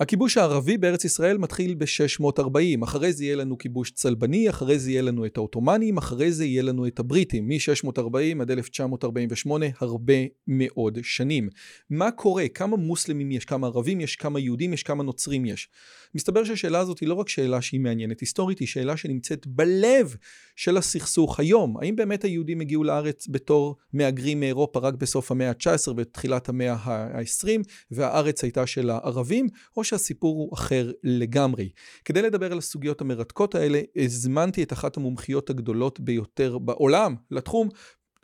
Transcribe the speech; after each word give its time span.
הכיבוש 0.00 0.36
הערבי 0.36 0.78
בארץ 0.78 1.04
ישראל 1.04 1.38
מתחיל 1.38 1.74
ב-640, 1.74 2.84
אחרי 2.84 3.12
זה 3.12 3.24
יהיה 3.24 3.36
לנו 3.36 3.58
כיבוש 3.58 3.90
צלבני, 3.90 4.50
אחרי 4.50 4.78
זה 4.78 4.90
יהיה 4.90 5.02
לנו 5.02 5.26
את 5.26 5.36
העות'מאנים, 5.36 5.98
אחרי 5.98 6.32
זה 6.32 6.44
יהיה 6.44 6.62
לנו 6.62 6.86
את 6.86 6.98
הבריטים, 6.98 7.48
מ-640 7.48 8.42
עד 8.42 8.50
1948, 8.50 9.66
הרבה 9.80 10.14
מאוד 10.46 10.98
שנים. 11.02 11.48
מה 11.90 12.10
קורה? 12.10 12.48
כמה 12.48 12.76
מוסלמים 12.76 13.30
יש? 13.30 13.44
כמה 13.44 13.66
ערבים 13.66 14.00
יש? 14.00 14.16
כמה 14.16 14.40
יהודים 14.40 14.72
יש? 14.72 14.82
כמה 14.82 15.02
נוצרים 15.02 15.44
יש? 15.44 15.68
מסתבר 16.14 16.44
שהשאלה 16.44 16.78
הזאת 16.78 16.98
היא 16.98 17.08
לא 17.08 17.14
רק 17.14 17.28
שאלה 17.28 17.62
שהיא 17.62 17.80
מעניינת 17.80 18.20
היסטורית, 18.20 18.58
היא 18.58 18.68
שאלה 18.68 18.96
שנמצאת 18.96 19.46
בלב 19.46 20.16
של 20.56 20.76
הסכסוך 20.76 21.40
היום. 21.40 21.76
האם 21.82 21.96
באמת 21.96 22.24
היהודים 22.24 22.60
הגיעו 22.60 22.84
לארץ 22.84 23.26
בתור 23.28 23.76
מהגרים 23.92 24.40
מאירופה 24.40 24.80
רק 24.80 24.94
בסוף 24.94 25.30
המאה 25.30 25.48
ה-19 25.50 25.92
ותחילת 25.96 26.48
המאה 26.48 26.72
ה-20, 26.72 27.48
והארץ 27.90 28.42
הייתה 28.42 28.66
של 28.66 28.90
הערבים, 28.90 29.48
או 29.76 29.84
שהסיפור 29.90 30.36
הוא 30.36 30.54
אחר 30.54 30.90
לגמרי. 31.04 31.68
כדי 32.04 32.22
לדבר 32.22 32.52
על 32.52 32.58
הסוגיות 32.58 33.00
המרתקות 33.00 33.54
האלה, 33.54 33.80
הזמנתי 33.96 34.62
את 34.62 34.72
אחת 34.72 34.96
המומחיות 34.96 35.50
הגדולות 35.50 36.00
ביותר 36.00 36.58
בעולם 36.58 37.14
לתחום, 37.30 37.68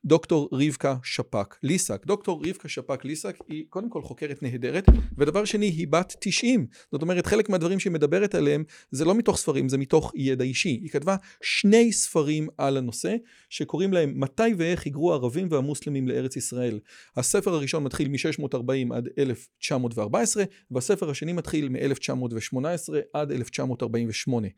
דוקטור 0.06 0.48
רבקה 0.52 0.96
שפק 1.02 1.56
ליסק. 1.62 2.06
דוקטור 2.06 2.42
רבקה 2.46 2.68
שפק 2.68 3.04
ליסק 3.04 3.36
היא 3.48 3.64
קודם 3.68 3.90
כל 3.90 4.02
חוקרת 4.02 4.42
נהדרת, 4.42 4.84
ודבר 5.18 5.44
שני 5.44 5.66
היא 5.66 5.88
בת 5.90 6.16
90. 6.20 6.66
זאת 6.92 7.02
אומרת, 7.02 7.26
חלק 7.26 7.48
מהדברים 7.48 7.80
שהיא 7.80 7.92
מדברת 7.92 8.34
עליהם 8.34 8.64
זה 8.90 9.04
לא 9.04 9.14
מתוך 9.14 9.36
ספרים, 9.36 9.68
זה 9.68 9.78
מתוך 9.78 10.12
ידע 10.14 10.44
אישי. 10.44 10.68
היא 10.68 10.90
כתבה 10.90 11.16
שני 11.42 11.92
ספרים 11.92 12.48
על 12.58 12.76
הנושא, 12.76 13.16
שקוראים 13.50 13.92
להם 13.92 14.20
מתי 14.20 14.54
ואיך 14.56 14.84
היגרו 14.84 15.12
הערבים 15.12 15.48
והמוסלמים 15.50 16.08
לארץ 16.08 16.36
ישראל. 16.36 16.78
הספר 17.16 17.54
הראשון 17.54 17.84
מתחיל 17.84 18.08
מ-640 18.08 18.94
עד 18.94 19.08
1914, 19.18 20.44
והספר 20.70 21.10
השני 21.10 21.32
מתחיל 21.32 21.68
מ-1918 21.68 22.94
עד 23.12 23.32
1948. 23.32 24.48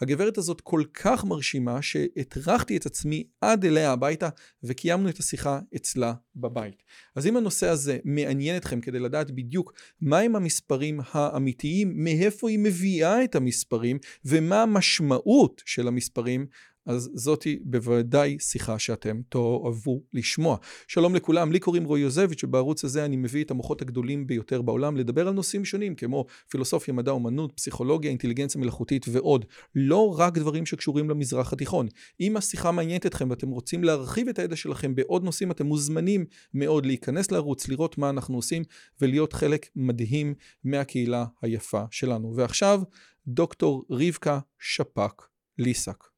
הגברת 0.00 0.38
הזאת 0.38 0.60
כל 0.60 0.82
כך 0.94 1.24
מרשימה 1.24 1.82
שהטרחתי 1.82 2.76
את 2.76 2.86
עצמי 2.86 3.24
עד 3.40 3.64
אליה 3.64 3.92
הביתה 3.92 4.28
וקיימתי 4.62 4.93
קיימנו 4.94 5.08
את 5.08 5.18
השיחה 5.18 5.60
אצלה 5.76 6.14
בבית. 6.36 6.82
אז 7.16 7.26
אם 7.26 7.36
הנושא 7.36 7.68
הזה 7.68 7.98
מעניין 8.04 8.56
אתכם 8.56 8.80
כדי 8.80 8.98
לדעת 8.98 9.30
בדיוק 9.30 9.72
מהם 10.00 10.36
המספרים 10.36 11.00
האמיתיים, 11.12 11.92
מאיפה 12.04 12.50
היא 12.50 12.58
מביאה 12.58 13.24
את 13.24 13.34
המספרים 13.34 13.98
ומה 14.24 14.62
המשמעות 14.62 15.62
של 15.66 15.88
המספרים, 15.88 16.46
אז 16.86 17.10
זאתי 17.14 17.58
בוודאי 17.64 18.36
שיחה 18.40 18.78
שאתם 18.78 19.20
תאהבו 19.28 20.02
לשמוע. 20.12 20.56
שלום 20.88 21.14
לכולם, 21.14 21.52
לי 21.52 21.60
קוראים 21.60 21.84
רועי 21.84 22.02
יוזביץ' 22.02 22.44
ובערוץ 22.44 22.84
הזה 22.84 23.04
אני 23.04 23.16
מביא 23.16 23.44
את 23.44 23.50
המוחות 23.50 23.82
הגדולים 23.82 24.26
ביותר 24.26 24.62
בעולם 24.62 24.96
לדבר 24.96 25.28
על 25.28 25.34
נושאים 25.34 25.64
שונים 25.64 25.94
כמו 25.94 26.24
פילוסופיה, 26.50 26.94
מדע, 26.94 27.10
אומנות, 27.10 27.52
פסיכולוגיה, 27.52 28.10
אינטליגנציה 28.10 28.60
מלאכותית 28.60 29.06
ועוד. 29.08 29.44
לא 29.74 30.14
רק 30.18 30.38
דברים 30.38 30.66
שקשורים 30.66 31.10
למזרח 31.10 31.52
התיכון. 31.52 31.86
אם 32.20 32.36
השיחה 32.36 32.70
מעניינת 32.70 33.06
אתכם 33.06 33.30
ואתם 33.30 33.50
רוצים 33.50 33.84
להרחיב 33.84 34.28
את 34.28 34.38
הידע 34.38 34.56
שלכם 34.56 34.94
בעוד 34.94 35.24
נושאים, 35.24 35.50
אתם 35.50 35.66
מוזמנים 35.66 36.24
מאוד 36.54 36.86
להיכנס 36.86 37.30
לערוץ, 37.30 37.68
לראות 37.68 37.98
מה 37.98 38.10
אנחנו 38.10 38.36
עושים 38.36 38.62
ולהיות 39.00 39.32
חלק 39.32 39.66
מדהים 39.76 40.34
מהקהילה 40.64 41.24
היפה 41.42 41.82
שלנו. 41.90 42.36
ועכשיו, 42.36 42.82
דוקטור 43.26 43.84
רבקה 43.90 44.38
שפק 44.58 45.22
ליסק. 45.58 46.13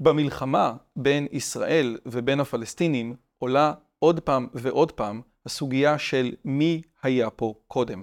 במלחמה 0.00 0.74
בין 0.96 1.26
ישראל 1.32 1.98
ובין 2.06 2.40
הפלסטינים 2.40 3.14
עולה 3.38 3.72
עוד 3.98 4.20
פעם 4.20 4.46
ועוד 4.54 4.92
פעם 4.92 5.20
הסוגיה 5.46 5.98
של 5.98 6.34
מי 6.44 6.82
היה 7.02 7.30
פה 7.30 7.54
קודם. 7.68 8.02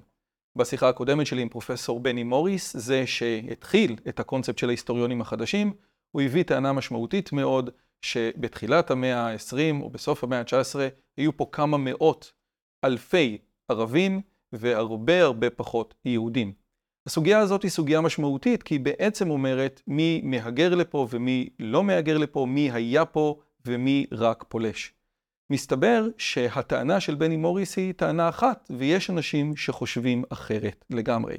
בשיחה 0.56 0.90
הקודמת 0.90 1.28
שלי 1.28 1.42
עם 1.42 1.50
פרופסור 1.50 2.00
בני 2.00 2.24
מוריס, 2.24 2.78
זה 2.78 3.08
שהתחיל 3.08 3.96
את 4.10 4.20
הקונספט 4.20 4.58
של 4.58 4.68
ההיסטוריונים 4.68 5.22
החדשים, 5.22 5.74
הוא 6.12 6.22
הביא 6.22 6.44
טענה 6.44 6.74
משמעותית 6.74 7.32
מאוד 7.32 7.70
שבתחילת 8.02 8.92
המאה 8.92 9.20
ה-20 9.20 9.82
או 9.82 9.90
בסוף 9.90 10.24
המאה 10.24 10.40
ה-19 10.40 10.80
היו 11.18 11.38
פה 11.38 11.50
כמה 11.52 11.78
מאות 11.78 12.34
אלפי 12.84 13.38
ערבים 13.70 14.22
והרבה 14.54 15.22
הרבה 15.22 15.50
פחות 15.50 15.94
יהודים. 16.06 16.54
הסוגיה 17.08 17.40
הזאת 17.40 17.64
היא 17.64 17.72
סוגיה 17.72 18.02
משמעותית, 18.02 18.64
כי 18.64 18.76
היא 18.76 18.80
בעצם 18.80 19.30
אומרת 19.30 19.82
מי 19.88 20.22
מהגר 20.24 20.76
לפה 20.76 21.08
ומי 21.10 21.50
לא 21.60 21.84
מהגר 21.84 22.18
לפה, 22.18 22.46
מי 22.50 22.72
היה 22.72 23.06
פה 23.06 23.40
ומי 23.66 24.06
רק 24.12 24.46
פולש. 24.48 24.94
מסתבר 25.50 26.08
שהטענה 26.18 27.00
של 27.00 27.16
בני 27.16 27.38
מוריס 27.38 27.78
היא 27.78 27.94
טענה 27.94 28.30
אחת, 28.30 28.72
ויש 28.78 29.10
אנשים 29.10 29.56
שחושבים 29.56 30.24
אחרת 30.30 30.86
לגמרי. 30.90 31.38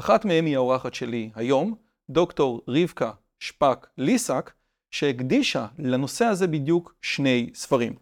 אחת 0.00 0.24
מהם 0.24 0.46
היא 0.46 0.56
האורחת 0.56 0.94
שלי 0.94 1.30
היום, 1.34 1.74
דוקטור 2.10 2.62
רבקה 2.68 3.10
שפק 3.40 3.86
ליסק, 3.98 4.52
שהקדישה 4.90 5.66
לנושא 5.78 6.24
הזה 6.24 6.46
בדיוק 6.46 6.94
שני 7.02 7.50
ספרים. 7.54 7.94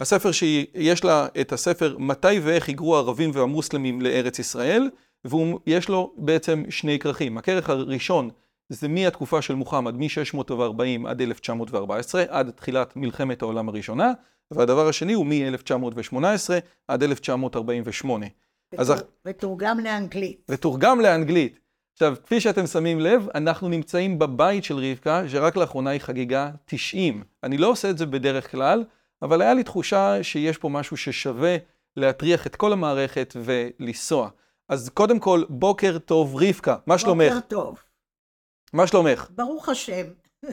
הספר 0.00 0.32
שיש 0.32 1.04
לה 1.04 1.26
את 1.40 1.52
הספר 1.52 1.96
מתי 1.98 2.38
ואיך 2.42 2.68
היגרו 2.68 2.96
הערבים 2.96 3.30
והמוסלמים 3.34 4.00
לארץ 4.02 4.38
ישראל, 4.38 4.90
ויש 5.24 5.88
לו 5.88 6.14
בעצם 6.16 6.62
שני 6.70 6.98
כרכים. 6.98 7.38
הכרך 7.38 7.70
הראשון 7.70 8.30
זה 8.68 8.88
מהתקופה 8.88 9.42
של 9.42 9.54
מוחמד, 9.54 9.94
מ-640 9.96 11.08
עד 11.08 11.22
1914, 11.22 12.24
עד 12.28 12.50
תחילת 12.50 12.96
מלחמת 12.96 13.42
העולם 13.42 13.68
הראשונה, 13.68 14.12
והדבר 14.50 14.88
השני 14.88 15.12
הוא 15.12 15.26
מ-1918 15.26 16.50
עד 16.88 17.02
1948. 17.02 18.26
ותור, 18.72 18.80
אז... 18.80 19.04
ותורגם 19.26 19.80
לאנגלית. 19.80 20.46
ותורגם 20.48 21.00
לאנגלית. 21.00 21.58
עכשיו, 21.92 22.14
כפי 22.24 22.40
שאתם 22.40 22.66
שמים 22.66 23.00
לב, 23.00 23.26
אנחנו 23.34 23.68
נמצאים 23.68 24.18
בבית 24.18 24.64
של 24.64 24.76
רבקה, 24.76 25.28
שרק 25.28 25.56
לאחרונה 25.56 25.90
היא 25.90 26.00
חגיגה 26.00 26.50
90. 26.64 27.22
אני 27.42 27.58
לא 27.58 27.66
עושה 27.66 27.90
את 27.90 27.98
זה 27.98 28.06
בדרך 28.06 28.50
כלל, 28.50 28.84
אבל 29.22 29.42
היה 29.42 29.54
לי 29.54 29.62
תחושה 29.62 30.22
שיש 30.22 30.58
פה 30.58 30.68
משהו 30.68 30.96
ששווה 30.96 31.56
להטריח 31.96 32.46
את 32.46 32.56
כל 32.56 32.72
המערכת 32.72 33.36
ולנסוע. 33.44 34.28
אז 34.72 34.88
קודם 34.88 35.18
כל, 35.18 35.44
בוקר 35.48 35.98
טוב, 35.98 36.36
רבקה, 36.36 36.76
מה 36.86 36.98
שלומך? 36.98 37.32
בוקר 37.32 37.40
טוב. 37.48 37.82
מה 38.72 38.86
שלומך? 38.86 39.30
ברוך 39.30 39.68
השם. 39.68 40.06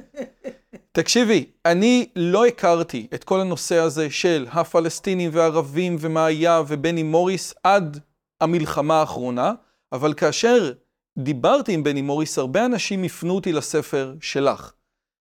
תקשיבי, 0.98 1.52
אני 1.66 2.10
לא 2.16 2.46
הכרתי 2.46 3.08
את 3.14 3.24
כל 3.24 3.42
הנושא 3.42 3.78
הזה 3.78 4.10
של 4.10 4.48
הפלסטינים 4.52 5.30
והערבים 5.34 5.96
ומה 6.00 6.26
היה 6.26 6.62
ובני 6.68 7.04
מוריס 7.04 7.54
עד 7.64 8.00
המלחמה 8.42 9.00
האחרונה, 9.00 9.54
אבל 9.92 10.14
כאשר 10.14 10.74
דיברתי 11.20 11.74
עם 11.74 11.84
בני 11.84 12.02
מוריס, 12.02 12.38
הרבה 12.38 12.66
אנשים 12.66 13.04
הפנו 13.04 13.36
אותי 13.36 13.52
לספר 13.52 14.16
שלך. 14.22 14.74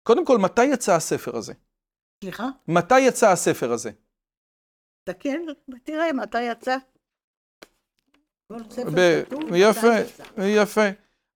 קודם 0.03 0.25
כל, 0.25 0.37
מתי 0.37 0.65
יצא 0.65 0.95
הספר 0.95 1.37
הזה? 1.37 1.53
סליחה? 2.23 2.47
מתי 2.67 2.99
יצא 2.99 3.31
הספר 3.31 3.71
הזה? 3.71 3.91
תקן, 5.03 5.39
תראה 5.83 6.13
מתי 6.13 6.41
יצא. 6.41 6.77
יפה, 9.55 9.87
יפה. 10.37 10.85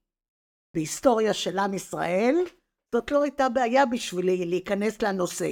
בהיסטוריה 0.76 1.34
של 1.34 1.58
עם 1.58 1.74
ישראל, 1.74 2.34
זאת 2.94 3.10
לא 3.10 3.22
הייתה 3.22 3.48
בעיה 3.48 3.86
בשבילי 3.86 4.46
להיכנס 4.46 5.02
לנושא. 5.02 5.50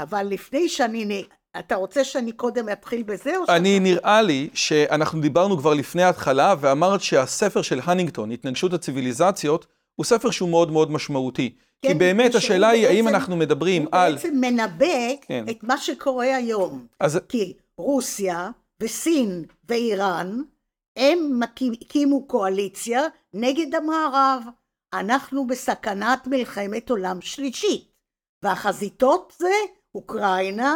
אבל 0.00 0.22
לפני 0.30 0.68
שאני... 0.68 1.24
אתה 1.58 1.74
רוצה 1.74 2.04
שאני 2.04 2.32
קודם 2.32 2.68
אתחיל 2.72 3.02
בזה 3.02 3.36
או 3.38 3.44
אני 3.56 3.68
שאתה- 3.76 3.82
נראה 3.84 4.22
לי 4.22 4.50
שאנחנו 4.54 5.20
דיברנו 5.20 5.58
כבר 5.58 5.74
לפני 5.74 6.02
ההתחלה 6.02 6.54
ואמרת 6.60 7.00
שהספר 7.00 7.62
של 7.62 7.78
הנינגטון, 7.84 8.30
התנגשות 8.30 8.72
הציוויליזציות, 8.72 9.66
הוא 9.98 10.04
ספר 10.04 10.30
שהוא 10.30 10.48
מאוד 10.50 10.70
מאוד 10.70 10.90
משמעותי. 10.90 11.56
כי 11.82 11.88
כן, 11.88 11.98
באמת 11.98 12.30
שהוא 12.32 12.38
השאלה 12.38 12.68
היא 12.68 12.86
האם 12.86 13.04
בעצם- 13.04 13.16
אנחנו 13.16 13.36
מדברים 13.36 13.82
הוא 13.82 13.90
על... 13.92 14.14
בעצם 14.14 14.34
מנבא 14.40 15.16
כן. 15.20 15.44
את 15.50 15.62
מה 15.62 15.78
שקורה 15.78 16.36
היום. 16.36 16.86
אז 17.00 17.18
כי 17.28 17.56
רוסיה 17.78 18.50
וסין 18.82 19.44
ואיראן 19.64 20.42
הם 20.96 21.40
הקימו 21.42 22.26
קואליציה 22.26 23.00
נגד 23.34 23.74
המערב. 23.74 24.42
אנחנו 24.94 25.46
בסכנת 25.46 26.26
מלחמת 26.26 26.90
עולם 26.90 27.20
שלישית. 27.20 27.92
והחזיתות 28.44 29.32
זה 29.38 29.52
אוקראינה, 29.94 30.74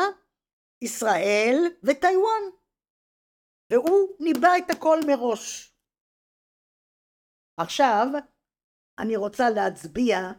ישראל 0.85 1.57
וטיוואן. 1.83 2.43
והוא 3.73 4.09
ניבא 4.21 4.49
את 4.59 4.71
הכל 4.71 4.99
מראש. 5.07 5.73
עכשיו, 7.57 8.07
אני 8.99 9.17
רוצה 9.17 9.50
להצביע 9.50 10.31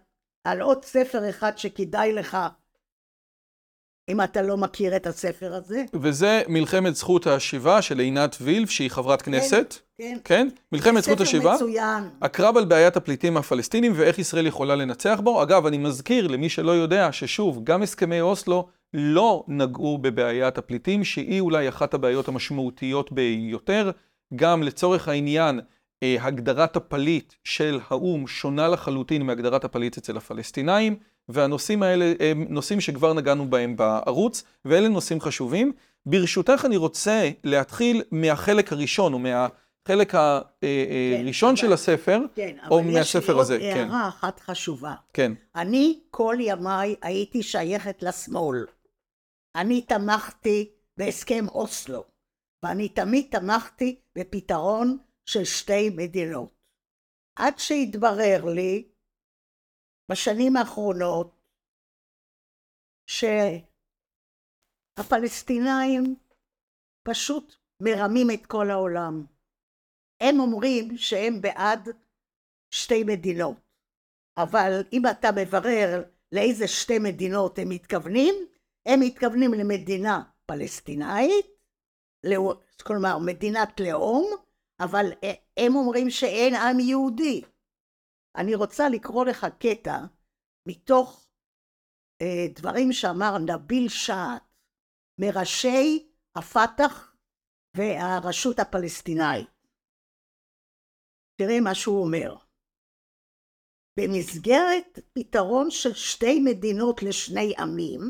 על 0.44 0.62
עוד 0.62 0.86
ספר 0.86 1.30
אחד 1.30 1.58
שכדאי 1.58 2.14
לך, 2.14 2.38
אם 4.10 4.22
אתה 4.22 4.42
לא 4.42 4.58
מכיר 4.58 4.96
את 4.96 5.08
הספר 5.08 5.54
הזה. 5.54 5.84
וזה 5.94 6.42
מלחמת 6.48 6.96
זכות 6.96 7.28
השיבה 7.28 7.82
של 7.82 8.00
עינת 8.00 8.36
וילף, 8.42 8.70
שהיא 8.70 8.90
חברת 8.90 9.22
כנסת. 9.22 9.76
כן. 9.98 10.18
כן? 10.24 10.48
מלחמת 10.72 11.04
זכות 11.04 11.18
ספר 11.18 11.24
השיבה. 11.24 11.56
מצוין. 11.56 12.10
הקרב 12.22 12.58
על 12.58 12.66
בעיית 12.66 12.98
הפליטים 12.98 13.38
הפלסטינים 13.38 13.92
ואיך 13.96 14.20
ישראל 14.20 14.48
יכולה 14.48 14.76
לנצח 14.76 15.20
בו. 15.24 15.44
אגב, 15.44 15.66
אני 15.66 15.78
מזכיר 15.78 16.28
למי 16.28 16.50
שלא 16.50 16.72
יודע 16.72 17.12
ששוב, 17.12 17.64
גם 17.64 17.82
הסכמי 17.82 18.22
אוסלו 18.22 18.68
לא 18.94 19.44
נגעו 19.48 19.98
בבעיית 19.98 20.58
הפליטים, 20.58 21.04
שהיא 21.04 21.42
אולי 21.42 21.70
אחת 21.70 21.94
הבעיות 21.94 22.28
המשמעותיות 22.28 23.12
ביותר. 23.12 23.92
גם 24.36 24.64
לצורך 24.64 25.08
העניין, 25.08 25.62
הגדרת 26.20 26.76
הפליט 26.76 27.34
של 27.44 27.80
האו"ם 27.90 28.28
שונה 28.28 28.68
לחלוטין 28.68 29.22
מהגדרת 29.22 29.64
הפליט 29.64 29.98
אצל 29.98 30.18
הפלסטינאים, 30.18 30.96
והנושאים 31.30 31.84
האלה 31.84 32.14
הם 32.20 32.46
נושאים 32.50 32.82
שכבר 32.82 33.14
נגענו 33.14 33.50
בהם 33.50 33.76
בערוץ, 33.76 34.44
ואלה 34.66 34.88
נושאים 34.88 35.22
חשובים. 35.22 35.72
ברשותך 36.06 36.64
אני 36.66 36.78
רוצה 36.78 37.30
להתחיל 37.44 38.02
מהחלק 38.12 38.72
הראשון, 38.74 39.14
או 39.14 39.20
מהחלק 39.20 40.14
הראשון 40.16 41.50
אבל- 41.50 41.56
של 41.58 41.74
הספר. 41.74 42.20
כן, 42.36 42.56
או 42.70 42.80
אבל 42.80 42.88
יש 42.88 42.94
לי 42.94 43.00
מהספר 43.00 43.34
עוד 43.34 43.42
הזה, 43.42 43.60
כן. 43.60 43.88
הערה 43.92 44.08
אחת 44.08 44.40
חשובה. 44.40 44.94
כן, 45.14 45.32
אני 45.56 46.00
כל 46.12 46.36
ימיי 46.40 46.96
הייתי 47.02 47.44
שייכת 47.44 48.04
לשמאל. 48.04 48.66
אני 49.56 49.82
תמכתי 49.82 50.70
בהסכם 50.98 51.46
אוסלו, 51.48 52.04
ואני 52.64 52.90
תמיד 52.90 53.26
תמכתי 53.32 53.96
בפתרון 54.18 54.98
של 55.26 55.44
שתי 55.44 55.90
מדינות. 55.90 56.54
עד 57.36 57.54
שהתברר 57.58 58.46
לי 58.56 58.88
בשנים 60.12 60.58
האחרונות 60.58 61.36
שהפלסטינאים 65.00 66.16
פשוט 67.04 67.56
מרמים 67.80 68.28
את 68.34 68.46
כל 68.46 68.70
העולם. 68.70 69.26
הם 70.22 70.40
אומרים 70.40 70.98
שהם 70.98 71.42
בעד 71.42 71.90
שתי 72.74 73.04
מדינות. 73.04 73.58
אבל 74.38 74.84
אם 74.94 75.02
אתה 75.12 75.28
מברר 75.42 76.04
לאיזה 76.32 76.68
שתי 76.68 77.00
מדינות 77.00 77.60
הם 77.60 77.70
מתכוונים, 77.70 78.36
הם 78.86 79.00
מתכוונים 79.00 79.54
למדינה 79.54 80.24
פלסטינאית, 80.46 81.46
כלומר 82.84 83.18
מדינת 83.26 83.80
לאום, 83.80 84.43
אבל 84.80 85.06
הם 85.58 85.76
אומרים 85.76 86.10
שאין 86.10 86.56
עם 86.56 86.80
יהודי. 86.80 87.42
אני 88.36 88.56
רוצה 88.56 88.90
לקרוא 88.90 89.26
לך 89.26 89.46
קטע 89.60 89.98
מתוך 90.68 91.30
אה, 92.22 92.46
דברים 92.56 92.92
שאמר 92.92 93.38
נביל 93.38 93.90
שעט, 93.90 94.44
מראשי 95.22 96.10
הפת"ח 96.36 97.16
והרשות 97.78 98.60
הפלסטינאית. 98.60 99.50
תראה 101.36 101.60
מה 101.62 101.76
שהוא 101.76 102.02
אומר. 102.06 102.36
במסגרת 104.00 105.00
פתרון 105.14 105.72
של 105.72 105.94
שתי 105.94 106.40
מדינות 106.40 107.04
לשני 107.04 107.54
עמים, 107.58 108.02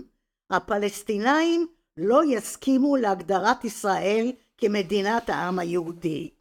הפלסטינאים 0.51 1.68
לא 1.98 2.21
יסכימו 2.30 2.95
להגדרת 2.95 3.66
ישראל 3.66 4.31
כמדינת 4.57 5.30
העם 5.30 5.59
היהודי, 5.59 6.33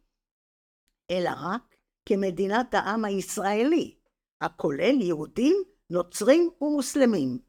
אלא 1.13 1.29
רק 1.43 1.75
כמדינת 2.05 2.73
העם 2.73 3.05
הישראלי, 3.05 3.95
הכולל 4.41 5.01
יהודים, 5.01 5.55
נוצרים 5.89 6.49
ומוסלמים. 6.61 7.39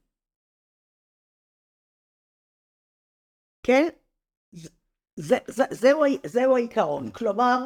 כן? 3.62 3.88
זה, 5.16 5.36
זה, 5.48 5.64
זהו, 5.70 6.00
זהו 6.26 6.56
העיקרון. 6.56 7.10
כלומר, 7.12 7.58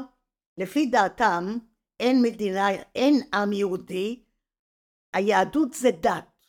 לפי 0.59 0.87
דעתם, 0.87 1.45
אין 2.01 2.23
מדינה, 2.23 2.67
אין 2.95 3.15
עם 3.35 3.53
יהודי, 3.53 4.25
היהדות 5.15 5.75
זה 5.75 5.89
דת. 5.91 6.47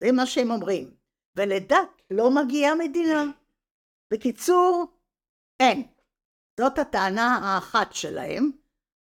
זה 0.00 0.12
מה 0.12 0.26
שהם 0.26 0.50
אומרים. 0.50 0.94
ולדת 1.36 2.02
לא 2.10 2.30
מגיעה 2.30 2.74
מדינה. 2.74 3.24
בקיצור, 4.12 4.86
אין. 5.60 5.92
זאת 6.60 6.78
הטענה 6.78 7.38
האחת 7.42 7.92
שלהם, 7.92 8.50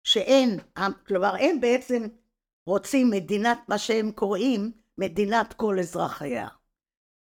שאין, 0.03 0.59
כלומר 1.07 1.35
הם 1.39 1.61
בעצם 1.61 2.03
רוצים 2.65 3.09
מדינת, 3.09 3.57
מה 3.67 3.77
שהם 3.77 4.11
קוראים, 4.11 4.71
מדינת 4.97 5.53
כל 5.53 5.75
אזרחיה. 5.79 6.47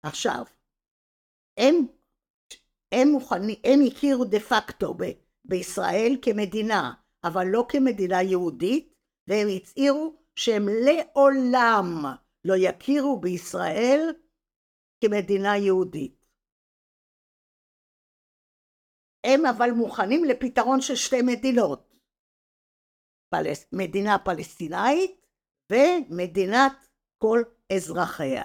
עכשיו, 0.02 0.44
הם, 1.56 1.74
הם 2.92 3.08
מוכנים, 3.08 3.56
הם 3.64 3.80
הכירו 3.86 4.24
דה 4.24 4.40
פקטו 4.40 4.94
ב, 4.94 5.02
בישראל 5.44 6.16
כמדינה, 6.22 6.94
אבל 7.24 7.46
לא 7.46 7.66
כמדינה 7.68 8.22
יהודית, 8.22 8.94
והם 9.28 9.46
הצהירו 9.56 10.16
שהם 10.36 10.62
לעולם 10.68 12.04
לא 12.44 12.54
יכירו 12.56 13.20
בישראל 13.20 14.14
כמדינה 15.04 15.56
יהודית. 15.56 16.22
הם 19.26 19.46
אבל 19.46 19.70
מוכנים 19.70 20.24
לפתרון 20.24 20.80
של 20.80 20.94
שתי 20.96 21.22
מדינות, 21.22 21.91
פלס, 23.32 23.66
מדינה 23.72 24.18
פלסטינאית 24.18 25.26
ומדינת 25.72 26.88
כל 27.18 27.42
אזרחיה. 27.72 28.42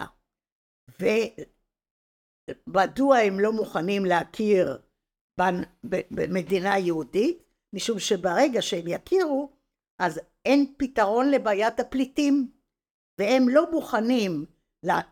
ומדוע 2.68 3.18
הם 3.18 3.40
לא 3.40 3.52
מוכנים 3.52 4.06
להכיר 4.06 4.82
במדינה 6.12 6.78
יהודית? 6.78 7.44
משום 7.74 8.00
שברגע 8.00 8.62
שהם 8.62 8.88
יכירו, 8.88 9.52
אז 10.00 10.20
אין 10.46 10.74
פתרון 10.78 11.32
לבעיית 11.32 11.80
הפליטים, 11.80 12.52
והם 13.20 13.50
לא 13.50 13.72
מוכנים 13.72 14.46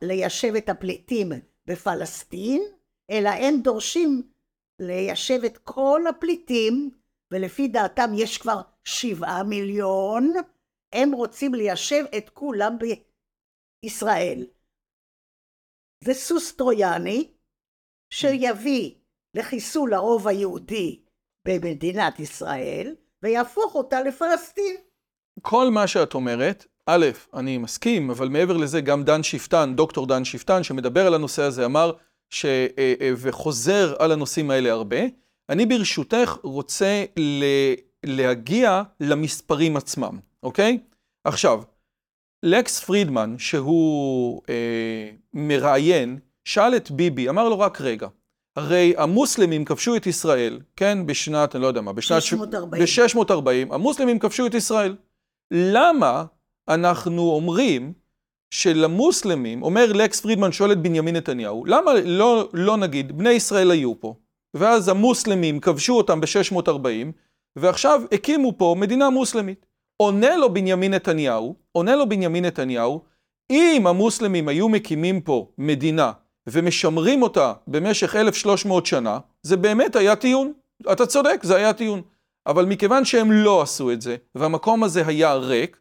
ליישב 0.01 0.55
את 0.55 0.70
הפליטים 0.70 1.32
בפלסטין, 1.67 2.63
אלא 3.12 3.29
הם 3.29 3.62
דורשים 3.62 4.29
ליישב 4.79 5.44
את 5.46 5.58
כל 5.58 6.01
הפליטים, 6.10 6.91
ולפי 7.32 7.67
דעתם 7.67 8.12
יש 8.15 8.38
כבר 8.38 8.62
שבעה 8.84 9.44
מיליון, 9.44 10.34
הם 10.94 11.12
רוצים 11.12 11.53
ליישב 11.53 12.03
את 12.17 12.29
כולם 12.29 12.77
בישראל. 13.84 14.46
זה 16.03 16.13
סוס 16.13 16.55
טרויאני 16.55 17.32
שיביא 18.10 18.96
לחיסול 19.34 19.94
הרוב 19.94 20.27
היהודי 20.27 21.01
במדינת 21.48 22.20
ישראל 22.20 22.96
ויהפוך 23.24 23.75
אותה 23.75 24.01
לפלסטין. 24.01 24.75
כל 25.41 25.67
מה 25.72 25.88
שאת 25.88 26.13
אומרת, 26.13 26.65
א', 26.86 27.05
אני 27.34 27.58
מסכים, 27.58 28.10
אבל 28.10 28.27
מעבר 28.27 28.58
לזה 28.58 28.82
גם 28.82 29.03
דן 29.03 29.24
שפטן, 29.24 29.75
דוקטור 29.75 30.08
דן 30.08 30.25
שפטן, 30.25 30.63
שמדבר 30.63 31.08
על 31.08 31.13
הנושא 31.13 31.41
הזה, 31.41 31.65
אמר 31.65 31.91
ש... 32.29 32.46
אה, 32.46 32.94
אה, 33.01 33.12
וחוזר 33.17 33.96
על 34.00 34.12
הנושאים 34.12 34.51
האלה 34.51 34.72
הרבה. 34.72 34.98
אני 35.50 35.66
ברשותך 35.66 36.38
רוצה 36.44 37.06
ל... 37.18 37.44
להגיע 38.06 38.82
למספרים 39.00 39.78
עצמם, 39.78 40.20
אוקיי? 40.44 40.80
עכשיו, 41.24 41.62
לקס 42.44 42.80
פרידמן, 42.80 43.36
שהוא 43.38 44.42
אה, 44.50 45.10
מראיין, 45.34 46.20
שאל 46.46 46.75
את 46.75 46.92
ביבי, 46.92 47.30
אמר 47.30 47.50
לו 47.50 47.60
רק 47.60 47.82
רגע, 47.82 48.08
הרי 48.56 48.94
המוסלמים 48.98 49.66
כבשו 49.66 49.96
את 49.96 50.08
ישראל, 50.08 50.60
כן, 50.75 51.06
בשנת, 51.06 51.56
אני 51.56 51.62
לא 51.62 51.68
יודע 51.68 51.82
מה, 51.82 51.94
בשנת... 51.94 52.22
640. 52.22 52.84
ב-640, 52.84 53.74
המוסלמים 53.75 54.20
כבשו 54.20 54.48
את 54.48 54.54
ישראל. 54.54 54.96
למה 55.52 56.25
אנחנו 56.70 57.22
אומרים 57.22 57.94
שלמוסלמים, 58.52 59.64
אומר 59.64 59.94
לקס 59.94 60.22
פרידמן, 60.22 60.52
שואל 60.52 60.72
את 60.72 60.82
בנימין 60.82 61.16
נתניהו, 61.16 61.66
למה 61.66 61.92
לא, 62.06 62.50
לא 62.54 62.78
נגיד, 62.78 63.18
בני 63.18 63.30
ישראל 63.30 63.72
היו 63.72 64.00
פה, 64.00 64.16
ואז 64.56 64.90
המוסלמים 64.90 65.60
כבשו 65.60 65.94
אותם 65.94 66.22
ב-640, 66.22 67.12
ועכשיו 67.56 68.02
הקימו 68.12 68.58
פה 68.58 68.76
מדינה 68.80 69.10
מוסלמית. 69.10 69.66
עונה 69.98 70.36
לו 70.36 70.54
בנימין 70.54 70.94
נתניהו, 70.94 71.56
עונה 71.72 71.96
לו 71.96 72.10
בנימין 72.10 72.46
נתניהו, 72.46 73.02
אם 73.50 73.88
המוסלמים 73.88 74.48
היו 74.48 74.70
מקימים 74.70 75.22
פה 75.22 75.48
מדינה 75.58 76.12
ומשמרים 76.48 77.22
אותה 77.22 77.54
במשך 77.68 78.16
1,300 78.16 78.86
שנה, 78.86 79.20
זה 79.44 79.58
באמת 79.58 79.96
היה 79.96 80.16
טיעון. 80.16 80.54
אתה 80.92 81.06
צודק, 81.06 81.40
זה 81.44 81.56
היה 81.56 81.74
טיעון. 81.74 82.02
אבל 82.48 82.66
מכיוון 82.66 83.06
שהם 83.06 83.32
לא 83.32 83.62
עשו 83.62 83.92
את 83.92 84.02
זה, 84.02 84.16
והמקום 84.36 84.84
הזה 84.84 85.08
היה 85.08 85.34
ריק, 85.34 85.80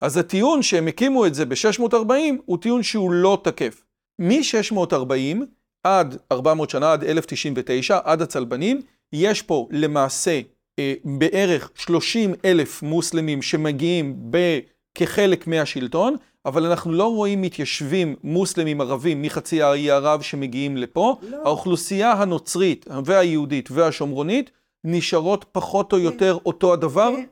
אז 0.00 0.16
הטיעון 0.16 0.62
שהם 0.62 0.86
הקימו 0.86 1.26
את 1.26 1.34
זה 1.34 1.46
ב-640 1.46 2.12
הוא 2.44 2.58
טיעון 2.58 2.82
שהוא 2.82 3.12
לא 3.12 3.38
תקף. 3.44 3.84
מ-640 4.18 5.42
עד 5.86 6.16
400 6.32 6.70
שנה, 6.70 6.92
עד 6.92 7.04
1099, 7.04 7.98
עד 8.04 8.22
הצלבנים, 8.22 8.82
יש 9.12 9.42
פה 9.42 9.68
למעשה 9.70 10.40
אה, 10.78 10.94
בערך 11.04 11.70
30 11.74 12.34
אלף 12.44 12.82
מוסלמים 12.82 13.42
שמגיעים 13.42 14.16
ב- 14.30 14.58
כחלק 14.94 15.46
מהשלטון, 15.46 16.16
אבל 16.46 16.66
אנחנו 16.66 16.92
לא 16.92 17.14
רואים 17.14 17.42
מתיישבים 17.42 18.16
מוסלמים 18.24 18.80
ערבים 18.80 19.22
מחצי 19.22 19.62
האי 19.62 19.90
ערב 19.90 20.22
שמגיעים 20.22 20.76
לפה. 20.76 21.16
לא. 21.22 21.36
האוכלוסייה 21.44 22.12
הנוצרית 22.12 22.86
והיהודית 23.04 23.70
והשומרונית 23.70 24.50
נשארות 24.84 25.44
פחות 25.52 25.92
או 25.92 25.98
יותר 25.98 26.38
אותו 26.46 26.72
הדבר. 26.72 27.10
כן. 27.16 27.26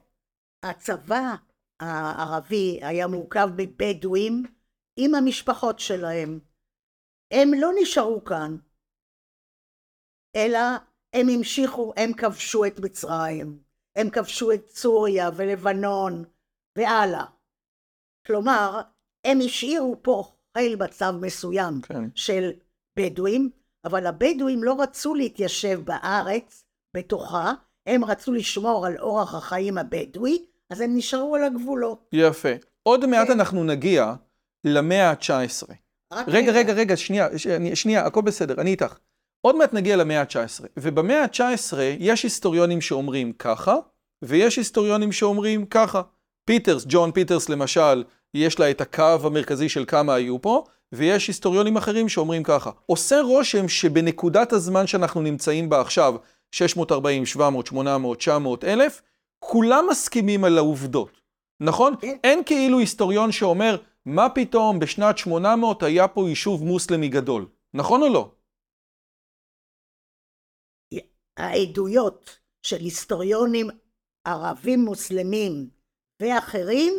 הצבא 0.63 1.35
הערבי 1.81 2.79
היה 2.83 3.07
מורכב 3.07 3.49
מבדואים 3.57 4.45
עם 4.97 5.15
המשפחות 5.15 5.79
שלהם. 5.79 6.39
הם 7.31 7.55
לא 7.55 7.71
נשארו 7.83 8.25
כאן, 8.25 8.57
אלא 10.37 10.59
הם 11.13 11.29
המשיכו, 11.29 11.93
הם 11.97 12.13
כבשו 12.13 12.65
את 12.65 12.81
מצרים, 12.81 13.59
הם 13.97 14.11
כבשו 14.11 14.53
את 14.53 14.71
סוריה 14.71 15.31
ולבנון 15.37 16.25
והלאה. 16.79 17.25
כלומר, 18.27 18.81
הם 19.25 19.39
השאירו 19.45 19.97
פה 20.03 20.25
חיל 20.59 20.77
מצב 20.77 21.15
מסוים 21.21 21.81
כן. 21.83 22.05
של 22.15 22.51
בדואים, 22.97 23.51
אבל 23.85 24.07
הבדואים 24.07 24.65
לא 24.65 24.77
רצו 24.81 25.15
להתיישב 25.15 25.81
בארץ 25.85 26.65
בתוכה, 26.97 27.53
הם 27.87 28.05
רצו 28.05 28.33
לשמור 28.33 28.87
על 28.87 28.99
אורח 28.99 29.35
החיים 29.35 29.79
הבדואי, 29.79 30.45
אז 30.71 30.81
הם 30.81 30.97
נשארו 30.97 31.37
על 31.37 31.45
הגבולות. 31.45 32.09
יפה. 32.13 32.49
עוד 32.83 33.07
מעט 33.07 33.27
כן. 33.27 33.33
אנחנו 33.33 33.65
נגיע 33.65 34.15
למאה 34.65 35.11
ה-19. 35.11 35.84
רגע, 36.27 36.53
רגע, 36.53 36.73
רגע, 36.73 36.97
שנייה, 36.97 37.29
שנייה, 37.75 38.07
הכל 38.07 38.21
בסדר, 38.23 38.61
אני 38.61 38.71
איתך. 38.71 38.95
עוד 39.41 39.57
מעט 39.57 39.73
נגיע 39.73 39.97
למאה 39.97 40.21
ה-19, 40.21 40.65
ובמאה 40.77 41.23
ה-19 41.23 41.77
יש 41.99 42.23
היסטוריונים 42.23 42.81
שאומרים 42.81 43.33
ככה, 43.33 43.77
ויש 44.23 44.57
היסטוריונים 44.57 45.13
שאומרים 45.13 45.67
ככה. 45.67 46.03
פיטרס, 46.45 46.85
ג'ואן 46.89 47.13
פיטרס 47.13 47.49
למשל, 47.49 48.05
יש 48.35 48.59
לה 48.59 48.71
את 48.71 48.81
הקו 48.81 49.19
המרכזי 49.25 49.69
של 49.69 49.85
כמה 49.85 50.15
היו 50.15 50.43
פה, 50.43 50.65
ויש 50.93 51.29
היסטוריונים 51.29 51.77
אחרים 51.77 52.09
שאומרים 52.09 52.43
ככה. 52.43 52.71
עושה 52.87 53.21
רושם 53.21 53.69
שבנקודת 53.69 54.53
הזמן 54.53 54.87
שאנחנו 54.87 55.21
נמצאים 55.23 55.69
בה 55.69 55.81
עכשיו, 55.81 56.15
640, 56.53 57.27
700, 57.27 57.67
800, 57.67 58.19
900 58.19 58.65
אלף, 58.65 59.03
כולם 59.39 59.85
מסכימים 59.91 60.45
על 60.45 60.59
העובדות, 60.59 61.21
נכון? 61.61 61.95
כן. 62.01 62.17
אין 62.25 62.43
כאילו 62.47 62.79
היסטוריון 62.79 63.33
שאומר, 63.33 63.77
מה 64.07 64.27
פתאום 64.35 64.79
בשנת 64.79 65.19
800 65.19 65.83
היה 65.83 66.09
פה 66.09 66.29
יישוב 66.29 66.63
מוסלמי 66.65 67.09
גדול, 67.09 67.47
נכון 67.75 68.03
או 68.03 68.09
לא? 68.13 68.35
העדויות 71.37 72.41
של 72.67 72.77
היסטוריונים 72.77 73.67
ערבים 74.25 74.81
מוסלמים 74.81 75.71
ואחרים 76.23 76.95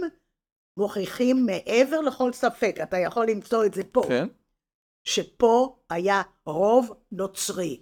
מוכיחים 0.80 1.46
מעבר 1.46 2.02
לכל 2.02 2.34
ספק, 2.34 2.76
אתה 2.84 2.98
יכול 2.98 3.26
למצוא 3.30 3.66
את 3.66 3.74
זה 3.74 3.84
פה, 3.84 4.02
כן. 4.08 4.28
שפה 5.08 5.80
היה 5.90 6.22
רוב 6.46 6.94
נוצרי. 7.12 7.82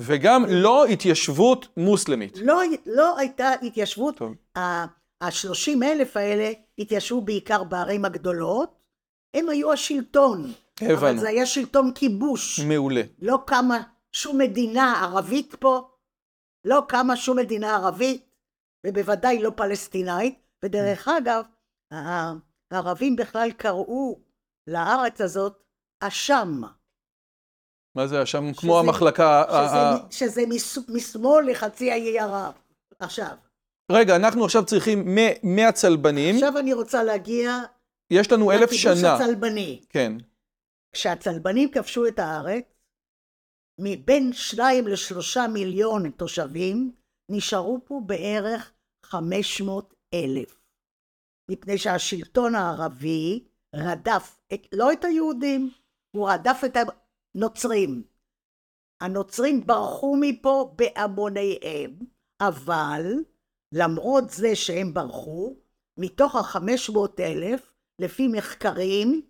וגם 0.00 0.42
לא 0.48 0.84
התיישבות 0.84 1.66
מוסלמית. 1.76 2.38
לא, 2.44 2.60
לא 2.86 3.18
הייתה 3.18 3.48
התיישבות, 3.62 4.16
טוב. 4.16 4.34
ה-30 5.20 5.84
אלף 5.84 6.16
האלה 6.16 6.50
התיישבו 6.78 7.20
בעיקר 7.20 7.64
בערים 7.64 8.04
הגדולות, 8.04 8.78
הם 9.34 9.48
היו 9.48 9.72
השלטון, 9.72 10.52
אבל 10.82 10.92
הבנו. 10.92 11.20
זה 11.20 11.28
היה 11.28 11.46
שלטון 11.46 11.92
כיבוש. 11.94 12.60
מעולה. 12.60 13.02
לא 13.18 13.38
קמה 13.46 13.82
שום 14.12 14.38
מדינה 14.38 15.02
ערבית 15.02 15.54
פה, 15.54 15.88
לא 16.64 16.82
קמה 16.88 17.16
שום 17.16 17.38
מדינה 17.38 17.76
ערבית, 17.76 18.26
ובוודאי 18.86 19.42
לא 19.42 19.50
פלסטינאית, 19.56 20.38
ודרך 20.64 21.08
אגב, 21.08 21.44
ה- 21.92 22.32
הערבים 22.70 23.16
בכלל 23.16 23.50
קראו 23.52 24.18
לארץ 24.66 25.20
הזאת 25.20 25.62
אשם, 26.00 26.60
מה 27.96 28.06
זה 28.06 28.26
שם? 28.26 28.52
שזה- 28.52 28.60
כמו 28.60 28.78
המחלקה... 28.80 29.44
שזה, 29.48 30.18
שזה 30.18 30.42
מס, 30.48 30.78
משמאל 30.88 31.50
לחצי 31.50 31.92
האי 31.92 32.18
ערב. 32.18 32.52
עכשיו, 32.98 33.36
רגע, 33.90 34.16
אנחנו 34.16 34.44
עכשיו 34.44 34.64
צריכים 34.64 35.14
מ- 35.14 35.56
מהצלבנים, 35.56 36.34
עכשיו 36.34 36.58
אני 36.58 36.72
רוצה 36.72 37.02
להגיע 37.02 37.58
יש 38.10 38.32
לנו 38.32 38.52
אלף 38.52 38.72
לכיבוש 38.72 38.82
שנה. 38.82 39.14
הצלבני. 39.14 39.80
כן. 39.88 40.12
כשהצלבנים 40.92 41.70
כבשו 41.70 42.06
את 42.06 42.18
הארץ, 42.18 42.64
מבין 43.80 44.32
שניים 44.32 44.86
לשלושה 44.86 45.46
מיליון 45.52 46.10
תושבים, 46.10 46.92
נשארו 47.30 47.80
פה 47.84 48.00
בערך 48.06 48.72
500 49.06 49.94
אלף. 50.14 50.60
מפני 51.50 51.78
שהשלטון 51.78 52.54
הערבי 52.54 53.44
רדף 53.76 54.40
את, 54.54 54.66
לא 54.72 54.92
את 54.92 55.04
היהודים, 55.04 55.70
הוא 56.16 56.30
רדף 56.30 56.60
את 56.64 56.76
הנוצרים. 57.34 58.02
הנוצרים 59.02 59.66
ברחו 59.66 60.16
מפה 60.20 60.74
בהמוניהם, 60.76 61.90
אבל 62.40 63.02
למרות 63.72 64.30
זה 64.30 64.56
שהם 64.56 64.94
ברחו, 64.94 65.56
מתוך 65.96 66.34
ה-500 66.34 67.20
אלף, 67.20 67.72
לפי 67.98 68.28
מחקרים, 68.28 69.22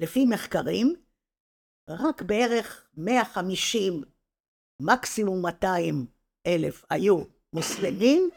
לפי 0.00 0.24
מחקרים, 0.24 0.94
רק 1.88 2.22
בערך 2.22 2.88
150, 2.96 4.02
מקסימום 4.82 5.42
200 5.42 6.06
אלף 6.46 6.84
היו 6.90 7.22
מוסלמים, 7.52 8.30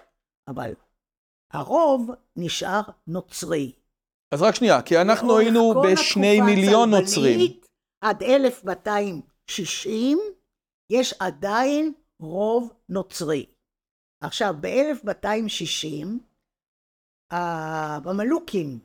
אבל 0.47 0.73
הרוב 1.53 2.09
נשאר 2.35 2.81
נוצרי. 3.07 3.71
אז 4.33 4.41
רק 4.41 4.55
שנייה, 4.55 4.81
כי 4.81 5.01
אנחנו 5.01 5.37
היינו 5.37 5.73
בשני 5.83 6.41
מיליון 6.41 6.89
נוצרים. 6.89 7.39
עד 8.01 8.23
1260 8.23 10.19
יש 10.91 11.13
עדיין 11.19 11.93
רוב 12.19 12.73
נוצרי. 12.89 13.45
עכשיו, 14.21 14.53
ב-1260, 14.61 16.07
הממלוכים, 17.31 18.79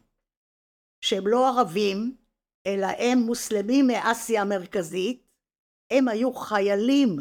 שהם 1.01 1.23
לא 1.27 1.49
ערבים, 1.49 2.17
אלא 2.67 2.87
הם 2.87 3.19
מוסלמים 3.27 3.87
מאסיה 3.87 4.43
המרכזית, 4.43 5.27
הם 5.91 6.09
היו 6.09 6.35
חיילים 6.35 7.17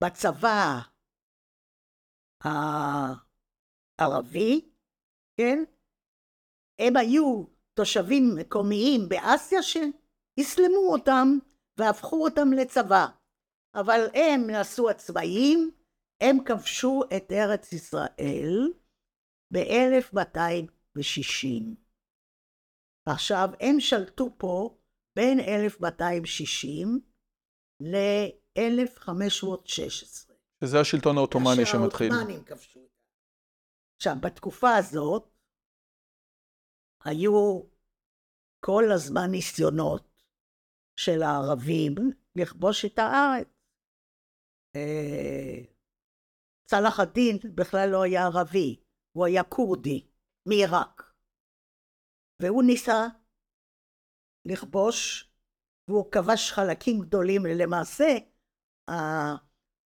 בצבא 0.00 0.80
הערבי, 3.98 4.70
כן? 5.36 5.64
הם 6.78 6.96
היו 6.96 7.44
תושבים 7.74 8.24
מקומיים 8.36 9.08
באסיה 9.08 9.58
שהסלמו 9.62 10.92
אותם 10.92 11.28
והפכו 11.78 12.24
אותם 12.24 12.52
לצבא. 12.52 13.17
אבל 13.74 14.00
הם 14.14 14.46
נעשו 14.46 14.88
עצמאים, 14.88 15.70
הם 16.20 16.44
כבשו 16.44 17.00
את 17.16 17.32
ארץ 17.32 17.72
ישראל 17.72 18.72
ב-1260. 19.52 21.76
עכשיו, 23.06 23.48
הם 23.60 23.80
שלטו 23.80 24.38
פה 24.38 24.78
בין 25.16 25.40
1260 25.40 27.00
ל-1516. 27.80 30.32
שזה 30.64 30.80
השלטון 30.80 31.16
העות'מאני 31.16 31.66
שמתחיל. 31.66 32.12
שהעות'מאנים 32.12 32.44
כבשו. 32.44 32.80
עכשיו, 33.96 34.16
בתקופה 34.20 34.76
הזאת 34.76 35.34
היו 37.04 37.62
כל 38.60 38.84
הזמן 38.94 39.30
ניסיונות 39.30 40.22
של 40.96 41.22
הערבים 41.22 41.94
לכבוש 42.36 42.84
את 42.84 42.98
הארץ. 42.98 43.57
אה, 44.78 45.64
צלאח 46.70 47.00
א-דין 47.00 47.36
בכלל 47.54 47.88
לא 47.92 48.02
היה 48.02 48.26
ערבי, 48.26 48.80
הוא 49.12 49.26
היה 49.26 49.44
כורדי, 49.44 50.06
מעיראק. 50.48 51.02
והוא 52.42 52.62
ניסה 52.62 53.06
לכבוש, 54.44 55.28
והוא 55.88 56.12
כבש 56.12 56.52
חלקים 56.52 57.00
גדולים, 57.00 57.42
למעשה 57.46 58.06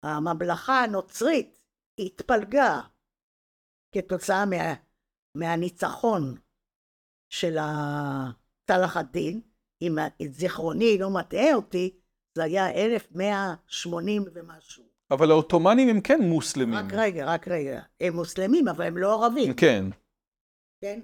הממלכה 0.02 0.84
הנוצרית 0.84 1.60
התפלגה 2.00 2.80
כתוצאה 3.94 4.46
מה, 4.46 4.74
מהניצחון 5.34 6.34
של 7.28 7.56
צלאח 8.66 8.96
א-דין, 8.96 9.40
אם 9.82 9.94
זיכרוני 10.30 10.98
לא 10.98 11.10
מטעה 11.10 11.54
אותי, 11.54 11.99
זה 12.34 12.42
היה 12.42 12.70
1180 12.70 14.24
ומשהו. 14.34 14.84
אבל 15.10 15.30
העות'מאנים 15.30 15.88
הם 15.88 16.00
כן 16.00 16.20
מוסלמים. 16.22 16.74
רק 16.74 16.92
רגע, 16.92 17.24
רק 17.26 17.48
רגע. 17.48 17.80
הם 18.00 18.16
מוסלמים, 18.16 18.68
אבל 18.68 18.84
הם 18.84 18.96
לא 18.96 19.24
ערבים. 19.24 19.54
כן. 19.54 19.84
כן? 20.80 21.00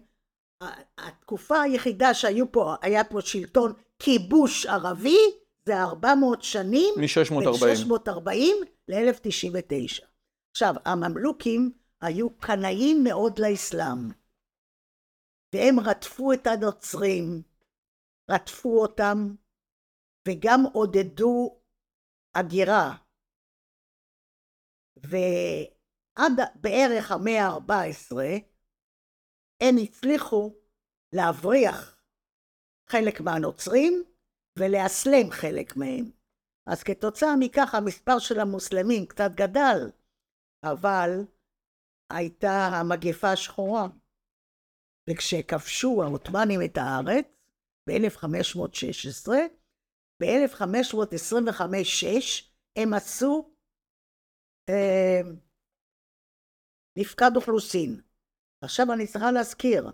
התקופה 0.98 1.60
היחידה 1.60 2.14
שהיו 2.14 2.52
פה, 2.52 2.74
היה 2.82 3.04
פה 3.04 3.20
שלטון 3.20 3.72
כיבוש 3.98 4.66
ערבי, 4.66 5.18
זה 5.66 5.82
400 5.82 6.42
שנים. 6.42 6.94
מ-640. 6.96 7.86
מ-640 7.88 8.30
ל-1099. 8.88 10.04
עכשיו, 10.50 10.74
הממלוכים 10.84 11.72
היו 12.00 12.30
קנאים 12.38 13.04
מאוד 13.04 13.38
לאסלאם, 13.38 14.10
והם 15.54 15.80
רדפו 15.80 16.32
את 16.32 16.46
הנוצרים, 16.46 17.42
רדפו 18.30 18.82
אותם, 18.82 19.34
וגם 20.26 20.60
עודדו 20.72 21.60
הגירה. 22.34 22.96
ועד 24.96 26.32
בערך 26.54 27.12
המאה 27.12 27.46
ה-14 27.46 28.16
הם 29.60 29.74
הצליחו 29.82 30.54
להבריח 31.12 31.96
חלק 32.90 33.20
מהנוצרים 33.20 34.04
ולאסלם 34.58 35.30
חלק 35.30 35.76
מהם. 35.76 36.10
אז 36.66 36.82
כתוצאה 36.82 37.36
מכך 37.40 37.74
המספר 37.74 38.18
של 38.18 38.40
המוסלמים 38.40 39.06
קצת 39.06 39.30
גדל, 39.34 39.90
אבל 40.64 41.10
הייתה 42.10 42.66
המגפה 42.72 43.32
השחורה. 43.32 43.86
וכשכבשו 45.10 46.02
העות'מאנים 46.02 46.60
את 46.64 46.76
הארץ 46.76 47.26
ב-1516, 47.88 49.28
ב-1525-6 50.20 52.06
הם 52.76 52.94
עשו 52.94 53.50
אה, 54.68 55.20
מפקד 56.98 57.30
אוכלוסין. 57.36 58.00
עכשיו 58.64 58.92
אני 58.92 59.06
צריכה 59.06 59.32
להזכיר, 59.32 59.90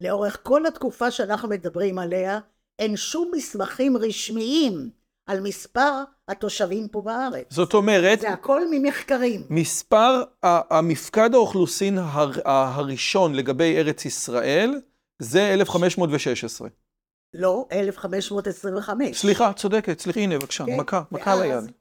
לאורך 0.00 0.40
כל 0.42 0.66
התקופה 0.66 1.10
שאנחנו 1.10 1.48
מדברים 1.48 1.98
עליה, 1.98 2.38
אין 2.78 2.96
שום 2.96 3.30
מסמכים 3.34 3.96
רשמיים 3.96 4.90
על 5.26 5.40
מספר 5.40 6.02
התושבים 6.28 6.88
פה 6.88 7.02
בארץ. 7.02 7.46
זאת 7.50 7.74
אומרת... 7.74 8.20
זה 8.20 8.30
הכל 8.30 8.62
ממחקרים. 8.70 9.46
מספר, 9.50 10.22
המפקד 10.42 11.34
האוכלוסין 11.34 11.98
הר, 11.98 12.30
הראשון 12.44 13.34
לגבי 13.34 13.78
ארץ 13.78 14.04
ישראל 14.04 14.80
זה 15.18 15.54
1516. 15.54 16.68
לא, 17.34 17.66
1525. 17.72 19.20
סליחה, 19.20 19.52
צודקת, 19.52 20.00
סליחה, 20.00 20.20
הנה 20.20 20.38
בבקשה, 20.38 20.64
כן? 20.66 20.80
מכה, 20.80 21.02
מכה 21.12 21.32
על 21.32 21.42
היד. 21.42 21.72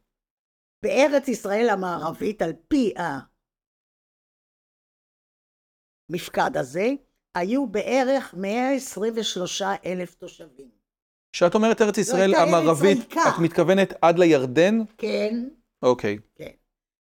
בארץ 0.84 1.28
ישראל 1.28 1.70
המערבית, 1.70 2.42
על 2.42 2.54
פי 2.68 2.94
המפקד 6.10 6.58
הזה, 6.58 6.90
היו 7.36 7.68
בערך 7.68 8.34
123 8.38 9.62
אלף 9.86 10.16
תושבים. 10.16 10.72
כשאת 11.34 11.56
אומרת 11.56 11.82
ארץ 11.82 11.98
ישראל 11.98 12.36
המערבית, 12.36 13.14
את 13.14 13.40
מתכוונת 13.42 13.94
עד 14.02 14.20
לירדן? 14.20 14.76
כן. 14.98 15.34
אוקיי. 15.82 16.18
כן. 16.36 16.52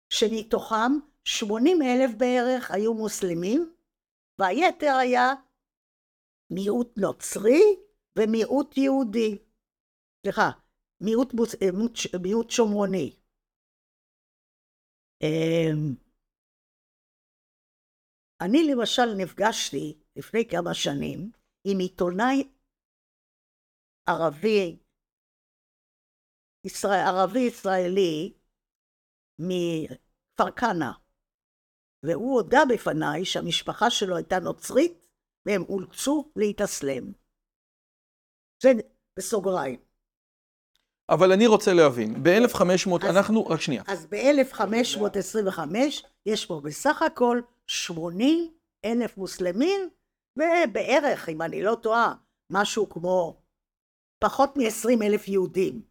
שמתוכם 0.10 0.92
80 1.24 1.82
אלף 1.82 2.12
בערך 2.18 2.72
היו 2.72 2.94
מוסלמים, 2.94 3.74
והיתר 4.40 4.96
היה 5.02 5.34
מיעוט 6.50 6.98
נוצרי 6.98 7.76
ומיעוט 8.20 8.78
יהודי. 8.78 9.38
סליחה, 10.22 10.50
מיעוט, 11.02 11.28
אה, 11.62 11.72
מיעוט, 11.72 11.94
מיעוט 12.22 12.50
שומרוני. 12.50 13.16
אמ, 15.22 15.96
אני 18.42 18.58
למשל 18.72 19.08
נפגשתי 19.18 19.98
לפני 20.16 20.48
כמה 20.52 20.74
שנים 20.74 21.32
עם 21.64 21.78
עיתונאי 21.80 22.50
ערבי, 24.10 24.78
ישראל, 26.66 27.00
ערבי 27.08 27.40
ישראלי 27.40 28.34
מכפר 29.40 30.52
כנא, 30.52 30.92
והוא 32.04 32.34
הודה 32.42 32.60
בפניי 32.74 33.26
שהמשפחה 33.26 33.90
שלו 33.90 34.16
הייתה 34.16 34.36
נוצרית 34.40 35.08
והם 35.46 35.62
אולצו 35.62 36.32
להתאסלם. 36.36 37.25
זה 38.66 38.72
בסוגריים. 39.20 39.80
אבל 41.10 41.32
אני 41.32 41.48
רוצה 41.48 41.74
להבין, 41.74 42.24
ב-1500, 42.24 43.10
אנחנו, 43.10 43.48
רק 43.48 43.62
שנייה. 43.62 43.84
אז 43.88 44.06
ב-1525 44.06 45.60
יש 46.26 46.46
פה 46.46 46.62
בסך 46.64 47.02
הכל 47.02 47.42
80 47.68 48.52
אלף 48.86 49.18
מוסלמים, 49.18 49.90
ובערך, 50.38 51.30
אם 51.30 51.42
אני 51.42 51.64
לא 51.64 51.76
טועה, 51.76 52.14
משהו 52.52 52.90
כמו 52.90 53.38
פחות 54.24 54.58
מ-20 54.58 55.04
אלף 55.04 55.28
יהודים. 55.28 55.82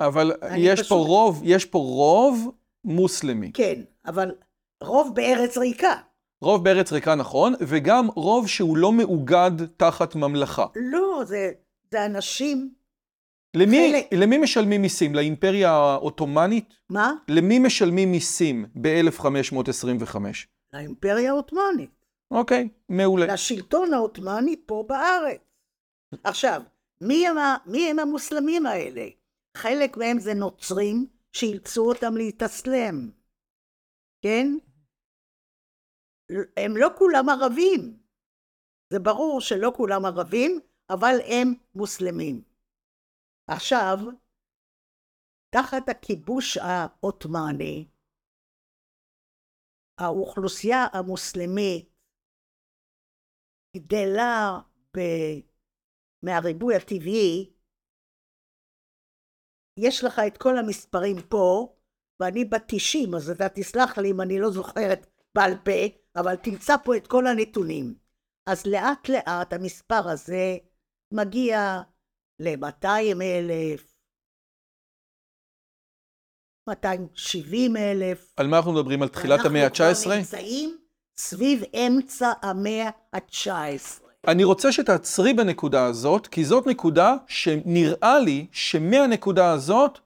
אבל 0.00 0.32
יש 0.56 0.80
פשוט... 0.80 0.88
פה 0.88 0.94
רוב, 0.94 1.40
יש 1.44 1.64
פה 1.64 1.78
רוב 1.78 2.50
מוסלמי. 2.84 3.52
כן, 3.52 3.82
אבל 4.06 4.34
רוב 4.82 5.14
בארץ 5.14 5.58
ריקה. 5.58 5.94
רוב 6.42 6.64
בארץ 6.64 6.92
ריקה 6.92 7.14
נכון, 7.14 7.54
וגם 7.60 8.08
רוב 8.08 8.48
שהוא 8.48 8.76
לא 8.76 8.92
מאוגד 8.92 9.66
תחת 9.76 10.14
ממלכה. 10.14 10.66
לא, 10.76 11.22
זה, 11.24 11.52
זה 11.92 12.06
אנשים... 12.06 12.74
למי, 13.56 13.92
חלק... 13.92 14.20
למי 14.22 14.38
משלמים 14.38 14.82
מיסים? 14.82 15.14
לאימפריה 15.14 15.70
העות'מאנית? 15.70 16.74
מה? 16.90 17.12
למי 17.28 17.58
משלמים 17.58 18.10
מיסים 18.10 18.66
ב-1525? 18.80 20.16
לאימפריה 20.72 21.30
העות'מאנית. 21.30 21.90
אוקיי, 22.30 22.68
מעולה. 22.88 23.26
לשלטון 23.26 23.94
העות'מאני 23.94 24.56
פה 24.66 24.84
בארץ. 24.88 25.40
עכשיו, 26.24 26.62
מי 27.00 27.28
הם, 27.28 27.36
מי 27.66 27.90
הם 27.90 27.98
המוסלמים 27.98 28.66
האלה? 28.66 29.06
חלק 29.56 29.96
מהם 29.96 30.18
זה 30.18 30.34
נוצרים 30.34 31.06
שאילצו 31.32 31.88
אותם 31.88 32.16
להתאסלם, 32.16 33.10
כן? 34.22 34.46
הם 36.56 36.76
לא 36.76 36.88
כולם 36.98 37.28
ערבים. 37.28 37.96
זה 38.92 38.98
ברור 38.98 39.40
שלא 39.40 39.72
כולם 39.76 40.04
ערבים, 40.04 40.60
אבל 40.94 41.14
הם 41.32 41.54
מוסלמים. 41.74 42.42
עכשיו, 43.50 43.96
תחת 45.54 45.88
הכיבוש 45.88 46.56
העות'מאני, 46.56 47.88
האוכלוסייה 50.00 50.86
המוסלמית 50.92 51.88
גדלה 53.76 54.60
ב... 54.96 55.00
מהריבוי 56.24 56.76
הטבעי, 56.76 57.52
יש 59.78 60.04
לך 60.04 60.20
את 60.26 60.38
כל 60.38 60.58
המספרים 60.58 61.16
פה, 61.30 61.76
ואני 62.20 62.44
בת 62.44 62.64
90, 62.68 63.14
אז 63.14 63.30
אתה 63.30 63.48
תסלח 63.54 63.98
לי 63.98 64.10
אם 64.10 64.20
אני 64.20 64.38
לא 64.40 64.50
זוכרת 64.50 65.06
בעל 65.34 65.54
פה, 65.64 65.80
אבל 66.16 66.36
תמצא 66.36 66.74
פה 66.84 66.96
את 66.96 67.06
כל 67.06 67.26
הנתונים. 67.26 67.94
אז 68.46 68.66
לאט 68.66 69.08
לאט 69.08 69.52
המספר 69.52 70.08
הזה 70.12 70.71
מגיע 71.12 71.80
ל-200 72.38 73.22
אלף, 73.22 73.92
270 76.68 77.76
אלף. 77.76 78.32
על 78.36 78.46
מה 78.46 78.56
אנחנו 78.56 78.72
מדברים? 78.72 79.02
על 79.02 79.08
תחילת 79.08 79.44
המאה 79.44 79.64
ה-19? 79.64 79.82
אנחנו 79.82 80.02
כבר 80.04 80.16
נמצאים 80.16 80.78
סביב 81.16 81.62
אמצע 81.74 82.32
המאה 82.42 82.90
ה-19. 83.12 84.02
אני 84.28 84.44
רוצה 84.44 84.72
שתעצרי 84.72 85.34
בנקודה 85.34 85.86
הזאת, 85.86 86.26
כי 86.26 86.44
זאת 86.44 86.66
נקודה 86.66 87.14
שנראה 87.26 88.18
לי 88.18 88.46
שמהנקודה 88.52 89.52
הזאת, 89.52 89.98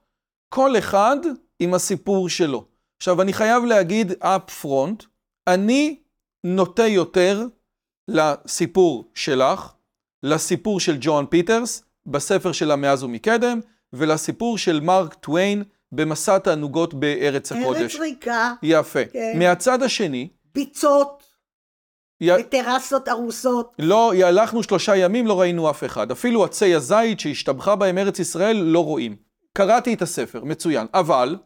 כל 0.49 0.77
אחד 0.77 1.17
עם 1.59 1.73
הסיפור 1.73 2.29
שלו. 2.29 2.65
עכשיו, 2.97 3.21
אני 3.21 3.33
חייב 3.33 3.63
להגיד 3.63 4.11
up 4.11 4.63
front, 4.63 5.05
אני 5.47 5.99
נוטה 6.43 6.87
יותר 6.87 7.45
לסיפור 8.07 9.11
שלך, 9.15 9.73
לסיפור 10.27 10.79
של 10.79 10.97
ג'ון 10.99 11.25
פיטרס, 11.25 11.83
בספר 12.05 12.51
שלה 12.51 12.75
מאז 12.75 13.03
ומקדם, 13.03 13.59
ולסיפור 13.93 14.57
של 14.57 14.79
מרק 14.79 15.13
טוויין 15.13 15.63
במסע 15.91 16.37
תענוגות 16.37 16.93
בארץ 16.93 17.51
הקודש. 17.51 17.81
ארץ 17.81 17.95
ריקה. 17.95 18.53
יפה. 18.63 19.05
כן. 19.13 19.39
מהצד 19.39 19.83
השני, 19.83 20.29
ביצות 20.53 21.23
י... 22.21 22.31
וטרסות 22.31 23.07
הרוסות. 23.07 23.75
לא, 23.79 24.13
הלכנו 24.13 24.63
שלושה 24.63 24.95
ימים, 24.95 25.27
לא 25.27 25.39
ראינו 25.39 25.69
אף 25.69 25.83
אחד. 25.83 26.11
אפילו 26.11 26.43
עצי 26.43 26.75
הזית 26.75 27.19
שהשתבחה 27.19 27.75
בהם 27.75 27.97
ארץ 27.97 28.19
ישראל, 28.19 28.57
לא 28.57 28.83
רואים. 28.83 29.15
קראתי 29.53 29.93
את 29.93 30.01
הספר, 30.01 30.43
מצוין. 30.43 30.87
אבל, 30.93 31.37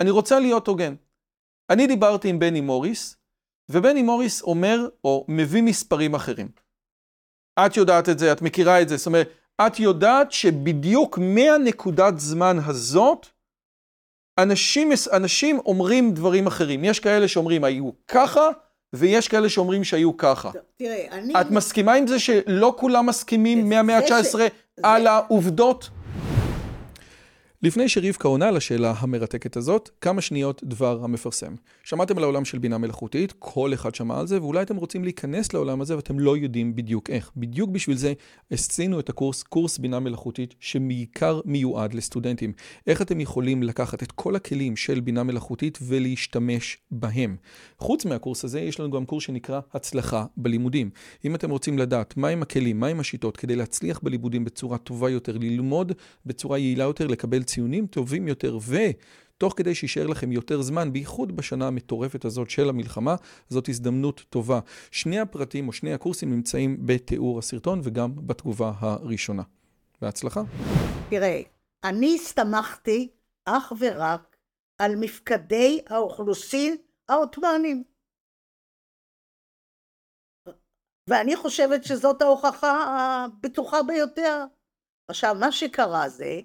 אני 0.00 0.10
רוצה 0.10 0.40
להיות 0.40 0.66
הוגן. 0.66 0.94
אני 1.70 1.86
דיברתי 1.86 2.28
עם 2.28 2.38
בני 2.38 2.60
מוריס, 2.60 3.16
ובני 3.68 4.02
מוריס 4.02 4.42
אומר, 4.42 4.88
או 5.04 5.24
מביא 5.28 5.62
מספרים 5.62 6.14
אחרים. 6.14 6.48
את 7.66 7.76
יודעת 7.76 8.08
את 8.08 8.18
זה, 8.18 8.32
את 8.32 8.42
מכירה 8.42 8.82
את 8.82 8.88
זה, 8.88 8.96
זאת 8.96 9.06
אומרת, 9.06 9.28
את 9.66 9.80
יודעת 9.80 10.32
שבדיוק 10.32 11.18
מהנקודת 11.18 12.18
זמן 12.18 12.56
הזאת, 12.66 13.26
אנשים, 14.38 14.90
אנשים 15.12 15.58
אומרים 15.66 16.14
דברים 16.14 16.46
אחרים. 16.46 16.84
יש 16.84 17.00
כאלה 17.00 17.28
שאומרים 17.28 17.64
היו 17.64 17.90
ככה, 18.08 18.48
ויש 18.92 19.28
כאלה 19.28 19.48
שאומרים 19.48 19.84
שהיו 19.84 20.16
ככה. 20.16 20.52
טוב, 20.52 20.62
תראה, 20.76 21.06
אני... 21.12 21.32
את 21.40 21.50
מסכימה 21.50 21.92
עם 21.94 22.06
זה 22.06 22.18
שלא 22.18 22.74
כולם 22.78 23.06
מסכימים 23.06 23.68
מהמאה 23.68 23.98
זה 24.08 24.16
ה-19 24.16 24.24
ש- 24.24 24.50
על 24.82 25.02
זה- 25.02 25.10
העובדות? 25.10 25.90
לפני 27.62 27.88
שרבקה 27.88 28.28
עונה 28.28 28.50
לשאלה 28.50 28.94
המרתקת 28.98 29.56
הזאת, 29.56 29.90
כמה 30.00 30.20
שניות 30.20 30.60
דבר 30.64 31.04
המפרסם. 31.04 31.54
שמעתם 31.84 32.18
על 32.18 32.24
העולם 32.24 32.44
של 32.44 32.58
בינה 32.58 32.78
מלאכותית, 32.78 33.34
כל 33.38 33.74
אחד 33.74 33.94
שמע 33.94 34.20
על 34.20 34.26
זה, 34.26 34.42
ואולי 34.42 34.62
אתם 34.62 34.76
רוצים 34.76 35.04
להיכנס 35.04 35.52
לעולם 35.52 35.80
הזה 35.80 35.96
ואתם 35.96 36.18
לא 36.18 36.36
יודעים 36.36 36.76
בדיוק 36.76 37.10
איך. 37.10 37.30
בדיוק 37.36 37.70
בשביל 37.70 37.96
זה 37.96 38.12
עשינו 38.50 39.00
את 39.00 39.08
הקורס, 39.08 39.42
קורס 39.42 39.78
בינה 39.78 40.00
מלאכותית, 40.00 40.54
שבעיקר 40.60 41.40
מיועד 41.44 41.94
לסטודנטים. 41.94 42.52
איך 42.86 43.02
אתם 43.02 43.20
יכולים 43.20 43.62
לקחת 43.62 44.02
את 44.02 44.12
כל 44.12 44.36
הכלים 44.36 44.76
של 44.76 45.00
בינה 45.00 45.22
מלאכותית 45.22 45.78
ולהשתמש 45.82 46.78
בהם. 46.90 47.36
חוץ 47.78 48.04
מהקורס 48.04 48.44
הזה, 48.44 48.60
יש 48.60 48.80
לנו 48.80 48.90
גם 48.90 49.06
קורס 49.06 49.24
שנקרא 49.24 49.60
הצלחה 49.74 50.24
בלימודים. 50.36 50.90
אם 51.24 51.34
אתם 51.34 51.50
רוצים 51.50 51.78
לדעת 51.78 52.16
מהם 52.16 52.42
הכלים, 52.42 52.80
מהם 52.80 53.00
השיטות 53.00 53.36
כדי 53.36 53.56
להצליח 53.56 54.00
בלימודים 54.02 54.44
בצורה 54.44 54.78
טובה 54.78 55.10
יותר, 55.10 55.38
ללמוד 55.38 55.92
בצורה 56.26 56.58
יעילה 56.58 56.84
יותר, 56.84 57.06
לקבל 57.06 57.47
ציונים 57.48 57.86
טובים 57.86 58.28
יותר, 58.28 58.58
ותוך 58.68 59.54
כדי 59.56 59.74
שישאר 59.74 60.06
לכם 60.06 60.32
יותר 60.32 60.62
זמן, 60.62 60.92
בייחוד 60.92 61.36
בשנה 61.36 61.66
המטורפת 61.66 62.24
הזאת 62.24 62.50
של 62.50 62.68
המלחמה, 62.68 63.14
זאת 63.48 63.68
הזדמנות 63.68 64.24
טובה. 64.30 64.60
שני 64.90 65.20
הפרטים 65.20 65.68
או 65.68 65.72
שני 65.72 65.92
הקורסים 65.94 66.30
נמצאים 66.30 66.86
בתיאור 66.86 67.38
הסרטון 67.38 67.80
וגם 67.84 68.26
בתגובה 68.26 68.72
הראשונה. 68.78 69.42
בהצלחה. 70.02 70.42
תראה, 71.10 71.40
אני 71.84 72.14
הסתמכתי 72.14 73.08
אך 73.44 73.72
ורק 73.78 74.36
על 74.78 74.96
מפקדי 74.96 75.80
האוכלוסין 75.88 76.76
העות'מאנים. 77.08 77.84
ואני 81.08 81.36
חושבת 81.36 81.84
שזאת 81.84 82.22
ההוכחה 82.22 82.84
הבטוחה 82.84 83.82
ביותר. 83.82 84.44
עכשיו, 85.08 85.36
מה 85.40 85.52
שקרה 85.52 86.08
זה 86.08 86.40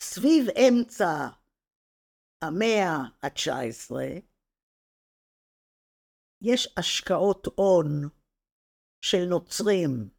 שסביב 0.00 0.42
אמצע 0.48 1.28
המאה 2.44 2.96
ה-19 3.22 3.94
יש 6.42 6.74
השקעות 6.78 7.46
הון 7.46 8.08
של 9.04 9.24
נוצרים 9.30 10.10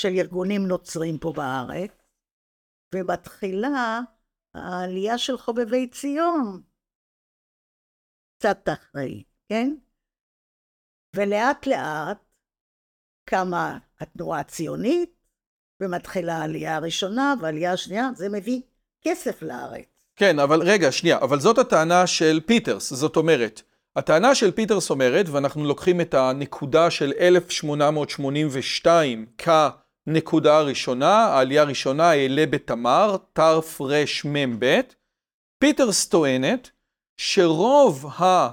של 0.00 0.08
ארגונים 0.08 0.62
נוצרים 0.68 1.18
פה 1.22 1.32
בארץ, 1.36 1.92
ומתחילה 2.94 4.00
העלייה 4.54 5.18
של 5.18 5.36
חובבי 5.38 5.90
ציון, 5.90 6.62
קצת 8.38 8.68
אחרי, 8.72 9.24
כן? 9.48 9.68
ולאט 11.16 11.66
לאט 11.66 12.20
קמה 13.30 13.78
התנועה 14.00 14.40
הציונית, 14.40 15.17
ומתחילה 15.80 16.36
העלייה 16.36 16.76
הראשונה, 16.76 17.34
והעלייה 17.40 17.72
השנייה, 17.72 18.10
זה 18.16 18.28
מביא 18.28 18.60
כסף 19.02 19.42
לארץ. 19.42 19.84
כן, 20.16 20.38
אבל 20.38 20.62
רגע, 20.62 20.92
שנייה, 20.92 21.18
אבל 21.18 21.40
זאת 21.40 21.58
הטענה 21.58 22.06
של 22.06 22.40
פיטרס, 22.46 22.92
זאת 22.92 23.16
אומרת, 23.16 23.62
הטענה 23.96 24.34
של 24.34 24.50
פיטרס 24.50 24.90
אומרת, 24.90 25.28
ואנחנו 25.28 25.64
לוקחים 25.64 26.00
את 26.00 26.14
הנקודה 26.14 26.90
של 26.90 27.12
1882 27.20 29.26
כנקודה 29.38 30.56
הראשונה, 30.56 31.16
העלייה 31.16 31.62
הראשונה, 31.62 32.12
אעלה 32.12 32.46
בתמר, 32.46 33.16
תרמ"ב, 33.32 34.80
פיטרס 35.58 36.06
טוענת 36.06 36.70
שרוב, 37.16 38.06
ה, 38.06 38.48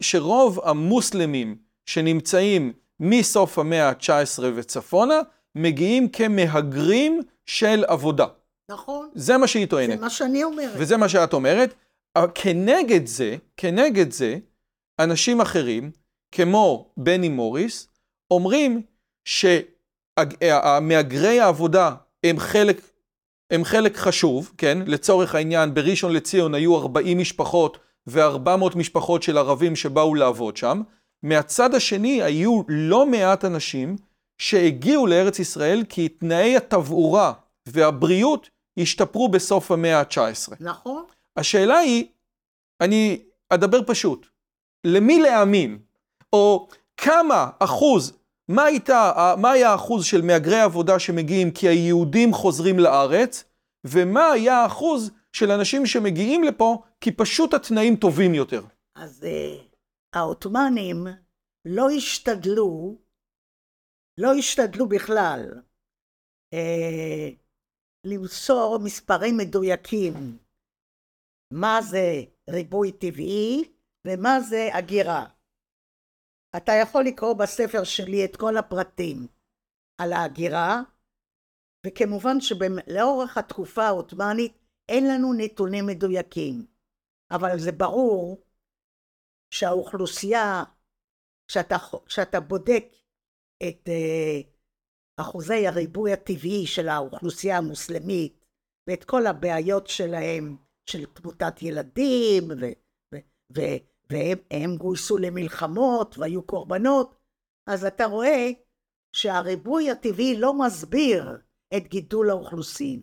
שרוב 0.00 0.60
המוסלמים 0.64 1.56
שנמצאים 1.86 2.72
מסוף 3.00 3.58
המאה 3.58 3.88
ה-19 3.88 4.42
וצפונה, 4.54 5.20
מגיעים 5.54 6.08
כמהגרים 6.08 7.20
של 7.46 7.84
עבודה. 7.88 8.26
נכון? 8.70 9.08
זה 9.14 9.38
מה 9.38 9.46
שהיא 9.46 9.64
זה 9.64 9.70
טוענת. 9.70 10.00
מה 10.00 10.10
שאני 10.10 10.44
אומרת. 10.44 10.74
וזה 10.76 10.96
מה 10.96 11.08
שאת 11.08 11.32
אומרת. 11.32 11.74
אבל 12.16 12.28
כנגד 12.34 13.06
זה, 13.06 13.36
כנגד 13.56 14.10
זה, 14.12 14.38
אנשים 14.98 15.40
אחרים, 15.40 15.90
כמו 16.32 16.92
בני 16.96 17.28
מוריס, 17.28 17.88
אומרים 18.30 18.82
שהמהגרי 20.18 21.40
העבודה 21.40 21.94
הם 22.24 22.38
חלק, 22.38 22.80
הם 23.50 23.64
חלק 23.64 23.96
חשוב, 23.96 24.52
כן? 24.58 24.78
לצורך 24.86 25.34
העניין, 25.34 25.74
בראשון 25.74 26.12
לציון 26.12 26.54
היו 26.54 26.76
40 26.76 27.18
משפחות 27.18 27.78
ו-400 28.06 28.78
משפחות 28.78 29.22
של 29.22 29.38
ערבים 29.38 29.76
שבאו 29.76 30.14
לעבוד 30.14 30.56
שם. 30.56 30.82
מהצד 31.22 31.74
השני 31.74 32.22
היו 32.22 32.62
לא 32.68 33.06
מעט 33.06 33.44
אנשים 33.44 33.96
שהגיעו 34.42 35.06
לארץ 35.06 35.38
ישראל 35.38 35.84
כי 35.88 36.08
תנאי 36.08 36.56
התבעורה 36.56 37.32
והבריאות 37.66 38.50
השתפרו 38.76 39.28
בסוף 39.28 39.70
המאה 39.70 40.00
ה-19. 40.00 40.54
נכון? 40.60 41.04
השאלה 41.36 41.78
היא, 41.78 42.06
אני 42.80 43.22
אדבר 43.50 43.80
פשוט, 43.86 44.26
למי 44.84 45.20
להאמין? 45.20 45.78
או 46.32 46.68
כמה 46.96 47.50
אחוז, 47.58 48.12
מה, 48.48 48.64
הייתה, 48.64 49.34
מה 49.38 49.50
היה 49.50 49.70
האחוז 49.70 50.04
של 50.04 50.22
מהגרי 50.22 50.60
עבודה 50.60 50.98
שמגיעים 50.98 51.50
כי 51.50 51.68
היהודים 51.68 52.32
חוזרים 52.32 52.78
לארץ, 52.78 53.44
ומה 53.86 54.30
היה 54.30 54.56
האחוז 54.56 55.10
של 55.32 55.50
אנשים 55.50 55.86
שמגיעים 55.86 56.44
לפה 56.44 56.82
כי 57.00 57.10
פשוט 57.10 57.54
התנאים 57.54 57.96
טובים 57.96 58.34
יותר? 58.34 58.62
אז 58.94 59.24
uh, 59.24 59.76
העות'מאנים 60.12 61.06
לא 61.64 61.90
השתדלו, 61.90 63.01
לא 64.18 64.28
השתדלו 64.38 64.88
בכלל 64.88 65.40
uh, 66.54 67.36
למסור 68.04 68.78
מספרים 68.84 69.36
מדויקים 69.36 70.38
מה 71.52 71.78
זה 71.82 72.24
ריבוי 72.50 72.92
טבעי 72.92 73.72
ומה 74.06 74.40
זה 74.40 74.68
הגירה. 74.74 75.26
אתה 76.56 76.72
יכול 76.82 77.04
לקרוא 77.04 77.34
בספר 77.34 77.84
שלי 77.84 78.24
את 78.24 78.36
כל 78.36 78.56
הפרטים 78.56 79.26
על 79.98 80.12
ההגירה, 80.12 80.82
וכמובן 81.86 82.40
שלאורך 82.40 83.38
התקופה 83.38 83.82
העות'מאנית 83.82 84.58
אין 84.88 85.04
לנו 85.08 85.32
נתונים 85.38 85.86
מדויקים, 85.86 86.66
אבל 87.30 87.58
זה 87.58 87.72
ברור 87.72 88.42
שהאוכלוסייה, 89.50 90.64
כשאתה, 91.48 91.76
כשאתה 92.06 92.40
בודק 92.40 92.84
את 93.68 93.88
uh, 93.88 94.46
אחוזי 95.16 95.66
הריבוי 95.66 96.12
הטבעי 96.12 96.66
של 96.66 96.88
האוכלוסייה 96.88 97.58
המוסלמית 97.58 98.44
ואת 98.88 99.04
כל 99.04 99.26
הבעיות 99.26 99.86
שלהם, 99.86 100.56
של 100.90 101.06
תמותת 101.06 101.62
ילדים, 101.62 102.48
ו, 102.60 102.64
ו, 103.14 103.16
ו, 103.56 103.60
והם 104.10 104.76
גויסו 104.76 105.18
למלחמות 105.18 106.18
והיו 106.18 106.46
קורבנות, 106.46 107.16
אז 107.66 107.84
אתה 107.84 108.04
רואה 108.04 108.50
שהריבוי 109.16 109.90
הטבעי 109.90 110.36
לא 110.36 110.54
מסביר 110.54 111.38
את 111.76 111.82
גידול 111.88 112.30
האוכלוסין. 112.30 113.02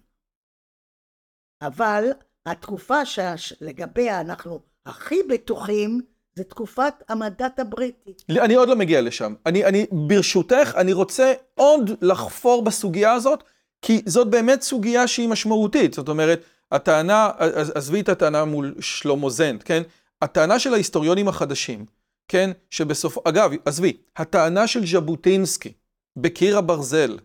אבל 1.62 2.04
התקופה 2.45 3.06
שלגביה 3.06 4.22
אנחנו 4.22 4.60
הכי 4.86 5.24
בטוחים 5.30 6.02
זה 6.35 6.43
תקופת 6.43 6.93
המנדט 7.09 7.59
הבריטי. 7.59 8.13
אני 8.29 8.55
עוד 8.55 8.69
לא 8.69 8.75
מגיע 8.75 9.01
לשם. 9.01 9.33
אני, 9.45 9.65
אני, 9.65 9.85
ברשותך, 9.91 10.73
אני 10.77 10.93
רוצה 10.93 11.33
עוד 11.55 11.91
לחפור 12.01 12.63
בסוגיה 12.63 13.13
הזאת, 13.13 13.43
כי 13.81 14.01
זאת 14.05 14.29
באמת 14.29 14.61
סוגיה 14.61 15.07
שהיא 15.07 15.29
משמעותית. 15.29 15.93
זאת 15.93 16.09
אומרת, 16.09 16.43
הטענה, 16.71 17.29
עזבי 17.75 18.01
את 18.01 18.09
הטענה 18.09 18.45
מול 18.45 18.75
שלמה 18.79 19.29
זנט, 19.29 19.61
כן? 19.65 19.83
הטענה 20.21 20.59
של 20.59 20.73
ההיסטוריונים 20.73 21.27
החדשים, 21.27 21.85
כן? 22.27 22.51
שבסוף, 22.69 23.17
אגב, 23.27 23.51
עזבי, 23.65 23.97
הטענה 24.17 24.67
של 24.67 24.85
ז'בוטינסקי 24.85 25.73
בקיר 26.17 26.57
הברזל, 26.57 27.17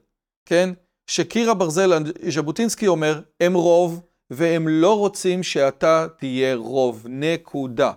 כן? 0.46 0.70
שקיר 1.06 1.50
הברזל, 1.50 1.92
ז'בוטינסקי 2.28 2.86
אומר, 2.86 3.20
הם 3.40 3.54
רוב, 3.54 4.00
והם 4.30 4.68
לא 4.68 4.98
רוצים 4.98 5.42
שאתה 5.42 6.06
תהיה 6.18 6.54
רוב, 6.54 7.06
נקודה. 7.08 7.92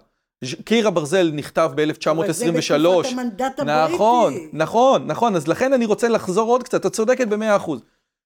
קיר 0.65 0.87
הברזל 0.87 1.31
נכתב 1.33 1.71
ב-1923. 1.75 2.11
אבל 2.11 2.31
זה 2.31 2.51
בתקופת 2.51 3.11
המנדט 3.11 3.59
הבריטי. 3.59 3.93
נכון, 3.93 4.33
נכון, 4.53 5.07
נכון, 5.07 5.35
אז 5.35 5.47
לכן 5.47 5.73
אני 5.73 5.85
רוצה 5.85 6.07
לחזור 6.07 6.49
עוד 6.49 6.63
קצת, 6.63 6.85
את 6.85 6.93
צודקת 6.93 7.27
במאה 7.27 7.55
אחוז. 7.55 7.81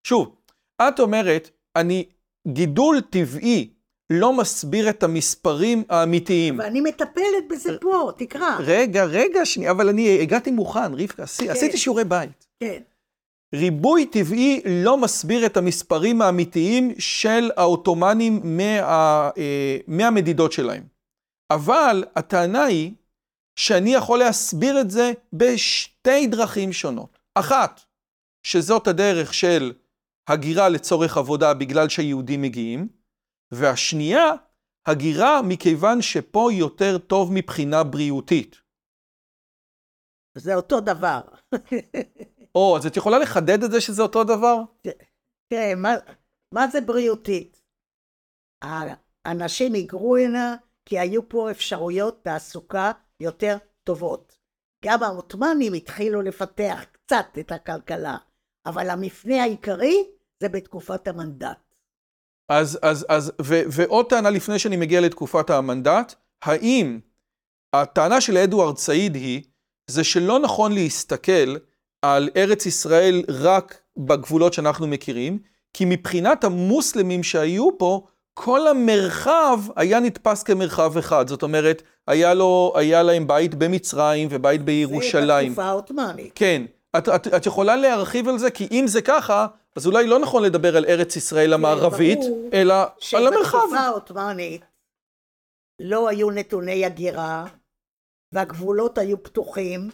שוב, 0.08 0.36
את 0.82 1.00
אומרת, 1.00 1.50
אני, 1.76 2.06
גידול 2.47 3.02
טבעי 3.02 3.69
לא 4.10 4.34
מסביר 4.34 4.89
את 4.89 5.04
המספרים 5.04 5.84
האמיתיים. 5.89 6.60
ואני 6.60 6.82
מטפלת 6.82 7.47
בזה 7.50 7.78
פה, 7.82 8.12
תקרא. 8.17 8.58
רגע, 8.60 9.06
רגע, 9.06 9.45
שנייה, 9.45 9.71
אבל 9.71 9.89
אני 9.89 10.21
הגעתי 10.21 10.52
מוכן, 10.52 10.93
רבקה, 10.93 11.26
כן. 11.38 11.50
עשיתי 11.50 11.78
שיעורי 11.78 12.04
בית. 12.04 12.47
כן. 12.60 12.82
ריבוי 13.56 14.06
טבעי 14.06 14.62
לא 14.65 14.97
מסביר 14.97 15.45
את 15.45 15.58
המספרים 15.58 16.21
האמיתיים 16.21 16.93
של 16.97 17.52
העות'מאנים 17.58 18.41
מה, 18.43 19.30
אה, 19.38 19.78
מהמדידות 19.88 20.52
שלהם. 20.52 20.84
אבל 21.55 22.03
הטענה 22.15 22.63
היא 22.63 22.93
שאני 23.55 23.93
יכול 23.93 24.19
להסביר 24.19 24.81
את 24.81 24.91
זה 24.91 25.11
בשתי 25.33 26.27
דרכים 26.27 26.73
שונות. 26.73 27.19
אחת, 27.35 27.81
שזאת 28.43 28.87
הדרך 28.87 29.33
של 29.33 29.73
הגירה 30.27 30.69
לצורך 30.69 31.17
עבודה 31.17 31.53
בגלל 31.53 31.89
שהיהודים 31.89 32.41
מגיעים, 32.41 32.87
והשנייה, 33.51 34.31
הגירה 34.85 35.41
מכיוון 35.41 36.01
שפה 36.01 36.49
יותר 36.53 36.97
טוב 36.97 37.29
מבחינה 37.33 37.83
בריאותית. 37.83 38.61
זה 40.37 40.55
אותו 40.55 40.79
דבר. 40.79 41.21
או, 42.55 42.77
אז 42.77 42.85
את 42.85 42.97
יכולה 42.97 43.19
לחדד 43.19 43.63
את 43.63 43.71
זה 43.71 43.81
שזה 43.81 44.01
אותו 44.01 44.23
דבר? 44.23 44.57
תראה, 45.47 45.75
מה, 45.75 45.89
מה 46.53 46.67
זה 46.67 46.81
בריאותית? 46.81 47.61
האנשים 49.25 49.73
היגרו 49.73 50.17
הנה 50.17 50.55
כי 50.85 50.99
היו 50.99 51.29
פה 51.29 51.51
אפשרויות 51.51 52.23
תעסוקה 52.23 52.91
יותר 53.19 53.57
טובות. 53.83 54.37
גם 54.85 55.03
העות'מאנים 55.03 55.73
התחילו 55.73 56.21
לפתח 56.21 56.85
קצת 56.91 57.25
את 57.39 57.51
הכלכלה, 57.51 58.17
אבל 58.65 58.89
המפנה 58.89 59.43
העיקרי 59.43 60.03
זה 60.39 60.49
בתקופת 60.49 61.07
המנדט. 61.07 61.57
אז, 62.49 62.79
אז, 62.81 63.05
אז, 63.09 63.31
ו, 63.41 63.55
ועוד 63.71 64.09
טענה 64.09 64.29
לפני 64.29 64.59
שאני 64.59 64.77
מגיע 64.77 65.01
לתקופת 65.01 65.49
המנדט, 65.49 66.15
האם 66.41 66.99
הטענה 67.73 68.21
של 68.21 68.37
אדוארד 68.37 68.77
סעיד 68.77 69.15
היא, 69.15 69.43
זה 69.87 70.03
שלא 70.03 70.39
נכון 70.39 70.71
להסתכל 70.71 71.55
על 72.01 72.29
ארץ 72.35 72.65
ישראל 72.65 73.23
רק 73.29 73.81
בגבולות 73.97 74.53
שאנחנו 74.53 74.87
מכירים, 74.87 75.39
כי 75.73 75.85
מבחינת 75.87 76.43
המוסלמים 76.43 77.23
שהיו 77.23 77.77
פה, 77.77 78.07
כל 78.33 78.67
המרחב 78.67 79.59
היה 79.75 79.99
נתפס 79.99 80.43
כמרחב 80.43 80.97
אחד. 80.97 81.27
זאת 81.27 81.43
אומרת, 81.43 81.81
היה, 82.07 82.33
לו, 82.33 82.73
היה 82.75 83.03
להם 83.03 83.27
בית 83.27 83.55
במצרים 83.55 84.27
ובית 84.31 84.61
בירושלים. 84.61 85.49
זה 85.49 85.55
בתקופה 85.55 85.69
העות'מאנית. 85.69 86.31
כן. 86.35 86.61
את, 86.97 87.09
את, 87.09 87.27
את 87.27 87.45
יכולה 87.45 87.75
להרחיב 87.75 88.27
על 88.27 88.37
זה? 88.37 88.51
כי 88.51 88.67
אם 88.71 88.87
זה 88.87 89.01
ככה, 89.01 89.47
אז 89.75 89.87
אולי 89.87 90.07
לא 90.07 90.19
נכון 90.19 90.43
לדבר 90.43 90.77
על 90.77 90.85
ארץ 90.85 91.15
ישראל 91.15 91.53
המערבית, 91.53 92.19
אלא 92.53 92.73
על 93.15 93.27
המרחב. 93.27 93.59
שבתקופה 93.59 93.79
העות'מאנית 93.79 94.61
לא 95.81 96.09
היו 96.09 96.31
נתוני 96.31 96.85
הגירה, 96.85 97.45
והגבולות 98.31 98.97
היו 98.97 99.23
פתוחים, 99.23 99.89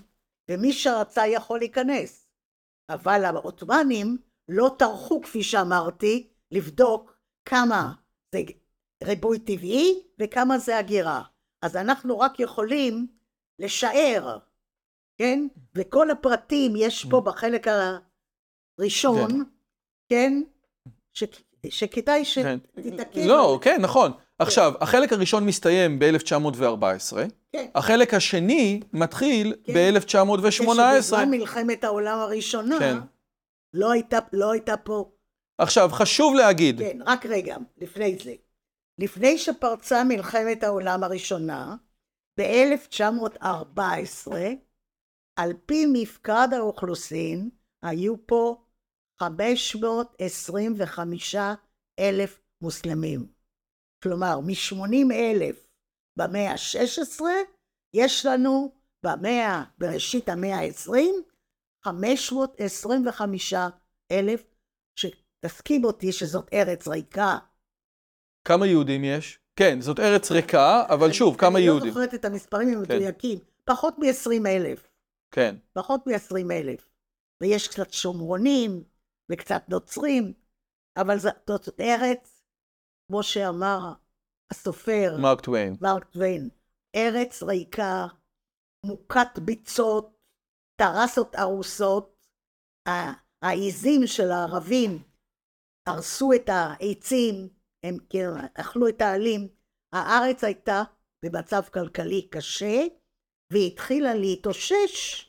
ומי 0.52 0.74
שרצה 0.74 1.28
יכול 1.28 1.60
להיכנס. 1.60 2.28
אבל 2.90 3.26
העות'מאנים 3.26 4.18
לא 4.50 4.76
טרחו, 4.80 5.22
כפי 5.22 5.44
שאמרתי, 5.44 6.28
לבדוק 6.52 7.18
כמה 7.46 7.92
זה 8.32 8.42
ריבוי 9.04 9.40
טבעי 9.40 10.04
וכמה 10.20 10.58
זה 10.58 10.78
הגירה. 10.78 11.22
אז 11.62 11.76
אנחנו 11.76 12.20
רק 12.20 12.40
יכולים 12.40 13.08
לשער, 13.60 14.38
כן? 15.18 15.48
וכל 15.76 16.12
הפרטים 16.12 16.74
יש 16.76 17.06
פה 17.10 17.22
בחלק 17.22 17.68
הראשון, 18.80 19.32
כן? 19.32 19.44
כן? 20.10 20.42
ש... 21.14 21.24
שכדאי 21.70 22.24
כן. 22.36 22.58
שתתעכב. 22.82 23.22
לא, 23.28 23.60
כן, 23.62 23.82
נכון. 23.82 24.12
עכשיו, 24.40 24.74
החלק 24.82 25.14
הראשון 25.14 25.46
מסתיים 25.46 26.00
ב-1914, 26.00 27.18
כן. 27.52 27.66
החלק 27.76 28.14
השני 28.14 28.80
מתחיל 28.94 29.56
כן. 29.64 29.74
ב-1918. 29.74 30.52
כשבזמן 30.52 31.30
מלחמת 31.30 31.84
העולם 31.84 32.20
הראשונה, 32.20 32.80
כן. 32.80 32.98
לא, 33.74 33.92
הייתה, 33.92 34.20
לא 34.34 34.52
הייתה 34.52 34.78
פה... 34.78 35.12
עכשיו, 35.58 35.90
חשוב 35.92 36.36
להגיד... 36.36 36.80
כן, 36.80 36.98
רק 37.06 37.26
רגע, 37.26 37.58
לפני 37.78 38.18
זה. 38.24 38.34
לפני 39.00 39.38
שפרצה 39.38 40.04
מלחמת 40.04 40.64
העולם 40.64 41.04
הראשונה, 41.04 41.76
ב-1914, 42.40 44.32
על 45.40 45.54
פי 45.66 45.86
מפקד 45.94 46.48
האוכלוסין, 46.52 47.50
היו 47.84 48.28
פה 48.28 48.64
525 49.20 51.36
אלף 52.00 52.42
מוסלמים. 52.62 53.28
כלומר, 54.04 54.40
מ-80 54.40 55.14
אלף 55.14 55.68
במאה 56.18 56.52
ה-16, 56.52 57.22
יש 57.94 58.26
לנו 58.26 58.76
במאה, 59.06 59.64
בראשית 59.78 60.30
המאה 60.30 60.60
ה-20, 60.60 60.92
525 61.86 63.54
אלף, 64.12 64.44
שתסכים 65.46 65.86
אותי 65.86 66.12
שזאת 66.12 66.54
ארץ 66.54 66.88
ריקה. 66.88 67.38
כמה 68.48 68.68
יהודים 68.68 69.04
יש? 69.04 69.40
כן, 69.56 69.82
זאת 69.82 70.00
ארץ 70.00 70.32
ריקה, 70.32 70.84
אבל 70.90 71.12
שוב, 71.12 71.38
כמה 71.38 71.60
יהודים? 71.60 71.88
אני 71.88 71.96
לא 71.96 72.02
זוכרת 72.02 72.14
את 72.20 72.26
המספרים 72.26 72.78
המדויקים. 72.78 73.40
כן. 73.40 73.46
פחות 73.66 74.00
מ-20 74.00 74.48
אלף. 74.48 74.92
כן. 75.32 75.56
פחות 75.74 76.08
מ-20 76.08 76.52
אלף. 76.52 76.90
ויש 77.42 77.68
קצת 77.68 77.94
שומרונים, 77.94 78.84
וקצת 79.32 79.64
נוצרים, 79.70 80.34
אבל 80.98 81.18
זאת 81.20 81.80
ארץ 81.80 82.44
כמו 83.08 83.24
שאמר 83.24 83.94
הסופר 84.52 85.18
מרק 85.20 85.42
טוויין. 85.42 85.76
מרק 85.82 86.04
טוויין, 86.04 86.50
ארץ 86.96 87.44
ריקה, 87.44 88.06
מוכת 88.86 89.40
ביצות, 89.46 90.18
טרסות 90.76 91.36
הרוסות, 91.36 92.28
העיזים 93.42 94.08
של 94.08 94.32
הערבים 94.32 95.04
הרסו 95.88 96.34
את 96.34 96.50
העצים, 96.50 97.50
הם 97.84 97.98
כאילו 98.10 98.32
אכלו 98.54 98.88
את 98.88 99.02
העלים. 99.02 99.48
הארץ 99.94 100.44
הייתה 100.44 100.84
במצב 101.26 101.62
כלכלי 101.74 102.28
קשה, 102.30 102.82
והיא 103.54 103.72
התחילה 103.72 104.14
להתאושש 104.14 105.26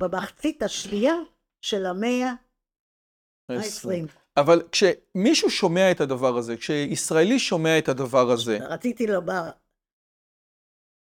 במחצית 0.00 0.62
השנייה 0.62 1.14
של 1.64 1.86
המאה 1.86 2.32
העשרים. 3.50 4.06
אבל 4.36 4.68
כשמישהו 4.72 5.50
שומע 5.50 5.90
את 5.90 6.00
הדבר 6.00 6.36
הזה, 6.36 6.56
כשישראלי 6.56 7.38
שומע 7.38 7.78
את 7.78 7.88
הדבר 7.88 8.30
הזה... 8.30 8.58
רציתי 8.60 9.06
לומר, 9.06 9.50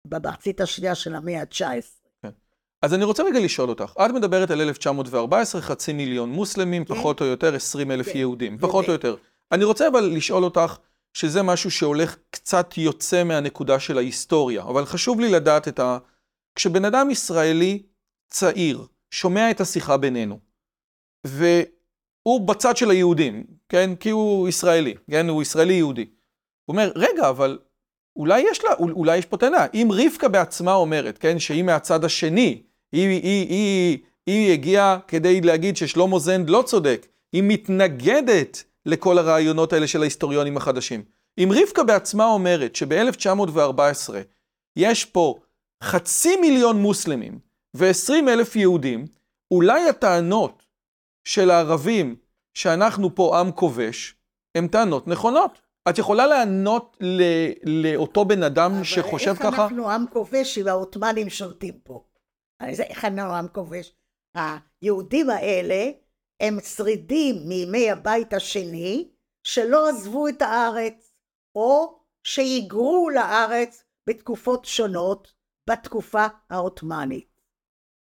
במחצית 0.06 0.60
השנייה 0.60 0.94
של 0.94 1.14
המאה 1.14 1.40
ה-19. 1.40 2.01
אז 2.82 2.94
אני 2.94 3.04
רוצה 3.04 3.22
רגע 3.22 3.40
לשאול 3.40 3.68
אותך, 3.68 3.92
את 4.06 4.10
מדברת 4.10 4.50
על 4.50 4.60
1914, 4.60 5.60
חצי 5.60 5.92
מיליון 5.92 6.30
מוסלמים, 6.30 6.84
כן. 6.84 6.94
פחות 6.94 7.20
או 7.20 7.26
יותר 7.26 7.54
20 7.54 7.90
אלף 7.90 8.12
כן. 8.12 8.18
יהודים, 8.18 8.58
פחות 8.58 8.88
או 8.88 8.92
יותר. 8.92 9.16
אני 9.52 9.64
רוצה 9.64 9.88
אבל 9.88 10.00
לשאול 10.00 10.44
אותך, 10.44 10.76
שזה 11.14 11.42
משהו 11.42 11.70
שהולך 11.70 12.16
קצת 12.30 12.78
יוצא 12.78 13.24
מהנקודה 13.24 13.80
של 13.80 13.98
ההיסטוריה, 13.98 14.62
אבל 14.62 14.84
חשוב 14.84 15.20
לי 15.20 15.30
לדעת 15.30 15.68
את 15.68 15.78
ה... 15.80 15.98
כשבן 16.54 16.84
אדם 16.84 17.10
ישראלי 17.10 17.82
צעיר 18.30 18.86
שומע 19.10 19.50
את 19.50 19.60
השיחה 19.60 19.96
בינינו, 19.96 20.38
ו... 21.26 21.44
הוא 22.22 22.48
בצד 22.48 22.76
של 22.76 22.90
היהודים, 22.90 23.44
כן? 23.68 23.94
כי 23.94 24.10
הוא 24.10 24.48
ישראלי, 24.48 24.94
כן? 25.10 25.28
הוא 25.28 25.42
ישראלי 25.42 25.74
יהודי. 25.74 26.06
הוא 26.64 26.74
אומר, 26.74 26.92
רגע, 26.94 27.28
אבל 27.28 27.58
אולי 28.16 28.40
יש 28.50 28.64
לה, 28.64 28.70
אולי 28.78 29.16
יש 29.16 29.26
פה 29.26 29.36
טענה. 29.36 29.66
אם 29.74 29.88
רבקה 29.92 30.28
בעצמה 30.28 30.74
אומרת, 30.74 31.18
כן, 31.18 31.38
שהיא 31.38 31.62
מהצד 31.62 32.04
השני, 32.04 32.62
היא, 32.92 33.08
היא, 33.08 33.22
היא, 33.22 33.48
היא, 33.48 33.98
היא 34.26 34.52
הגיעה 34.52 34.98
כדי 35.08 35.40
להגיד 35.40 35.76
ששלמה 35.76 36.18
זנד 36.18 36.50
לא 36.50 36.62
צודק, 36.66 37.06
היא 37.32 37.42
מתנגדת 37.46 38.64
לכל 38.86 39.18
הרעיונות 39.18 39.72
האלה 39.72 39.86
של 39.86 40.00
ההיסטוריונים 40.00 40.56
החדשים. 40.56 41.02
אם 41.38 41.48
רבקה 41.52 41.84
בעצמה 41.84 42.24
אומרת 42.24 42.76
שב-1914 42.76 44.14
יש 44.76 45.04
פה 45.04 45.38
חצי 45.82 46.36
מיליון 46.36 46.82
מוסלמים 46.82 47.38
ו-20 47.74 48.12
אלף 48.28 48.56
יהודים, 48.56 49.06
אולי 49.50 49.88
הטענות 49.88 50.62
של 51.24 51.50
הערבים 51.50 52.16
שאנחנו 52.54 53.14
פה 53.14 53.40
עם 53.40 53.52
כובש, 53.52 54.14
הן 54.54 54.68
טענות 54.68 55.08
נכונות. 55.08 55.58
את 55.88 55.98
יכולה 55.98 56.26
לענות 56.26 56.96
לאותו 57.64 58.24
בן 58.24 58.42
אדם 58.42 58.84
שחושב 58.84 59.34
ככה? 59.34 59.48
אבל 59.48 59.52
איך 59.52 59.60
אנחנו 59.60 59.90
עם 59.90 60.04
כובש 60.12 60.58
אם 60.58 60.68
העות'מאנים 60.68 61.30
שולטים 61.30 61.74
פה? 61.82 62.04
איך 62.68 63.04
אנחנו 63.04 63.34
עם 63.34 63.48
כובש? 63.48 63.94
היהודים 64.34 65.30
האלה 65.30 65.90
הם 66.40 66.60
שרידים 66.60 67.36
מימי 67.48 67.90
הבית 67.90 68.34
השני 68.34 69.08
שלא 69.46 69.88
עזבו 69.88 70.28
את 70.28 70.42
הארץ 70.42 71.12
או 71.54 71.98
שהיגרו 72.24 73.10
לארץ 73.10 73.84
בתקופות 74.08 74.64
שונות 74.64 75.32
בתקופה 75.70 76.26
העות'מאנית. 76.50 77.28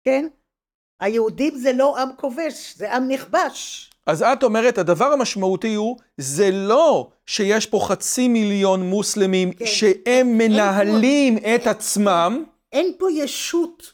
כן? 0.05 0.27
היהודים 1.01 1.55
זה 1.59 1.73
לא 1.73 1.99
עם 1.99 2.09
כובש, 2.17 2.75
זה 2.77 2.95
עם 2.95 3.09
נכבש. 3.09 3.91
אז 4.07 4.23
את 4.23 4.43
אומרת, 4.43 4.79
הדבר 4.79 5.05
המשמעותי 5.05 5.75
הוא, 5.75 5.97
זה 6.17 6.51
לא 6.51 7.11
שיש 7.27 7.67
פה 7.67 7.81
חצי 7.89 8.29
מיליון 8.29 8.83
מוסלמים 8.83 9.53
כן. 9.53 9.67
שהם 9.67 10.39
מנהלים 10.39 11.41
פה, 11.41 11.55
את 11.55 11.61
אין, 11.61 11.69
עצמם. 11.69 12.45
אין 12.73 12.93
פה 12.99 13.11
ישות, 13.13 13.93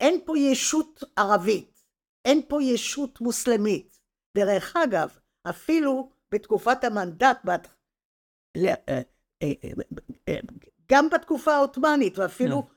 אין 0.00 0.20
פה 0.24 0.38
ישות 0.38 1.04
ערבית, 1.16 1.84
אין 2.24 2.42
פה 2.48 2.62
ישות 2.62 3.20
מוסלמית. 3.20 3.98
דרך 4.36 4.76
אגב, 4.76 5.18
אפילו 5.50 6.10
בתקופת 6.32 6.84
המנדט, 6.84 7.38
בת... 7.44 7.68
אה, 8.56 8.74
אה, 8.88 9.00
אה, 10.28 10.38
גם 10.92 11.10
בתקופה 11.10 11.54
העות'מאנית, 11.54 12.18
ואפילו 12.18 12.58
no. 12.68 12.72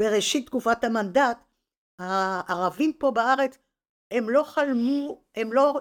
בראשית 0.00 0.46
תקופת 0.46 0.84
המנדט, 0.84 1.38
הערבים 1.98 2.92
פה 2.92 3.10
בארץ 3.10 3.58
הם 4.10 4.30
לא 4.30 4.42
חלמו, 4.42 5.22
הם 5.34 5.52
לא 5.52 5.80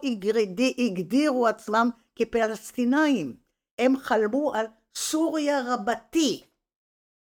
הגדירו 0.78 1.48
עצמם 1.48 1.90
כפלסטינאים, 2.16 3.36
הם 3.80 3.98
חלמו 3.98 4.54
על 4.54 4.66
סוריה 4.96 5.62
רבתי. 5.66 6.44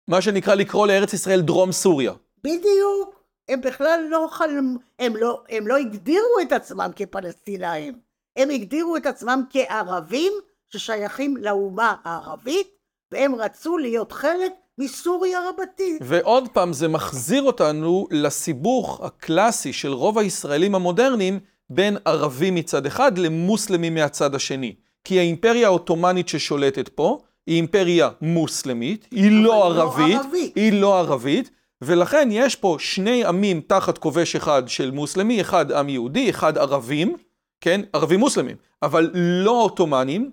מה 0.08 0.22
שנקרא 0.22 0.54
לקרוא 0.54 0.86
לארץ 0.86 1.12
ישראל 1.12 1.40
דרום 1.40 1.72
סוריה. 1.72 2.12
בדיוק. 2.44 3.15
הם 3.48 3.60
בכלל 3.60 4.06
לא 4.10 4.28
חלמו, 4.30 4.78
הם 4.98 5.16
לא, 5.16 5.42
הם 5.48 5.66
לא 5.66 5.76
הגדירו 5.76 6.40
את 6.42 6.52
עצמם 6.52 6.90
כפלסטינאים. 6.96 7.98
הם 8.36 8.50
הגדירו 8.50 8.96
את 8.96 9.06
עצמם 9.06 9.42
כערבים 9.50 10.32
ששייכים 10.70 11.36
לאומה 11.36 11.94
הערבית, 12.04 12.68
והם 13.12 13.34
רצו 13.34 13.78
להיות 13.78 14.12
חלק 14.12 14.52
מסוריה 14.78 15.38
רבתי. 15.48 15.98
ועוד 16.00 16.48
פעם, 16.48 16.72
זה 16.72 16.88
מחזיר 16.88 17.42
אותנו 17.42 18.06
לסיבוך 18.10 19.00
הקלאסי 19.04 19.72
של 19.72 19.92
רוב 19.92 20.18
הישראלים 20.18 20.74
המודרניים 20.74 21.38
בין 21.70 21.96
ערבים 22.04 22.54
מצד 22.54 22.86
אחד 22.86 23.18
למוסלמים 23.18 23.94
מהצד 23.94 24.34
השני. 24.34 24.74
כי 25.04 25.18
האימפריה 25.18 25.66
העות'מאנית 25.66 26.28
ששולטת 26.28 26.88
פה 26.88 27.18
היא 27.46 27.56
אימפריה 27.56 28.10
מוסלמית, 28.20 29.08
היא 29.10 29.30
לא, 29.30 29.42
לא 29.42 29.64
ערבית, 29.64 30.14
לא 30.14 30.20
ערבית, 30.20 30.56
היא 30.56 30.80
לא 30.80 30.98
ערבית, 30.98 31.50
ולכן 31.82 32.28
יש 32.32 32.56
פה 32.56 32.76
שני 32.78 33.24
עמים 33.24 33.60
תחת 33.60 33.98
כובש 33.98 34.36
אחד 34.36 34.62
של 34.66 34.90
מוסלמי, 34.90 35.40
אחד 35.40 35.72
עם 35.72 35.88
יהודי, 35.88 36.30
אחד 36.30 36.58
ערבים, 36.58 37.16
כן? 37.60 37.80
ערבים 37.92 38.20
מוסלמים, 38.20 38.56
אבל 38.82 39.10
לא 39.14 39.50
עות'מאנים, 39.50 40.30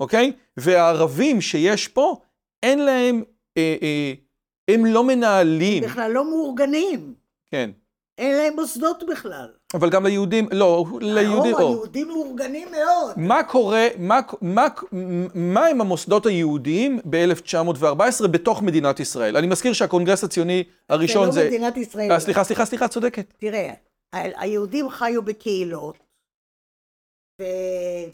אוקיי? 0.00 0.32
והערבים 0.56 1.40
שיש 1.40 1.88
פה, 1.88 2.16
אין 2.62 2.84
להם 2.84 3.22
אה, 3.56 3.76
אה, 3.82 4.12
הם 4.68 4.84
לא 4.84 5.04
מנהלים. 5.04 5.82
הם 5.84 5.90
בכלל 5.90 6.12
לא 6.12 6.30
מאורגנים. 6.30 7.14
כן. 7.46 7.70
אין 8.18 8.36
להם 8.36 8.54
מוסדות 8.54 9.04
בכלל. 9.10 9.48
אבל 9.74 9.90
גם 9.90 10.06
ליהודים, 10.06 10.48
לא, 10.52 10.84
ליהודים, 11.00 11.54
או. 11.54 11.58
היהודים 11.58 12.08
מאורגנים 12.08 12.68
מאוד. 12.70 13.12
מה 13.16 13.42
קורה, 13.42 13.86
מה, 13.98 14.20
מה, 14.42 14.66
מה 15.34 15.66
הם 15.66 15.80
המוסדות 15.80 16.26
היהודיים 16.26 17.00
ב-1914 17.10 18.26
בתוך 18.26 18.62
מדינת 18.62 19.00
ישראל? 19.00 19.36
אני 19.36 19.46
מזכיר 19.46 19.72
שהקונגרס 19.72 20.24
הציוני 20.24 20.64
הראשון 20.88 21.30
זה... 21.30 21.40
זה 21.40 21.44
לא 21.44 21.50
מדינת 21.50 21.76
ישראל. 21.76 22.12
אה, 22.12 22.20
סליחה, 22.20 22.44
סליחה, 22.44 22.64
סליחה, 22.64 22.88
צודקת. 22.88 23.32
תראה, 23.38 23.72
היהודים 24.12 24.90
חיו 24.90 25.22
בקהילות. 25.22 25.98
ו... 27.40 27.44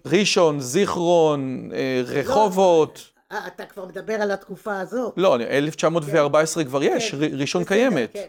ראשון, 0.07 0.61
זיכרון, 0.61 1.71
אה, 1.73 2.03
לא, 2.07 2.13
רחובות. 2.19 3.11
אה, 3.33 3.47
אתה 3.47 3.67
כבר 3.67 3.85
מדבר 3.85 4.15
על 4.15 4.31
התקופה 4.31 4.81
הזאת. 4.81 5.15
לא, 5.17 5.37
1914 5.37 6.63
כן. 6.63 6.69
כבר 6.69 6.83
יש, 6.83 7.11
כן. 7.11 7.19
ראשון 7.39 7.63
בסדר, 7.63 7.75
קיימת. 7.75 8.11
כן, 8.13 8.27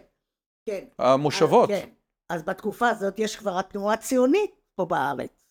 כן. 0.66 0.86
המושבות. 1.00 1.70
כן. 1.70 1.90
אז 2.30 2.44
בתקופה 2.44 2.90
הזאת 2.90 3.20
יש 3.20 3.36
כבר 3.36 3.60
התנועה 3.60 3.94
הציונית 3.94 4.52
פה 4.76 4.86
בארץ. 4.86 5.46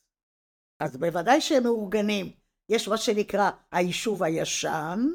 אז 0.80 0.96
בוודאי 0.96 1.40
שהם 1.40 1.62
מאורגנים. 1.62 2.32
יש 2.68 2.88
מה 2.88 2.96
שנקרא 2.96 3.50
היישוב 3.72 4.22
הישן 4.22 5.08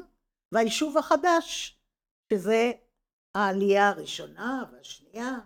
והיישוב 0.52 0.98
החדש, 0.98 1.78
שזה 2.32 2.72
העלייה 3.34 3.88
הראשונה 3.88 4.64
והשנייה. 4.72 5.38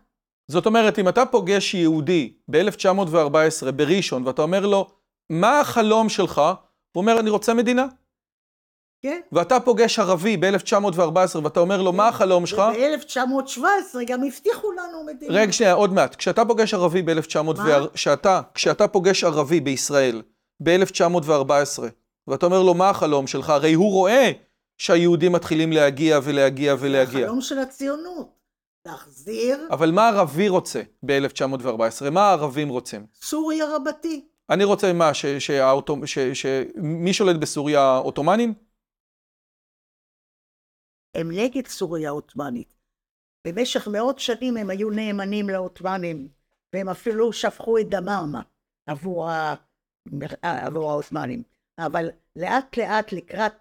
זאת 0.50 0.66
אומרת, 0.66 0.98
אם 0.98 1.08
אתה 1.08 1.26
פוגש 1.26 1.74
יהודי 1.74 2.36
ב-1914 2.50 3.72
בראשון 3.76 4.26
ואתה 4.26 4.42
אומר 4.42 4.66
לו, 4.66 4.90
מה 5.30 5.60
החלום 5.60 6.08
שלך? 6.08 6.38
הוא 6.38 7.00
אומר, 7.00 7.20
אני 7.20 7.30
רוצה 7.30 7.54
מדינה. 7.54 7.86
כן. 9.04 9.20
ואתה 9.32 9.60
פוגש 9.60 9.98
ערבי 9.98 10.36
ב-1914 10.36 11.38
ואתה 11.42 11.60
אומר 11.60 11.82
לו, 11.82 11.92
מה 11.92 12.08
החלום 12.08 12.46
שלך? 12.46 12.58
ב-1917 12.58 13.60
גם 14.06 14.24
הבטיחו 14.24 14.72
לנו 14.72 15.04
מדינה. 15.06 15.34
רגע, 15.34 15.52
שנייה, 15.52 15.72
עוד 15.72 15.92
מעט. 15.92 16.14
כשאתה 16.14 16.44
פוגש 16.44 16.74
ערבי 16.74 17.02
ב-1914, 17.02 17.60
כשאתה, 17.94 18.40
כשאתה 18.54 18.88
פוגש 18.88 19.24
ערבי 19.24 19.60
בישראל 19.60 20.22
ב-1914, 20.62 21.82
ואתה 22.28 22.46
אומר 22.46 22.62
לו, 22.62 22.74
מה 22.74 22.90
החלום 22.90 23.26
שלך? 23.26 23.50
הרי 23.50 23.72
הוא 23.72 23.92
רואה 23.92 24.30
שהיהודים 24.78 25.32
מתחילים 25.32 25.72
להגיע 25.72 26.20
ולהגיע 26.22 26.74
ולהגיע. 26.78 27.24
החלום 27.24 27.40
של 27.40 27.58
הציונות. 27.58 28.28
להחזיר... 28.86 29.58
אבל 29.70 29.90
מה 29.90 30.08
ערבי 30.08 30.48
רוצה 30.48 30.82
ב-1914? 31.06 32.10
מה 32.10 32.20
הערבים 32.20 32.68
רוצים? 32.68 33.06
סוריה 33.22 33.66
רבתי. 33.76 34.24
אני 34.50 34.64
רוצה 34.64 34.92
מה, 34.92 35.10
שמי 35.14 37.12
שולט 37.12 37.36
בסוריה 37.36 37.96
עות'מאנים? 37.96 38.63
הם 41.14 41.30
נגד 41.30 41.66
סוריה 41.66 42.08
העות'מאנית. 42.08 42.74
במשך 43.46 43.88
מאות 43.88 44.18
שנים 44.18 44.56
הם 44.56 44.70
היו 44.70 44.90
נאמנים 44.90 45.48
לעות'מאנים, 45.48 46.28
והם 46.72 46.88
אפילו 46.88 47.32
שפכו 47.32 47.78
את 47.78 47.88
דמם 47.88 48.32
עבור, 48.86 49.28
העות'מאנים. 50.42 51.42
אבל 51.78 52.10
לאט 52.36 52.76
לאט 52.78 53.12
לקראת 53.12 53.52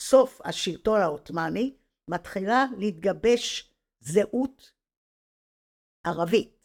סוף 0.00 0.40
השלטון 0.44 1.00
העות'מאני, 1.00 1.76
מתחילה 2.10 2.64
להתגבש 2.78 3.72
זהות 4.00 4.72
ערבית. 6.06 6.60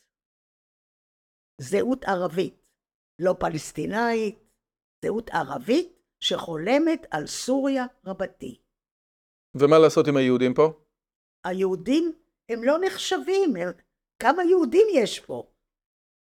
זהות 1.61 2.03
ערבית, 2.03 2.55
לא 3.19 3.35
פלסטינאית, 3.39 4.39
זהות 5.05 5.29
ערבית 5.29 5.99
שחולמת 6.19 7.05
על 7.11 7.27
סוריה 7.27 7.85
רבתי. 8.05 8.64
ומה 9.55 9.79
לעשות 9.79 10.07
עם 10.07 10.17
היהודים 10.17 10.53
פה? 10.53 10.73
היהודים 11.45 12.11
הם 12.49 12.63
לא 12.63 12.77
נחשבים, 12.85 13.55
הם... 13.55 13.71
כמה 14.19 14.43
יהודים 14.43 14.87
יש 14.93 15.19
פה? 15.19 15.43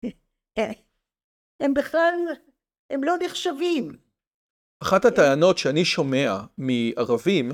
הם 1.63 1.75
בכלל, 1.75 2.15
הם 2.91 3.05
לא 3.05 3.15
נחשבים. 3.25 3.97
אחת 4.83 5.05
הטענות 5.05 5.59
שאני 5.59 5.85
שומע 5.85 6.41
מערבים 6.59 7.53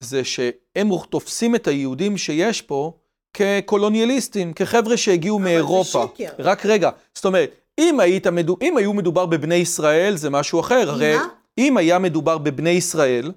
זה 0.00 0.24
שהם 0.24 0.88
תופסים 1.10 1.54
את 1.54 1.66
היהודים 1.66 2.16
שיש 2.16 2.62
פה 2.62 2.98
כקולוניאליסטים, 3.32 4.52
כחבר'ה 4.52 4.96
שהגיעו 4.96 5.38
מאירופה. 5.38 6.02
אבל 6.02 6.08
זה 6.18 6.24
שקר. 6.24 6.34
רק 6.38 6.66
רגע, 6.66 6.90
זאת 7.14 7.24
אומרת, 7.24 7.50
אם, 7.78 8.00
היית 8.00 8.26
מדו... 8.26 8.56
אם 8.62 8.76
היו 8.76 8.92
מדובר 8.92 9.26
בבני 9.26 9.54
ישראל 9.54 10.16
זה 10.16 10.30
משהו 10.30 10.60
אחר. 10.60 10.90
הרי 10.90 11.16
אם 11.58 11.76
היה 11.76 11.98
מדובר 11.98 12.38
בבני 12.38 12.70
ישראל, 12.70 13.32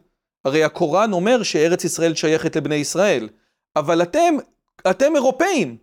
הרי 0.45 0.63
הקוראן 0.63 1.13
אומר 1.13 1.43
שארץ 1.43 1.83
ישראל 1.83 2.15
שייכת 2.15 2.55
לבני 2.55 2.75
ישראל, 2.75 3.29
אבל 3.75 4.01
אתם, 4.01 4.33
אתם 4.89 5.15
אירופאים, 5.15 5.77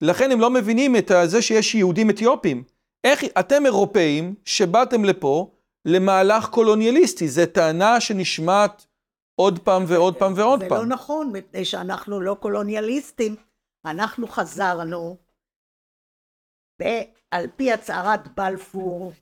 לכן 0.00 0.30
הם 0.30 0.40
לא 0.40 0.50
מבינים 0.50 0.96
את 0.96 1.10
זה 1.24 1.42
שיש 1.42 1.74
יהודים 1.74 2.10
אתיופים. 2.10 2.64
איך, 3.04 3.24
אתם 3.38 3.66
אירופאים 3.66 4.34
שבאתם 4.44 5.04
לפה 5.04 5.50
למהלך 5.84 6.48
קולוניאליסטי, 6.48 7.28
זו 7.28 7.46
טענה 7.46 8.00
שנשמעת 8.00 8.86
עוד 9.34 9.58
פעם 9.58 9.84
ועוד 9.86 10.16
פעם 10.16 10.32
ועוד 10.36 10.60
זה 10.60 10.68
פעם. 10.68 10.78
לא 10.78 10.86
נכון, 10.86 11.32
מפני 11.32 11.64
שאנחנו 11.64 12.20
לא 12.20 12.36
קולוניאליסטים. 12.40 13.36
אנחנו 13.86 14.28
חזרנו, 14.28 15.16
על 17.30 17.46
פי 17.56 17.72
הצהרת 17.72 18.34
בלפור, 18.34 19.12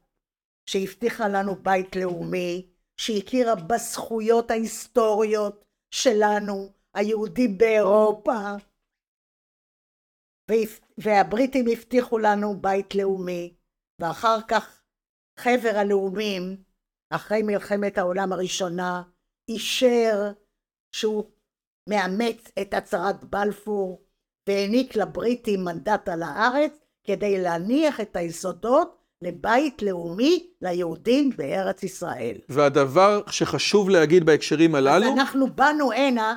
שהבטיחה 0.67 1.29
לנו 1.29 1.57
בית 1.63 1.97
לאומי, 1.97 2.67
שהכירה 2.97 3.55
בזכויות 3.55 4.51
ההיסטוריות 4.51 5.65
שלנו, 5.95 6.73
היהודים 6.95 7.59
באירופה, 7.59 8.39
והבריטים 10.99 11.65
הבטיחו 11.73 12.19
לנו 12.19 12.61
בית 12.61 12.95
לאומי, 12.95 13.55
ואחר 14.01 14.39
כך 14.49 14.83
חבר 15.39 15.73
הלאומים, 15.77 16.63
אחרי 17.11 17.43
מלחמת 17.43 17.99
העולם 17.99 18.33
הראשונה, 18.33 19.03
אישר 19.49 20.33
שהוא 20.97 21.31
מאמץ 21.89 22.51
את 22.63 22.75
הצהרת 22.75 23.25
בלפור 23.25 24.05
והעניק 24.49 24.97
לבריטים 24.97 25.65
מנדט 25.65 26.09
על 26.09 26.23
הארץ 26.23 26.73
כדי 27.05 27.43
להניח 27.43 28.01
את 28.01 28.17
היסודות 28.17 29.04
לבית 29.23 29.83
לאומי 29.83 30.47
ליהודים 30.63 31.31
בארץ 31.37 31.83
ישראל. 31.83 32.37
והדבר 32.49 33.23
שחשוב 33.31 33.91
להגיד 33.91 34.27
בהקשרים 34.27 34.75
הללו... 34.75 35.07
אז 35.07 35.13
אנחנו 35.19 35.47
באנו 35.55 35.93
הנה 35.93 36.37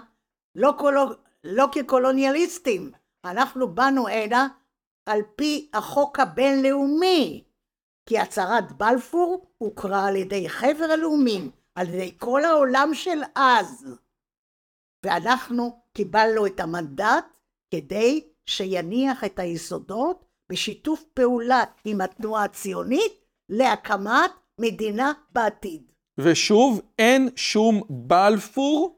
לא, 0.56 0.74
קולו, 0.78 1.06
לא 1.44 1.68
כקולוניאליסטים, 1.72 2.92
אנחנו 3.26 3.76
באנו 3.76 4.08
הנה 4.08 4.48
על 5.06 5.22
פי 5.36 5.70
החוק 5.74 6.20
הבינלאומי, 6.20 7.44
כי 8.06 8.20
הצהרת 8.20 8.72
בלפור 8.72 9.48
הוכרה 9.58 10.08
על 10.08 10.16
ידי 10.16 10.50
חבר 10.50 10.88
הלאומים, 10.94 11.52
על 11.76 11.88
ידי 11.88 12.16
כל 12.18 12.46
העולם 12.46 12.90
של 12.94 13.22
אז, 13.36 13.86
ואנחנו 15.06 15.82
קיבלנו 15.94 16.46
את 16.46 16.60
המנדט 16.60 17.38
כדי 17.72 18.28
שיניח 18.46 19.24
את 19.24 19.40
היסודות 19.40 20.26
בשיתוף 20.52 21.04
פעולה 21.14 21.64
עם 21.86 22.02
התנועה 22.02 22.44
הציונית 22.44 23.26
להקמת 23.50 24.32
מדינה 24.60 25.12
בעתיד. 25.32 25.82
ושוב, 26.18 26.82
אין 27.00 27.30
שום 27.36 27.82
בלפור 27.90 28.98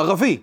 ערבי 0.00 0.42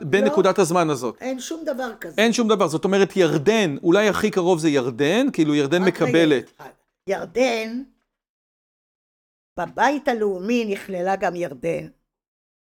בנקודת 0.00 0.58
לא, 0.58 0.62
הזמן 0.62 0.90
הזאת. 0.90 1.16
אין 1.20 1.40
שום 1.40 1.64
דבר 1.64 1.96
כזה. 2.00 2.22
אין 2.22 2.32
שום 2.32 2.48
דבר, 2.48 2.68
זאת 2.68 2.84
אומרת 2.84 3.16
ירדן, 3.16 3.76
אולי 3.82 4.08
הכי 4.08 4.30
קרוב 4.30 4.58
זה 4.58 4.68
ירדן, 4.68 5.26
כאילו 5.32 5.54
ירדן 5.54 5.82
מקבלת. 5.82 6.52
רגע, 6.60 6.70
ירדן, 7.08 7.82
בבית 9.58 10.08
הלאומי 10.08 10.64
נכללה 10.64 11.16
גם 11.16 11.36
ירדן, 11.36 11.88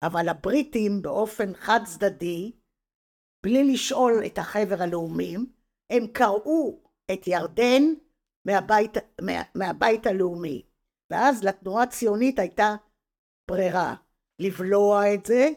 אבל 0.02 0.28
הבריטים 0.28 1.02
באופן 1.02 1.54
חד 1.54 1.80
צדדי, 1.84 2.52
בלי 3.42 3.72
לשאול 3.72 4.22
את 4.26 4.38
החבר 4.38 4.82
הלאומים, 4.82 5.46
הם 5.92 6.06
קראו 6.06 6.87
את 7.12 7.26
ירדן 7.26 7.82
מהבית, 8.44 8.92
מה, 9.20 9.42
מהבית 9.54 10.06
הלאומי. 10.06 10.66
ואז 11.10 11.44
לתנועה 11.44 11.82
הציונית 11.82 12.38
הייתה 12.38 12.74
ברירה, 13.50 13.94
לבלוע 14.38 15.14
את 15.14 15.26
זה, 15.26 15.48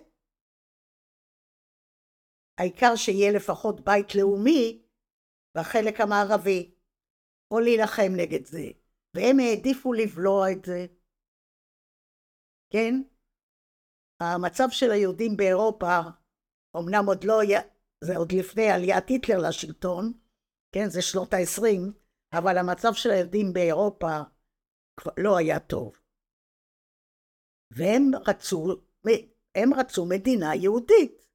העיקר 2.60 2.96
שיהיה 2.96 3.32
לפחות 3.32 3.82
בית 3.86 4.16
לאומי 4.16 4.82
בחלק 5.58 6.02
המערבי, 6.02 6.76
או 7.52 7.60
להילחם 7.60 8.12
נגד 8.18 8.46
זה. 8.46 8.66
והם 9.16 9.40
העדיפו 9.40 9.94
לבלוע 9.94 10.52
את 10.52 10.66
זה. 10.66 10.86
כן? 12.74 12.94
המצב 14.22 14.68
של 14.70 14.92
היהודים 14.92 15.38
באירופה, 15.38 16.00
אמנם 16.78 17.06
עוד 17.08 17.24
לא 17.24 17.34
זה 18.04 18.18
עוד 18.18 18.32
לפני 18.32 18.70
עליית 18.72 19.08
היטלר 19.10 19.38
לשלטון, 19.48 20.14
כן, 20.72 20.90
זה 20.90 21.02
שנות 21.02 21.34
ה-20, 21.34 21.92
אבל 22.34 22.58
המצב 22.58 22.94
של 22.94 23.10
היהודים 23.10 23.54
באירופה 23.54 24.20
כבר 24.98 25.12
לא 25.18 25.38
היה 25.38 25.60
טוב. 25.60 26.02
והם 27.72 28.12
רצו, 28.28 28.68
הם 29.56 29.74
רצו 29.74 30.06
מדינה 30.06 30.56
יהודית, 30.56 31.26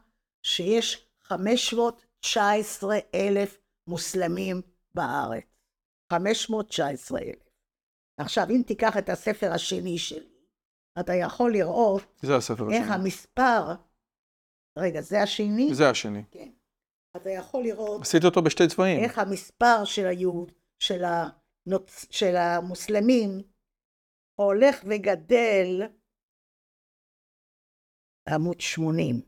שיש 0.43 1.07
519 1.23 2.95
אלף 3.15 3.59
מוסלמים 3.87 4.61
בארץ. 4.95 5.43
519 6.13 7.19
אלף. 7.19 7.49
עכשיו, 8.17 8.43
אם 8.49 8.61
תיקח 8.67 8.97
את 8.97 9.09
הספר 9.09 9.51
השני 9.51 9.97
שלי, 9.97 10.33
אתה 10.99 11.13
יכול 11.13 11.51
לראות 11.51 12.01
זה 12.21 12.35
הספר 12.35 12.71
איך 12.71 12.83
השני. 12.83 12.95
המספר... 12.95 13.73
רגע, 14.79 15.01
זה 15.01 15.21
השני? 15.21 15.69
זה 15.73 15.89
השני. 15.89 16.23
כן. 16.31 16.49
אתה 17.17 17.29
יכול 17.29 17.63
לראות... 17.63 18.01
עשית 18.01 18.25
אותו 18.25 18.41
בשתי 18.41 18.67
צבעים. 18.67 19.03
איך 19.03 19.19
המספר 19.19 19.85
של 19.85 20.07
היהוד, 20.07 20.51
של, 20.79 21.03
הנוצ... 21.03 22.05
של 22.09 22.35
המוסלמים, 22.35 23.41
הולך 24.39 24.83
וגדל 24.85 25.81
עמוד 28.29 28.61
80. 28.61 29.21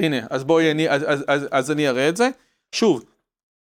הנה, 0.00 0.26
אז 0.30 0.44
בואי, 0.44 0.70
אני, 0.70 0.90
אז, 0.90 1.02
אז, 1.02 1.24
אז, 1.28 1.48
אז 1.52 1.70
אני 1.70 1.88
אראה 1.88 2.08
את 2.08 2.16
זה. 2.16 2.28
שוב, 2.74 3.04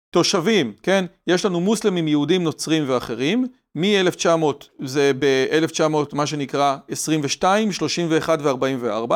תושבים, 0.10 0.74
כן? 0.84 1.06
יש 1.28 1.46
לנו 1.46 1.60
מוסלמים, 1.62 2.08
יהודים, 2.08 2.44
נוצרים 2.44 2.90
ואחרים. 2.90 3.48
מ-1900, 3.76 4.66
זה 4.86 5.12
ב-1900, 5.20 6.16
מה 6.16 6.28
שנקרא 6.28 6.78
22, 6.90 7.72
31 7.72 8.40
ו-44. 8.42 9.14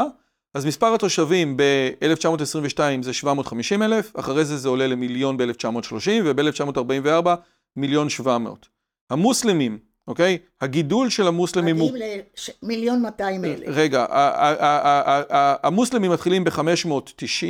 אז 0.54 0.66
מספר 0.66 0.94
התושבים 0.94 1.58
ב-1922 1.58 2.80
זה 3.02 3.14
750 3.14 3.84
אלף, 3.84 4.20
אחרי 4.20 4.46
זה 4.46 4.58
זה 4.58 4.70
עולה 4.70 4.88
למיליון 4.88 5.38
ב-1930, 5.38 6.10
וב-1944 6.26 7.30
מיליון 7.76 8.10
700. 8.10 8.68
המוסלמים, 9.10 9.78
אוקיי? 10.08 10.38
הגידול 10.62 11.10
של 11.10 11.28
המוסלמים 11.28 11.78
הוא... 11.78 11.92
מגיעים 11.92 12.22
למיליון 12.64 13.02
200 13.02 13.46
אלף. 13.46 13.68
רגע, 13.68 14.06
המוסלמים 15.64 16.12
מתחילים 16.12 16.44
ב-590 16.44 17.46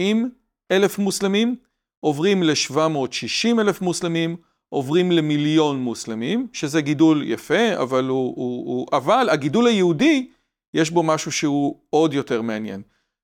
אלף 0.71 0.99
מוסלמים, 0.99 1.55
עוברים 1.99 2.43
ל-760 2.43 3.61
אלף 3.61 3.81
מוסלמים, 3.81 4.35
עוברים 4.69 5.11
למיליון 5.11 5.79
מוסלמים, 5.79 6.47
שזה 6.53 6.81
גידול 6.81 7.23
יפה, 7.25 7.75
אבל, 7.81 8.05
הוא, 8.07 8.33
הוא, 8.35 8.65
הוא, 8.65 8.87
אבל 8.93 9.27
הגידול 9.31 9.67
היהודי, 9.67 10.27
יש 10.73 10.91
בו 10.91 11.03
משהו 11.03 11.31
שהוא 11.31 11.79
עוד 11.89 12.13
יותר 12.13 12.41
מעניין. 12.41 12.81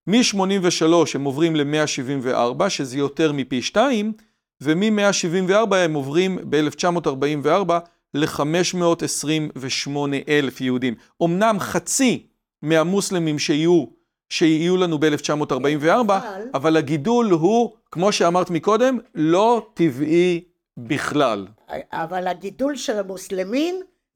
מ-83 0.07 0.85
הם 1.15 1.23
עוברים 1.23 1.55
ל-174, 1.55 2.69
שזה 2.69 2.97
יותר 2.97 3.31
מפי 3.31 3.61
2, 3.61 4.13
ומ-174 4.61 5.75
הם 5.75 5.93
עוברים 5.93 6.39
ב-1944 6.49 7.71
ל-528 8.13 9.97
אלף 10.29 10.61
יהודים. 10.61 10.95
אמנם 11.23 11.55
חצי 11.59 12.27
מהמוסלמים 12.61 13.39
שיהיו, 13.39 13.85
שיהיו 14.29 14.77
לנו 14.77 14.97
ב-1944, 14.99 16.11
אבל... 16.53 16.77
הגידול 16.77 17.31
הוא, 17.31 17.71
כמו 17.91 18.11
שאמרת 18.11 18.49
מקודם, 18.49 18.97
לא 19.15 19.67
טבעי 19.73 20.43
בכלל. 20.77 21.47
אבל 21.91 22.27
הגידול 22.27 22.75
של 22.75 22.99
המוסלמים 22.99 23.75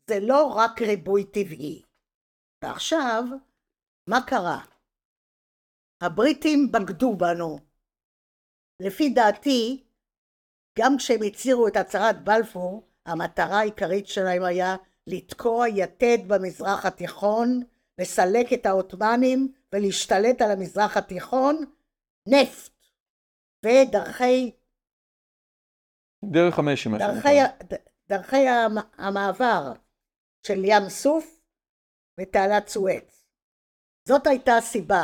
זה 0.10 0.20
לא 0.20 0.44
רק 0.46 0.82
ריבוי 0.82 1.24
טבעי. 1.24 1.89
ועכשיו, 2.64 3.24
מה 4.08 4.18
קרה? 4.28 4.60
הבריטים 6.02 6.72
בגדו 6.72 7.16
בנו. 7.18 7.60
לפי 8.82 9.10
דעתי, 9.10 9.84
גם 10.80 10.98
כשהם 10.98 11.20
הצהירו 11.28 11.68
את 11.68 11.76
הצהרת 11.76 12.24
בלפור, 12.24 12.88
המטרה 13.06 13.60
העיקרית 13.60 14.08
שלהם 14.08 14.44
היה 14.44 14.76
לתקוע 15.08 15.68
יתד 15.68 16.18
במזרח 16.28 16.86
התיכון, 16.86 17.60
לסלק 18.02 18.54
את 18.54 18.66
העות'מאנים 18.66 19.54
ולהשתלט 19.74 20.42
על 20.42 20.52
המזרח 20.52 20.98
התיכון, 20.98 21.56
נפט 22.28 22.72
ודרכי... 23.66 24.52
דרך 26.26 26.60
המשי, 26.60 26.90
מה 26.90 26.98
שנקרא. 27.00 27.12
דרכי 28.10 28.48
המ- 28.48 28.92
המעבר 28.98 29.74
של 30.48 30.60
ים 30.66 30.90
סוף 30.90 31.39
ותעלת 32.20 32.68
סואץ. 32.68 33.26
זאת 34.08 34.28
הייתה 34.28 34.58
הסיבה, 34.58 35.04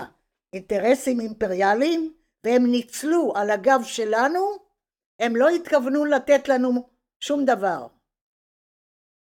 אינטרסים 0.53 1.19
אימפריאליים, 1.19 2.13
והם 2.43 2.65
ניצלו 2.71 3.33
על 3.35 3.49
הגב 3.49 3.79
שלנו, 3.83 4.39
הם 5.19 5.35
לא 5.35 5.49
התכוונו 5.49 6.05
לתת 6.05 6.47
לנו 6.47 6.89
שום 7.19 7.45
דבר. 7.45 7.87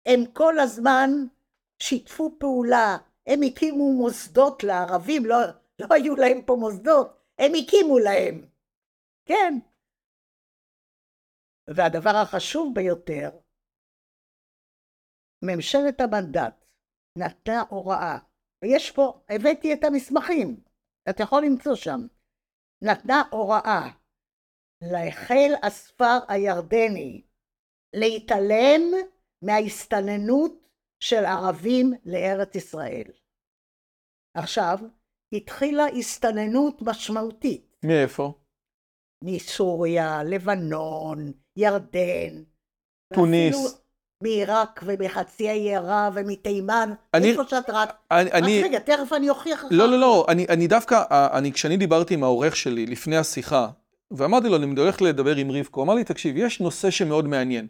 הם 0.06 0.20
כל 0.34 0.60
הזמן 0.60 1.10
שיתפו 1.80 2.36
פעולה, 2.40 2.98
הם 3.28 3.40
הקימו 3.48 3.94
מוסדות 3.94 4.64
לערבים, 4.64 5.26
לא, 5.26 5.38
לא 5.80 5.88
היו 5.90 6.16
להם 6.16 6.42
פה 6.46 6.56
מוסדות, 6.60 7.18
הם 7.38 7.52
הקימו 7.64 8.00
להם. 8.00 8.48
כן. 9.26 9.54
והדבר 11.68 12.16
החשוב 12.16 12.76
ביותר, 12.76 13.30
ממשלת 15.42 16.02
המנדט 16.02 16.61
נתנה 17.18 17.62
הוראה, 17.70 18.18
ויש 18.64 18.92
פה, 18.92 19.22
הבאתי 19.30 19.74
את 19.74 19.84
המסמכים, 19.84 20.64
אתה 21.10 21.24
יכול 21.24 21.44
למצוא 21.46 21.76
שם, 21.76 22.00
נתנה 22.84 23.24
הוראה 23.32 23.90
לחיל 24.82 25.54
הספר 25.64 26.20
הירדני 26.28 27.24
להתעלם 27.96 28.82
מההסתננות 29.42 30.52
של 31.04 31.26
ערבים 31.26 31.94
לארץ 32.06 32.56
ישראל. 32.56 33.12
עכשיו, 34.38 34.78
התחילה 35.34 35.86
הסתננות 36.00 36.82
משמעותית 36.82 37.76
מאיפה? 37.86 38.34
מסוריה, 39.24 40.24
לבנון, 40.24 41.18
ירדן. 41.58 42.44
תוניס. 43.14 43.81
מעיראק 44.22 44.84
ומחצי 44.86 45.50
האי 45.50 45.76
ערב 45.76 46.14
ומתימן. 46.16 46.90
אני- 47.14 47.32
איפה 47.32 47.42
שאת 47.50 47.70
רק... 47.70 47.94
אני, 48.12 48.32
אני, 48.32 48.64
רגע, 48.64 48.80
תכף 48.80 49.14
אני 49.14 49.30
אוכיח 49.30 49.64
לך. 49.64 49.72
לא, 49.72 49.86
לא, 49.92 50.00
לא, 50.00 50.26
אני, 50.30 50.46
אני 50.50 50.68
דווקא, 50.68 51.02
אה, 51.12 51.38
אני, 51.38 51.52
כשאני 51.52 51.78
דיברתי 51.78 52.14
עם 52.14 52.24
העורך 52.24 52.56
שלי 52.56 52.86
לפני 52.86 53.18
השיחה, 53.18 53.68
ואמרתי 54.12 54.50
לו, 54.50 54.56
אני 54.56 54.80
הולך 54.80 55.02
לדבר 55.02 55.36
עם 55.36 55.52
רבקו, 55.52 55.80
הוא 55.80 55.86
אמר 55.86 55.94
לי, 55.94 56.04
תקשיב, 56.04 56.38
יש 56.38 56.60
נושא 56.62 56.90
שמאוד 56.90 57.28
מעניין. 57.28 57.68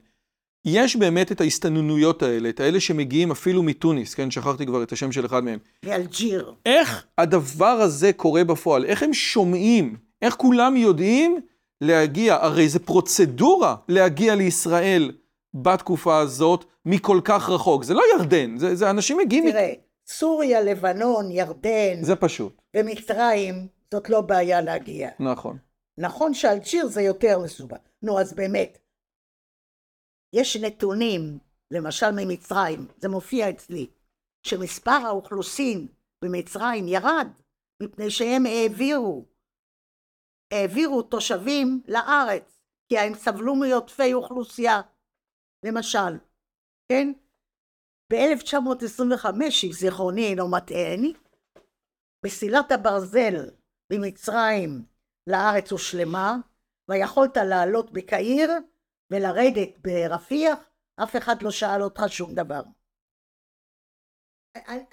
יש 0.65 0.95
באמת 0.95 1.31
את 1.31 1.41
ההסתננויות 1.41 2.23
האלה, 2.23 2.49
את 2.49 2.59
האלה 2.59 2.79
שמגיעים 2.79 3.31
אפילו 3.31 3.63
מתוניס, 3.63 4.13
כן, 4.13 4.31
שכחתי 4.31 4.65
כבר 4.65 4.83
את 4.83 4.91
השם 4.91 5.11
של 5.11 5.25
אחד 5.25 5.43
מהם. 5.43 5.59
מאלג'יר. 5.85 6.53
איך 6.65 7.05
הדבר 7.17 7.65
הזה 7.81 8.13
קורה 8.13 8.43
בפועל? 8.43 8.85
איך 8.85 9.03
הם 9.03 9.13
שומעים? 9.13 9.95
איך 10.21 10.35
כולם 10.35 10.77
יודעים 10.77 11.39
להגיע? 11.81 12.35
הרי 12.41 12.69
זה 12.69 12.79
פרוצדורה 12.79 13.75
להגיע 13.89 14.35
לישראל 14.35 15.11
בתקופה 15.53 16.19
הזאת 16.19 16.65
מכל 16.85 17.19
כך 17.23 17.49
רחוק. 17.49 17.83
זה 17.83 17.93
לא 17.93 18.03
ירדן, 18.15 18.57
זה, 18.57 18.75
זה 18.75 18.89
אנשים 18.89 19.17
מגיעים... 19.17 19.51
תראה, 19.51 19.73
סוריה, 20.07 20.61
לבנון, 20.61 21.31
ירדן 21.31 22.03
זה 22.03 22.15
פשוט, 22.15 22.61
ומצרים, 22.77 23.67
זאת 23.91 24.09
לא 24.09 24.21
בעיה 24.21 24.61
להגיע. 24.61 25.09
נכון. 25.19 25.57
נכון 25.97 26.33
שאלג'יר 26.33 26.87
זה 26.87 27.01
יותר 27.01 27.39
מסובך. 27.39 27.77
נו, 28.01 28.19
אז 28.19 28.33
באמת. 28.33 28.77
יש 30.33 30.57
נתונים, 30.57 31.37
למשל 31.71 32.11
ממצרים, 32.11 32.87
זה 32.97 33.09
מופיע 33.09 33.49
אצלי, 33.49 33.87
שמספר 34.43 34.91
האוכלוסין 34.91 35.87
במצרים 36.23 36.87
ירד, 36.87 37.27
מפני 37.83 38.09
שהם 38.09 38.45
העבירו, 38.45 39.25
העבירו 40.51 41.01
תושבים 41.01 41.81
לארץ, 41.87 42.61
כי 42.89 42.97
הם 42.99 43.13
סבלו 43.13 43.55
מעודפי 43.55 44.13
אוכלוסייה. 44.13 44.81
למשל, 45.65 46.17
כן? 46.91 47.11
ב-1925, 48.13 49.25
אם 49.63 49.71
זיכרוני 49.71 50.27
אינו 50.27 50.51
מטעני, 50.51 51.13
מסילת 52.25 52.71
הברזל 52.71 53.49
ממצרים 53.93 54.85
לארץ 55.27 55.71
הושלמה, 55.71 56.37
ויכולת 56.89 57.37
לעלות 57.37 57.91
בקהיר 57.91 58.51
ולרדת 59.11 59.69
ברפיח, 59.77 60.59
אף 61.03 61.15
אחד 61.15 61.41
לא 61.41 61.51
שאל 61.51 61.83
אותך 61.83 62.01
שום 62.07 62.35
דבר. 62.35 62.61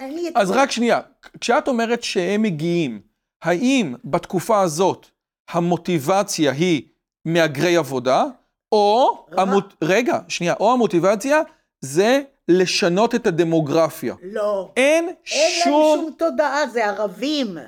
אני... 0.01 0.31
אז 0.37 0.51
רק 0.51 0.71
שנייה, 0.71 1.01
כשאת 1.41 1.69
אומרת 1.69 2.03
שהם 2.03 2.43
מגיעים, 2.43 3.03
האם 3.43 3.95
בתקופה 4.05 4.61
הזאת 4.63 5.07
המוטיבציה 5.51 6.53
היא 6.53 6.89
מהגרי 7.25 7.77
עבודה, 7.77 8.25
או... 8.73 9.27
המוט... 9.33 9.75
רגע, 9.83 10.19
שנייה, 10.29 10.55
או 10.61 10.73
המוטיבציה 10.73 11.41
זה 11.81 12.23
לשנות 12.49 13.15
את 13.15 13.27
הדמוגרפיה. 13.27 14.15
לא. 14.23 14.73
אין 14.77 15.05
אין 15.05 15.07
להם 15.07 15.65
שום... 15.65 15.99
שום 16.01 16.11
תודעה, 16.19 16.67
זה 16.67 16.87
ערבים 16.87 17.59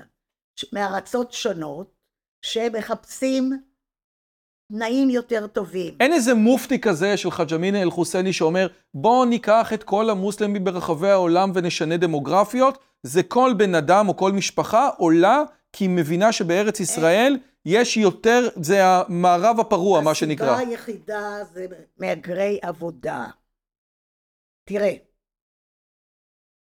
מארצות 0.72 1.32
שונות 1.32 1.86
שמחפשים 2.42 3.52
תנאים 4.72 5.10
יותר 5.10 5.46
טובים. 5.46 5.94
אין 6.00 6.12
איזה 6.12 6.34
מופתי 6.34 6.80
כזה 6.80 7.16
של 7.16 7.30
חאג' 7.30 7.54
אמין 7.54 7.76
אל-חוסייני 7.76 8.32
שאומר, 8.32 8.66
בואו 8.94 9.24
ניקח 9.24 9.72
את 9.72 9.84
כל 9.84 10.10
המוסלמים 10.10 10.64
ברחבי 10.64 11.10
העולם 11.10 11.52
ונשנה 11.54 11.96
דמוגרפיות. 11.96 12.78
זה 13.02 13.22
כל 13.22 13.54
בן 13.56 13.74
אדם 13.74 14.08
או 14.08 14.16
כל 14.16 14.32
משפחה 14.32 14.88
עולה 14.96 15.42
כי 15.72 15.84
היא 15.84 15.90
מבינה 15.90 16.32
שבארץ 16.32 16.80
ישראל 16.80 17.38
יש 17.64 17.96
יותר, 17.96 18.40
זה 18.62 18.74
המערב 18.84 19.60
הפרוע, 19.60 20.00
מה 20.00 20.14
שנקרא. 20.14 20.46
הסיבה 20.46 20.70
היחידה 20.70 21.44
זה 21.52 21.66
מהגרי 21.96 22.58
עבודה. 22.62 23.26
תראה, 24.64 24.92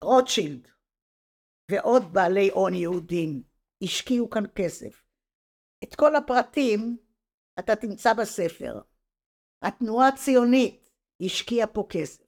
רוטשילד 0.04 0.68
ועוד 1.70 2.02
בעלי 2.12 2.50
הון 2.50 2.74
יהודים 2.74 3.42
השקיעו 3.82 4.30
כאן 4.30 4.44
כסף. 4.54 5.02
את 5.84 5.94
כל 5.94 6.16
הפרטים 6.16 6.96
אתה 7.58 7.76
תמצא 7.76 8.12
בספר. 8.12 8.80
התנועה 9.62 10.08
הציונית 10.08 10.90
השקיעה 11.22 11.66
פה 11.66 11.86
כסף. 11.90 12.24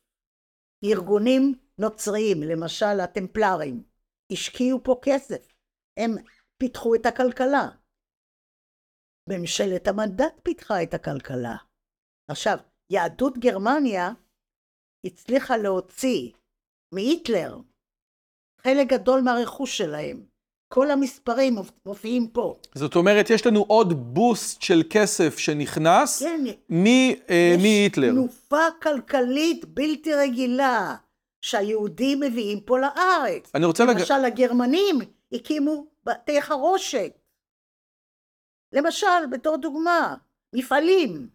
ארגונים 0.84 1.54
נוצריים, 1.78 2.42
למשל 2.42 3.00
הטמפלרים, 3.00 3.82
השקיעו 4.32 4.80
פה 4.84 5.00
כסף. 5.02 5.52
הם 5.96 6.10
פיתחו 6.58 6.94
את 6.94 7.06
הכלכלה. 7.06 7.68
ממשלת 9.28 9.88
המנדט 9.88 10.34
פיתחה 10.42 10.82
את 10.82 10.94
הכלכלה. 10.94 11.56
עכשיו, 12.30 12.58
יהדות 12.90 13.38
גרמניה 13.38 14.10
הצליחה 15.06 15.56
להוציא 15.56 16.30
מהיטלר 16.94 17.58
חלק 18.60 18.86
גדול 18.88 19.20
מהרכוש 19.20 19.78
שלהם. 19.78 20.24
כל 20.72 20.90
המספרים 20.90 21.56
מופיעים 21.86 22.28
פה. 22.28 22.56
זאת 22.74 22.96
אומרת, 22.96 23.30
יש 23.30 23.46
לנו 23.46 23.64
עוד 23.68 24.14
בוסט 24.14 24.62
של 24.62 24.82
כסף 24.90 25.38
שנכנס 25.38 26.22
כן, 26.22 26.40
מ- 26.70 26.86
אה, 27.30 27.54
יש 27.56 27.62
מהיטלר. 27.62 28.10
תנופה 28.10 28.66
כלכלית 28.82 29.64
בלתי 29.64 30.14
רגילה 30.14 30.96
שהיהודים 31.44 32.20
מביאים 32.20 32.60
פה 32.60 32.78
לארץ. 32.78 33.50
אני 33.54 33.64
רוצה 33.66 33.84
לג... 33.84 33.98
למשל, 33.98 34.14
הגרמנים 34.14 34.98
הקימו 35.32 35.86
בתי 36.04 36.42
חרושת. 36.42 37.18
למשל, 38.72 39.26
בתור 39.30 39.56
דוגמה, 39.56 40.14
מפעלים. 40.54 41.26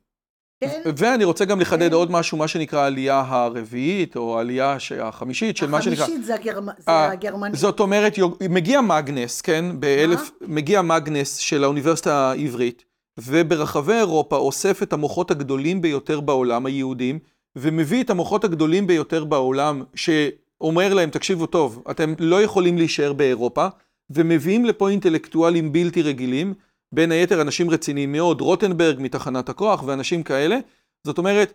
כן? 0.62 0.82
ואני 0.98 1.24
רוצה 1.24 1.46
גם 1.46 1.60
לחדד 1.60 1.90
כן. 1.90 1.94
עוד 1.94 2.12
משהו, 2.12 2.38
מה 2.38 2.48
שנקרא 2.48 2.80
העלייה 2.80 3.24
הרביעית, 3.28 4.16
או 4.16 4.38
העלייה 4.38 4.78
החמישית 5.02 5.58
של 5.58 5.70
מה 5.70 5.82
שנקרא... 5.82 6.04
החמישית 6.04 6.26
זה, 6.26 6.36
הגרמ... 6.36 6.66
זה 6.66 6.92
אה, 6.92 7.12
הגרמנים. 7.12 7.56
זאת 7.56 7.80
אומרת, 7.80 8.14
מגיע 8.50 8.82
מגנס, 8.82 9.42
כן? 9.42 9.66
באלף... 9.80 10.32
מגיע 10.42 10.82
מגנס 10.82 11.38
של 11.38 11.64
האוניברסיטה 11.64 12.32
העברית, 12.32 12.84
וברחבי 13.18 13.94
אירופה 13.94 14.36
אוסף 14.36 14.84
את 14.84 14.94
המוחות 14.94 15.32
הגדולים 15.32 15.82
ביותר 15.82 16.20
בעולם, 16.20 16.66
היהודים, 16.66 17.20
ומביא 17.56 18.04
את 18.04 18.10
המוחות 18.10 18.44
הגדולים 18.44 18.88
ביותר 18.88 19.26
בעולם, 19.26 19.84
שאומר 19.96 20.94
להם, 20.94 21.10
תקשיבו 21.10 21.46
טוב, 21.46 21.84
אתם 21.92 22.14
לא 22.20 22.42
יכולים 22.42 22.78
להישאר 22.78 23.14
באירופה, 23.14 23.68
ומביאים 24.10 24.66
לפה 24.66 24.90
אינטלקטואלים 24.90 25.72
בלתי 25.72 26.02
רגילים, 26.02 26.54
בין 26.92 27.12
היתר 27.12 27.42
אנשים 27.42 27.70
רציניים 27.70 28.12
מאוד, 28.12 28.42
רוטנברג 28.42 28.96
מתחנת 29.00 29.50
הכוח 29.50 29.84
ואנשים 29.86 30.24
כאלה. 30.24 30.58
זאת 31.04 31.18
אומרת, 31.18 31.54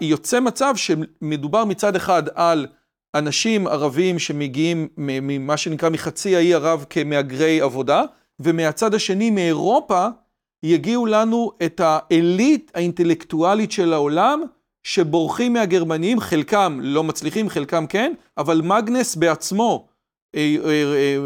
יוצא 0.00 0.40
מצב 0.40 0.74
שמדובר 0.76 1.64
מצד 1.64 1.96
אחד 1.96 2.22
על 2.34 2.66
אנשים 3.14 3.66
ערבים 3.66 4.18
שמגיעים 4.18 4.88
ממה 4.96 5.56
שנקרא 5.56 5.88
מחצי 5.88 6.36
האי 6.36 6.54
ערב 6.54 6.84
כמהגרי 6.90 7.60
עבודה, 7.60 8.02
ומהצד 8.40 8.94
השני 8.94 9.30
מאירופה 9.30 10.06
יגיעו 10.62 11.06
לנו 11.06 11.52
את 11.64 11.80
העילית 11.84 12.70
האינטלקטואלית 12.74 13.72
של 13.72 13.92
העולם, 13.92 14.42
שבורחים 14.82 15.52
מהגרמנים, 15.52 16.20
חלקם 16.20 16.78
לא 16.82 17.04
מצליחים, 17.04 17.48
חלקם 17.48 17.86
כן, 17.86 18.12
אבל 18.38 18.60
מגנס 18.64 19.16
בעצמו, 19.16 19.88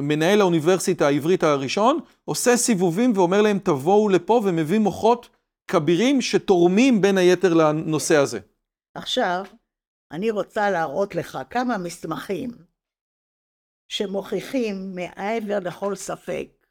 מנהל 0.03 0.41
האוניברסיטה 0.41 1.07
העברית 1.07 1.43
הראשון, 1.43 2.01
עושה 2.25 2.57
סיבובים 2.57 3.13
ואומר 3.15 3.43
להם 3.43 3.59
תבואו 3.59 4.09
לפה 4.09 4.41
ומביא 4.45 4.79
מוחות 4.79 5.29
כבירים 5.71 6.21
שתורמים 6.21 7.01
בין 7.01 7.19
היתר 7.19 7.55
לנושא 7.55 8.17
הזה. 8.17 8.41
עכשיו, 8.95 9.45
אני 10.13 10.31
רוצה 10.31 10.71
להראות 10.71 11.15
לך 11.15 11.39
כמה 11.51 11.79
מסמכים 11.79 12.51
שמוכיחים 13.89 14.95
מעבר 14.95 15.59
לכל 15.65 15.95
ספק 15.95 16.67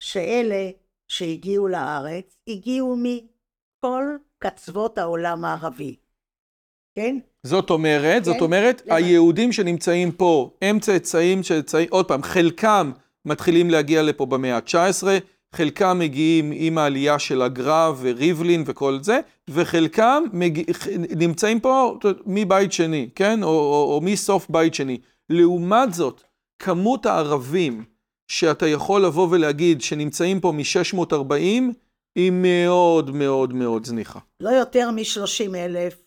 שאלה 0.00 0.70
שהגיעו 1.08 1.68
לארץ 1.68 2.36
הגיעו 2.48 2.96
מכל 2.96 4.04
קצוות 4.38 4.98
העולם 4.98 5.44
הערבי, 5.44 5.96
כן? 6.94 7.18
זאת 7.42 7.70
אומרת, 7.70 8.02
כן? 8.02 8.24
זאת 8.24 8.40
אומרת, 8.40 8.82
למה? 8.86 8.96
היהודים 8.96 9.52
שנמצאים 9.52 10.12
פה 10.12 10.50
הם 10.62 10.80
צאצאים, 10.80 11.42
צאצאים, 11.42 11.86
עוד 11.90 12.08
פעם, 12.08 12.22
חלקם 12.22 12.92
מתחילים 13.24 13.70
להגיע 13.70 14.02
לפה 14.02 14.26
במאה 14.26 14.56
ה-19, 14.56 15.06
חלקם 15.54 15.98
מגיעים 15.98 16.52
עם 16.54 16.78
העלייה 16.78 17.18
של 17.18 17.42
הגר"א 17.42 17.92
וריבלין 18.00 18.62
וכל 18.66 18.98
זה, 19.02 19.20
וחלקם 19.50 20.22
מגיע, 20.32 20.64
נמצאים 21.16 21.60
פה 21.60 21.98
מבית 22.26 22.72
שני, 22.72 23.08
כן? 23.14 23.42
או, 23.42 23.48
או, 23.48 23.94
או 23.94 24.00
מסוף 24.00 24.50
בית 24.50 24.74
שני. 24.74 24.98
לעומת 25.30 25.94
זאת, 25.94 26.22
כמות 26.58 27.06
הערבים 27.06 27.84
שאתה 28.28 28.66
יכול 28.66 29.04
לבוא 29.04 29.28
ולהגיד 29.30 29.82
שנמצאים 29.82 30.40
פה 30.40 30.52
מ-640, 30.52 31.34
היא 32.16 32.32
מאוד 32.34 33.10
מאוד 33.10 33.54
מאוד 33.54 33.84
זניחה. 33.86 34.18
לא 34.40 34.50
יותר 34.50 34.90
מ-30 34.90 35.56
אלף, 35.56 36.02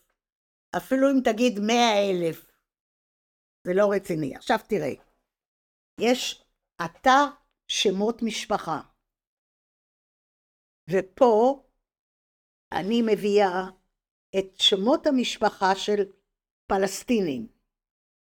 אפילו 0.76 1.10
אם 1.10 1.20
תגיד 1.24 1.58
100 1.58 1.74
אלף, 2.10 2.46
זה 3.66 3.72
לא 3.74 3.90
רציני. 3.92 4.36
עכשיו 4.36 4.58
תראה, 4.68 4.92
יש 6.00 6.44
אתר 6.84 7.24
שמות 7.68 8.22
משפחה, 8.22 8.80
ופה 10.90 11.62
אני 12.72 13.02
מביאה 13.02 13.62
את 14.38 14.56
שמות 14.56 15.06
המשפחה 15.06 15.74
של 15.74 16.02
פלסטינים, 16.68 17.46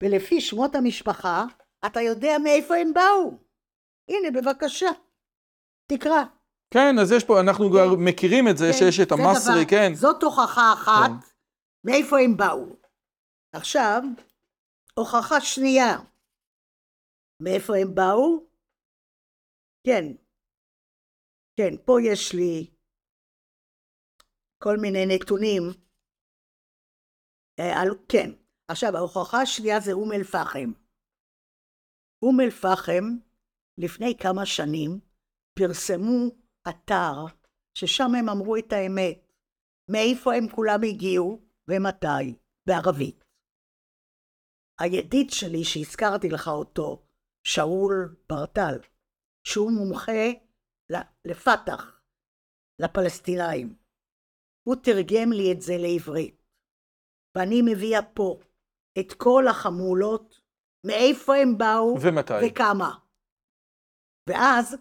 ולפי 0.03 0.41
שמות 0.41 0.75
המשפחה 0.75 1.45
אתה 1.87 2.01
יודע 2.01 2.33
מאיפה 2.45 2.75
הם 2.77 2.93
באו. 2.95 3.39
הנה 4.09 4.41
בבקשה, 4.41 4.89
תקרא. 5.87 6.25
כן, 6.75 6.99
אז 7.01 7.13
יש 7.13 7.25
פה, 7.25 7.41
אנחנו 7.41 7.71
כבר 7.71 7.87
מכירים 7.99 8.49
את 8.49 8.57
זה, 8.57 8.65
כן, 8.73 8.79
שיש 8.79 9.01
את 9.01 9.13
המסרי, 9.13 9.55
דבר- 9.65 9.71
כן. 9.71 9.95
זאת 9.95 10.23
הוכחה 10.23 10.73
אחת 10.73 11.11
כן. 11.11 11.36
מאיפה 11.87 12.17
הם 12.25 12.37
באו. 12.37 12.77
עכשיו, 13.53 14.03
הוכחה 14.99 15.41
שנייה. 15.41 15.93
מאיפה 17.43 17.73
הם 17.83 17.95
באו? 17.95 18.47
כן. 19.87 20.05
כן, 21.57 21.73
פה 21.87 21.95
יש 22.11 22.35
לי 22.35 22.71
כל 24.63 24.77
מיני 24.83 25.05
נתונים. 25.07 25.63
אה, 27.61 27.83
על, 27.83 27.89
כן. 28.13 28.31
עכשיו, 28.71 28.97
ההוכחה 28.97 29.39
השנייה 29.43 29.81
זה 29.81 29.93
אום 29.93 30.13
אל-פחם. 30.13 30.71
אום 32.23 32.41
אל-פחם, 32.41 33.05
לפני 33.79 34.13
כמה 34.23 34.47
שנים, 34.47 34.91
פרסמו 35.59 36.21
אתר 36.69 37.17
ששם 37.79 38.11
הם 38.19 38.29
אמרו 38.29 38.57
את 38.57 38.73
האמת. 38.73 39.19
מאיפה 39.91 40.35
הם 40.35 40.49
כולם 40.55 40.81
הגיעו 40.89 41.46
ומתי, 41.71 42.39
בערבית. 42.69 43.25
הידיד 44.81 45.31
שלי 45.31 45.65
שהזכרתי 45.65 46.29
לך 46.29 46.49
אותו, 46.49 47.07
שאול 47.47 48.17
ברטל, 48.29 48.79
שהוא 49.47 49.71
מומחה 49.73 50.27
לפתח, 51.25 52.01
לפלסטינאים. 52.83 53.77
הוא 54.69 54.77
תרגם 54.83 55.33
לי 55.33 55.53
את 55.53 55.61
זה 55.61 55.73
לעברית. 55.79 56.43
ואני 57.37 57.63
מביאה 57.63 58.03
פה 58.15 58.41
את 58.99 59.13
כל 59.17 59.45
החמולות, 59.51 60.41
מאיפה 60.87 61.33
הם 61.35 61.59
באו 61.59 61.97
ומתי? 62.03 62.35
וכמה. 62.43 62.99
ואז, 64.29 64.77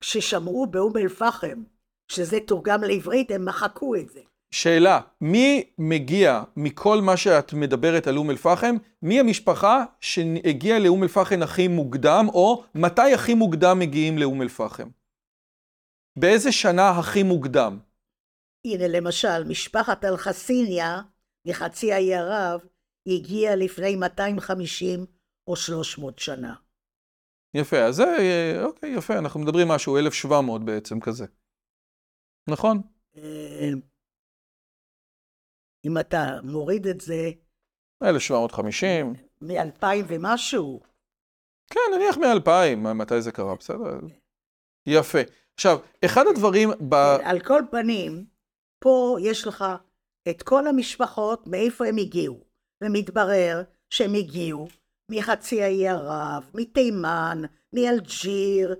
כששמעו 0.00 0.66
באום 0.70 0.92
אל-פחם 0.96 1.64
שזה 2.12 2.36
תורגם 2.48 2.80
לעברית, 2.88 3.30
הם 3.30 3.44
מחקו 3.48 3.94
את 3.96 4.08
זה. 4.08 4.22
שאלה, 4.50 5.00
מי 5.20 5.70
מגיע 5.78 6.42
מכל 6.56 7.00
מה 7.00 7.16
שאת 7.16 7.52
מדברת 7.52 8.06
על 8.06 8.16
אום 8.16 8.30
אל-פחם, 8.30 8.76
מי 9.02 9.20
המשפחה 9.20 9.84
שהגיעה 10.00 10.78
לאום 10.78 11.02
אל-פחם 11.02 11.42
הכי 11.42 11.68
מוקדם, 11.68 12.26
או 12.28 12.64
מתי 12.74 13.14
הכי 13.14 13.34
מוקדם 13.34 13.78
מגיעים 13.78 14.18
לאום 14.18 14.42
אל-פחם? 14.42 14.88
באיזה 16.18 16.52
שנה 16.52 16.90
הכי 16.98 17.22
מוקדם? 17.22 17.78
הנה 18.66 18.88
למשל, 18.88 19.44
משפחת 19.48 20.04
אל-חסיניה 20.04 21.00
מחצי 21.46 21.92
האי 21.92 22.14
ערב 22.14 22.60
הגיעה 23.06 23.56
לפני 23.56 23.96
250 23.96 25.06
או 25.46 25.56
300 25.56 26.18
שנה. 26.18 26.54
יפה, 27.54 27.78
אז 27.78 27.94
זה, 27.94 28.04
אה, 28.04 28.64
אוקיי, 28.64 28.90
יפה, 28.90 29.18
אנחנו 29.18 29.40
מדברים 29.40 29.68
משהו, 29.68 29.98
1700 29.98 30.64
בעצם 30.64 31.00
כזה. 31.00 31.26
נכון? 32.48 32.82
אם 35.84 35.98
אתה 35.98 36.38
מוריד 36.42 36.86
את 36.86 37.00
זה 37.00 37.30
1750, 38.02 39.14
מ-2000 39.40 39.86
ומשהו, 40.08 40.80
כן, 41.70 41.80
נניח 41.96 42.16
מ-2000, 42.16 42.76
מתי 42.94 43.22
זה 43.22 43.32
קרה, 43.32 43.54
בסדר? 43.54 43.98
יפה. 44.86 45.18
עכשיו, 45.54 45.78
אחד 46.04 46.24
הדברים 46.30 46.70
ב... 46.88 46.94
על 47.24 47.40
כל 47.40 47.62
פנים, 47.70 48.24
פה 48.78 49.16
יש 49.20 49.46
לך 49.46 49.64
את 50.30 50.42
כל 50.42 50.66
המשפחות, 50.66 51.46
מאיפה 51.46 51.86
הם 51.86 51.96
הגיעו. 51.96 52.50
ומתברר 52.82 53.62
שהם 53.90 54.14
הגיעו 54.14 54.68
מחצי 55.10 55.62
האי 55.62 55.88
ערב, 55.88 56.50
מתימן, 56.54 57.42
מאלג'יר, 57.72 58.74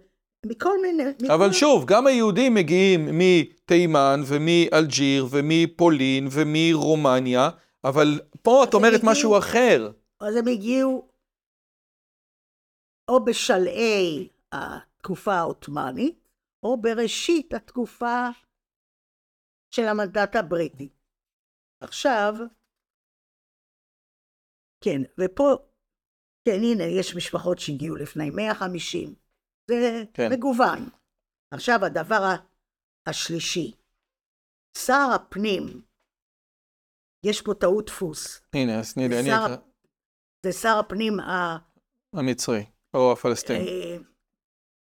מכל 0.47 0.77
מיני... 0.83 1.03
אבל 1.35 1.47
מכל- 1.47 1.53
שוב, 1.53 1.85
גם 1.87 2.07
היהודים 2.07 2.55
מגיעים 2.55 3.01
מתימן 3.19 4.21
ומאלג'יר 4.29 5.25
ומפולין 5.31 6.25
ומרומניה, 6.35 7.49
אבל 7.85 8.07
פה 8.43 8.65
את 8.69 8.75
אומרת 8.75 9.01
הגיעו- 9.01 9.11
משהו 9.11 9.39
אחר. 9.39 9.93
אז 10.21 10.37
הם 10.37 10.45
הגיעו 10.53 11.09
או 13.11 13.25
בשלהי 13.25 14.29
התקופה 14.53 15.33
העות'מאנית, 15.35 16.29
או 16.63 16.81
בראשית 16.81 17.55
התקופה 17.55 18.29
של 19.75 19.83
המנדט 19.83 20.37
הבריטי. 20.37 20.89
עכשיו, 21.83 22.35
כן, 24.85 25.01
ופה, 25.21 25.57
כן, 26.45 26.59
הנה, 26.63 26.85
יש 26.85 27.17
משפחות 27.17 27.59
שהגיעו 27.59 27.97
לפני 27.97 28.31
150. 28.31 29.15
זה 29.71 30.05
כן. 30.15 30.33
מגוון. 30.33 30.89
עכשיו, 31.55 31.85
הדבר 31.85 32.23
השלישי, 33.07 33.73
שר 34.79 35.09
הפנים, 35.15 35.83
יש 37.27 37.43
פה 37.43 37.53
טעות 37.61 37.87
דפוס. 37.87 38.41
הנה, 38.55 38.79
אז 38.81 38.95
תני 38.95 39.09
לי, 39.09 39.21
אני 39.21 39.29
שר- 39.29 39.47
אקרא. 39.47 39.57
זה 40.47 40.53
שר 40.53 40.77
הפנים 40.81 41.21
ה... 41.21 41.57
המצרי, 42.13 42.67
או 42.95 43.13
הפלסטיני. 43.13 43.59
אה, 43.69 43.97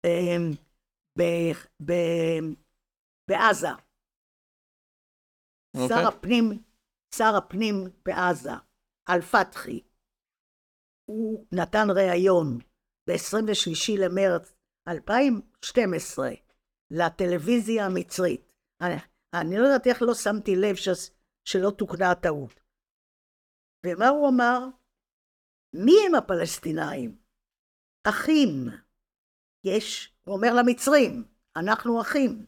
אה, 0.05 0.37
ב- 1.19 1.67
ב- 1.91 2.55
בעזה. 3.31 3.69
שר 5.77 5.83
אוקיי. 5.83 6.05
הפנים, 6.05 6.63
שר 7.15 7.37
הפנים 7.37 7.75
בעזה, 8.07 8.51
אל-פתחי, 9.09 9.81
הוא 11.11 11.47
נתן 11.53 11.87
ראיון 11.97 12.59
ב-23 13.09 13.99
למרץ 13.99 14.53
2012 14.89 16.31
לטלוויזיה 16.91 17.87
המצרית. 17.87 18.53
אני, 18.81 18.95
אני 19.35 19.59
לא 19.59 19.65
יודעת 19.65 19.87
איך 19.87 20.03
לא 20.03 20.15
שמתי 20.15 20.57
לב 20.57 20.75
ש, 20.75 20.89
שלא 21.45 21.71
תוקנה 21.71 22.11
הטעות. 22.11 22.61
ומה 23.87 24.09
הוא 24.09 24.29
אמר? 24.29 24.59
מי 25.73 25.93
הם 26.07 26.15
הפלסטינאים? 26.15 27.19
אחים. 28.05 28.69
יש, 29.65 30.15
הוא 30.25 30.37
אומר 30.37 30.55
למצרים, 30.55 31.25
אנחנו 31.57 32.01
אחים. 32.01 32.47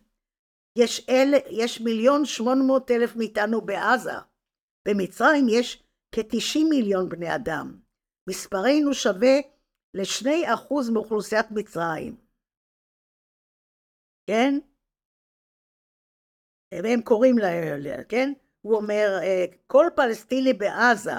יש, 0.79 1.07
אל, 1.09 1.35
יש 1.51 1.81
מיליון 1.81 2.25
שמונה 2.25 2.63
מאות 2.63 2.91
אלף 2.91 3.17
מאיתנו 3.17 3.61
בעזה. 3.61 4.19
במצרים 4.89 5.47
יש 5.49 5.83
כ-90 6.13 6.59
מיליון 6.71 7.09
בני 7.09 7.35
אדם. 7.35 7.81
מספרנו 8.29 8.95
שווה 8.95 9.37
לשני 9.95 10.55
אחוז 10.55 10.91
מאוכלוסיית 10.91 11.47
מצרים. 11.51 12.26
כן? 14.27 14.59
והם 16.75 17.01
קוראים 17.01 17.39
לה, 17.39 17.49
כן? 18.09 18.33
הוא 18.61 18.77
אומר, 18.77 19.19
אה, 19.23 19.45
כל 19.67 19.87
פלסטיני 19.97 20.53
בעזה 20.53 21.13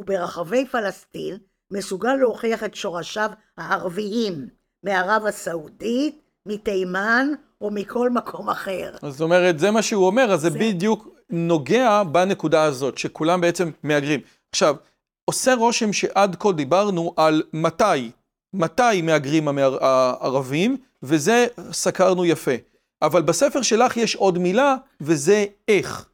וברחבי 0.00 0.66
פלסטין 0.66 1.38
מסוגל 1.72 2.14
להוכיח 2.14 2.64
את 2.64 2.74
שורשיו 2.74 3.30
הערביים 3.56 4.48
מערב 4.82 5.26
הסעודית, 5.26 6.20
מתימן 6.46 7.26
או 7.60 7.70
מכל 7.70 8.10
מקום 8.10 8.48
אחר. 8.50 8.94
אז 9.02 9.12
זאת 9.12 9.20
אומרת, 9.20 9.58
זה 9.58 9.70
מה 9.70 9.82
שהוא 9.82 10.06
אומר, 10.06 10.32
אז 10.32 10.40
זה 10.40 10.50
זה- 10.50 10.58
בדיוק 10.58 11.08
נוגע 11.30 12.02
בנקודה 12.12 12.64
הזאת, 12.64 12.98
שכולם 12.98 13.40
בעצם 13.40 13.70
מהגרים. 13.82 14.20
עכשיו, 14.50 14.76
עושה 15.24 15.54
רושם 15.54 15.92
שעד 15.92 16.36
כה 16.40 16.52
דיברנו 16.52 17.14
על 17.16 17.42
מתי, 17.52 18.10
מתי 18.54 19.02
מהגרים 19.02 19.48
הערבים, 19.80 20.76
וזה 21.02 21.46
סקרנו 21.72 22.24
יפה. 22.24 22.54
אבל 23.02 23.22
בספר 23.22 23.62
שלך 23.62 23.96
יש 23.96 24.16
עוד 24.16 24.38
מילה, 24.38 24.76
וזה 25.00 25.44
איך. 25.68 26.08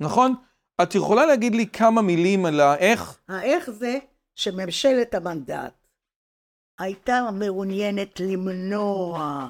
נכון? 0.00 0.34
את 0.82 0.94
יכולה 0.94 1.26
להגיד 1.26 1.54
לי 1.54 1.66
כמה 1.66 2.02
מילים 2.02 2.46
על 2.46 2.60
האיך? 2.60 3.18
האיך 3.28 3.70
זה 3.70 3.98
שממשלת 4.36 5.14
המנדט 5.14 5.74
הייתה 6.80 7.28
מעוניינת 7.32 8.20
למנוע 8.20 9.48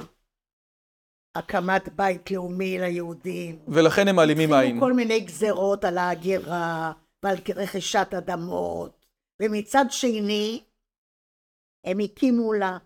הקמת 1.35 1.89
בית 1.97 2.31
לאומי 2.31 2.79
ליהודים. 2.79 3.59
ולכן 3.69 4.09
הם 4.09 4.17
מעלימים 4.17 4.53
עין. 4.53 4.81
כל 4.81 4.93
מיני 4.93 5.21
גזרות 5.21 5.85
על 5.85 5.99
ההגירה 5.99 6.93
ועל 7.23 7.37
רכישת 7.57 8.15
אדמות, 8.19 9.07
ומצד 9.43 9.85
שני 9.91 10.63
הם 11.85 11.99
הקימו 12.05 12.53
לה, 12.53 12.79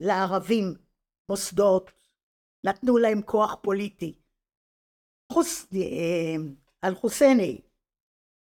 לערבים 0.00 0.74
מוסדות, 1.30 1.90
נתנו 2.66 2.98
להם 2.98 3.22
כוח 3.26 3.54
פוליטי. 3.62 4.18
חוס... 5.32 5.66
אה, 5.74 6.36
על 6.82 6.94
חוסייני, 6.94 7.60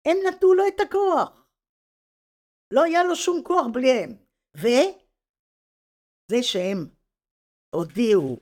הם 0.08 0.18
נתנו 0.28 0.54
לו 0.54 0.64
את 0.68 0.80
הכוח. 0.80 1.48
לא 2.74 2.84
היה 2.84 3.04
לו 3.04 3.16
שום 3.16 3.42
כוח 3.44 3.66
בליהם. 3.74 4.10
וזה 4.58 6.44
שהם 6.44 6.78
הודיעו 7.76 8.40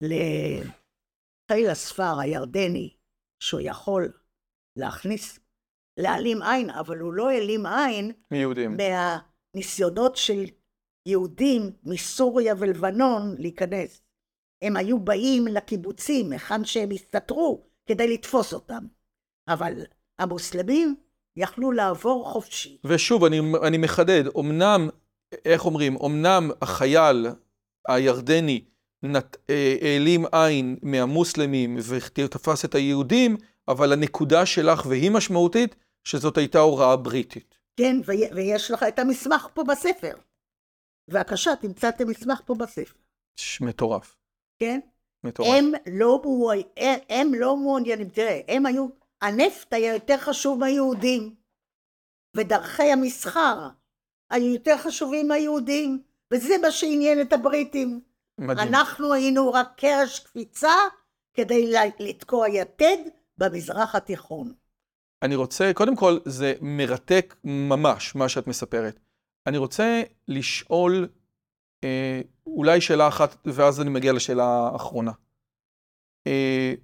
לחיל 0.00 1.70
הספר 1.70 2.20
הירדני 2.22 2.96
שהוא 3.42 3.60
יכול 3.64 4.12
להכניס, 4.78 5.38
להעלים 6.00 6.42
עין, 6.42 6.70
אבל 6.70 6.98
הוא 6.98 7.12
לא 7.12 7.30
העלים 7.30 7.66
עין 7.66 8.12
מיהודים. 8.30 8.76
מהניסיונות 8.76 10.16
של 10.16 10.44
יהודים 11.06 11.70
מסוריה 11.84 12.54
ולבנון 12.58 13.34
להיכנס. 13.38 14.02
הם 14.62 14.76
היו 14.76 15.00
באים 15.00 15.46
לקיבוצים, 15.46 16.32
היכן 16.32 16.64
שהם 16.64 16.90
הסתתרו, 16.90 17.62
כדי 17.86 18.14
לתפוס 18.14 18.54
אותם. 18.54 18.84
אבל 19.48 19.72
המוסלמים 20.18 20.94
יכלו 21.36 21.72
לעבור 21.72 22.30
חופשי. 22.30 22.78
ושוב, 22.84 23.24
אני, 23.24 23.40
אני 23.66 23.78
מחדד, 23.78 24.24
אמנם, 24.38 24.88
איך 25.44 25.64
אומרים, 25.64 25.96
אמנם 26.04 26.50
החייל 26.62 27.26
הירדני 27.88 28.64
נת, 29.02 29.36
אה, 29.50 29.76
העלים 29.82 30.24
עין 30.32 30.76
מהמוסלמים 30.82 31.76
ותפס 31.88 32.64
את 32.64 32.74
היהודים, 32.74 33.36
אבל 33.68 33.92
הנקודה 33.92 34.46
שלך, 34.46 34.86
והיא 34.86 35.10
משמעותית, 35.10 35.76
שזאת 36.04 36.38
הייתה 36.38 36.58
הוראה 36.58 36.96
בריטית. 36.96 37.58
כן, 37.76 37.96
ויש 38.34 38.70
לך 38.70 38.82
את 38.82 38.98
המסמך 38.98 39.48
פה 39.54 39.64
בספר. 39.64 40.12
בבקשה, 41.08 41.56
תמצא 41.56 41.88
את 41.88 42.00
המסמך 42.00 42.40
פה 42.46 42.54
בספר. 42.54 42.94
מטורף. 43.60 44.16
כן? 44.58 44.80
מטורף. 45.24 45.48
הם 45.48 45.72
לא, 45.92 46.22
הם 47.08 47.34
לא 47.34 47.56
מעוניינים, 47.56 48.08
תראה, 48.08 48.40
הם 48.48 48.66
היו, 48.66 48.86
הנפט 49.22 49.72
היה 49.72 49.94
יותר 49.94 50.18
חשוב 50.18 50.58
מהיהודים, 50.58 51.34
ודרכי 52.36 52.92
המסחר 52.92 53.68
היו 54.30 54.52
יותר 54.52 54.78
חשובים 54.78 55.28
מהיהודים, 55.28 56.02
וזה 56.32 56.54
מה 56.62 56.70
שעניין 56.70 57.20
את 57.20 57.32
הבריטים. 57.32 58.00
מדהים. 58.38 58.68
אנחנו 58.68 59.12
היינו 59.12 59.52
רק 59.52 59.68
קרש 59.76 60.18
קפיצה 60.18 60.74
כדי 61.34 61.72
לתקוע 62.00 62.48
יתד 62.48 62.96
במזרח 63.38 63.94
התיכון. 63.94 64.52
אני 65.22 65.36
רוצה, 65.36 65.70
קודם 65.74 65.96
כל, 65.96 66.18
זה 66.24 66.54
מרתק 66.60 67.34
ממש, 67.44 68.14
מה 68.14 68.28
שאת 68.28 68.46
מספרת. 68.46 69.00
אני 69.46 69.58
רוצה 69.58 70.02
לשאול 70.28 71.08
אה, 71.84 72.20
אולי 72.46 72.80
שאלה 72.80 73.08
אחת, 73.08 73.36
ואז 73.44 73.80
אני 73.80 73.90
מגיע 73.90 74.12
לשאלה 74.12 74.44
האחרונה. 74.44 75.12
אה, 76.26 76.74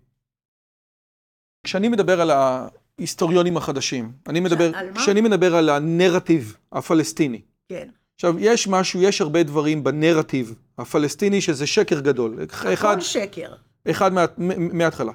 כשאני 1.65 1.89
מדבר 1.89 2.21
על 2.21 2.31
ההיסטוריונים 2.31 3.57
החדשים, 3.57 4.13
אני 4.29 4.41
מדבר? 4.41 4.71
כשאני 4.95 5.21
מדבר 5.21 5.55
על 5.55 5.69
הנרטיב 5.69 6.57
הפלסטיני. 6.73 7.43
כן. 7.69 7.89
עכשיו, 8.15 8.39
יש 8.39 8.69
משהו, 8.69 9.03
יש 9.03 9.21
הרבה 9.21 9.43
דברים 9.43 9.85
בנרטיב 9.85 10.55
הפלסטיני 10.79 11.41
שזה 11.41 11.67
שקר 11.67 12.01
גדול. 12.01 12.45
אחד, 12.51 12.71
הכל 12.71 13.01
שקר. 13.01 13.55
אחד 13.91 14.13
מה, 14.13 14.25
מההתחלה. 14.73 15.13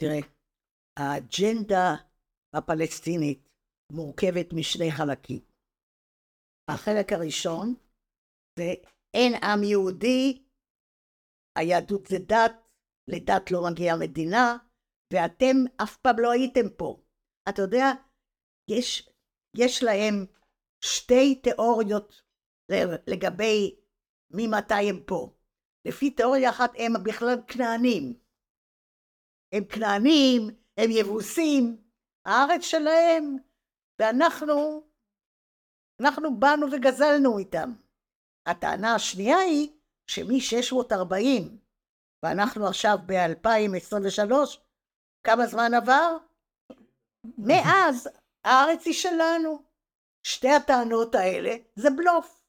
תראה, 0.00 0.18
האג'נדה 0.96 1.94
הפלסטינית 2.54 3.48
מורכבת 3.92 4.52
משני 4.52 4.92
חלקים. 4.92 5.53
החלק 6.68 7.12
הראשון 7.12 7.74
זה 8.58 8.74
אין 9.14 9.32
עם 9.44 9.62
יהודי, 9.62 10.42
היהדות 11.58 12.06
זה 12.06 12.16
דת, 12.18 12.52
לדת 13.08 13.50
לא 13.50 13.58
מגיעה 13.70 13.96
מדינה, 14.00 14.56
ואתם 15.12 15.56
אף 15.82 15.96
פעם 15.96 16.16
לא 16.18 16.30
הייתם 16.32 16.68
פה. 16.76 17.02
אתה 17.48 17.62
יודע, 17.62 17.86
יש, 18.70 19.10
יש 19.56 19.82
להם 19.82 20.26
שתי 20.84 21.34
תיאוריות 21.34 22.22
לגבי 23.06 23.80
ממתי 24.30 24.90
הם 24.90 25.04
פה. 25.06 25.34
לפי 25.88 26.10
תיאוריה 26.10 26.50
אחת 26.50 26.70
הם 26.78 26.92
בכלל 27.04 27.36
כנענים. 27.46 28.20
הם 29.52 29.64
כנענים, 29.64 30.42
הם 30.76 30.90
יבוסים, 30.90 31.84
הארץ 32.26 32.62
שלהם, 32.62 33.36
ואנחנו, 33.98 34.86
אנחנו 36.00 36.36
באנו 36.36 36.66
וגזלנו 36.72 37.38
איתם. 37.38 37.72
הטענה 38.46 38.94
השנייה 38.94 39.38
היא 39.38 39.70
שמ-640 40.10 41.16
ואנחנו 42.22 42.66
עכשיו 42.66 42.98
ב-2023, 43.06 44.32
כמה 45.26 45.46
זמן 45.46 45.74
עבר? 45.74 46.16
מאז 47.38 48.08
הארץ 48.44 48.86
היא 48.86 48.94
שלנו. 48.94 49.62
שתי 50.26 50.50
הטענות 50.50 51.14
האלה 51.14 51.56
זה 51.76 51.88
בלוף. 51.96 52.44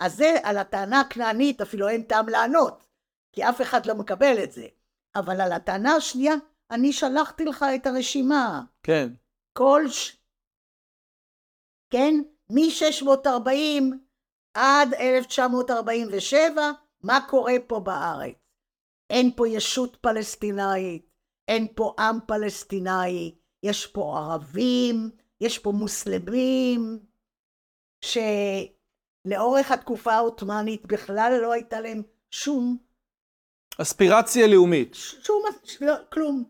אז 0.00 0.16
זה 0.16 0.34
על 0.42 0.58
הטענה 0.58 1.00
הכנענית 1.00 1.60
אפילו 1.60 1.88
אין 1.88 2.02
טעם 2.02 2.28
לענות, 2.28 2.88
כי 3.32 3.48
אף 3.48 3.60
אחד 3.60 3.86
לא 3.86 3.94
מקבל 3.94 4.44
את 4.44 4.52
זה. 4.52 4.66
אבל 5.14 5.40
על 5.40 5.52
הטענה 5.52 5.96
השנייה, 5.96 6.34
אני 6.70 6.92
שלחתי 6.92 7.44
לך 7.44 7.64
את 7.74 7.86
הרשימה. 7.86 8.62
כן. 8.82 9.08
כל 9.52 9.82
ש... 9.88 10.16
כן? 11.90 12.14
מ-640 12.50 13.82
עד 14.54 14.94
1947, 14.94 16.72
מה 17.02 17.18
קורה 17.30 17.54
פה 17.66 17.80
בארץ? 17.80 18.34
אין 19.10 19.30
פה 19.36 19.48
ישות 19.48 19.96
פלסטינאית, 20.00 21.06
אין 21.48 21.66
פה 21.74 21.94
עם 21.98 22.18
פלסטינאי, 22.26 23.34
יש 23.62 23.86
פה 23.86 24.18
ערבים, 24.18 25.10
יש 25.40 25.58
פה 25.58 25.72
מוסלמים, 25.72 26.98
שלאורך 28.04 29.70
התקופה 29.70 30.12
העות'מאנית 30.12 30.86
בכלל 30.86 31.38
לא 31.42 31.52
הייתה 31.52 31.80
להם 31.80 32.02
שום... 32.30 32.76
אספירציה 33.78 34.46
לאומית. 34.46 34.94
שום... 34.94 35.42
לא, 35.80 35.94
כלום. 36.12 36.44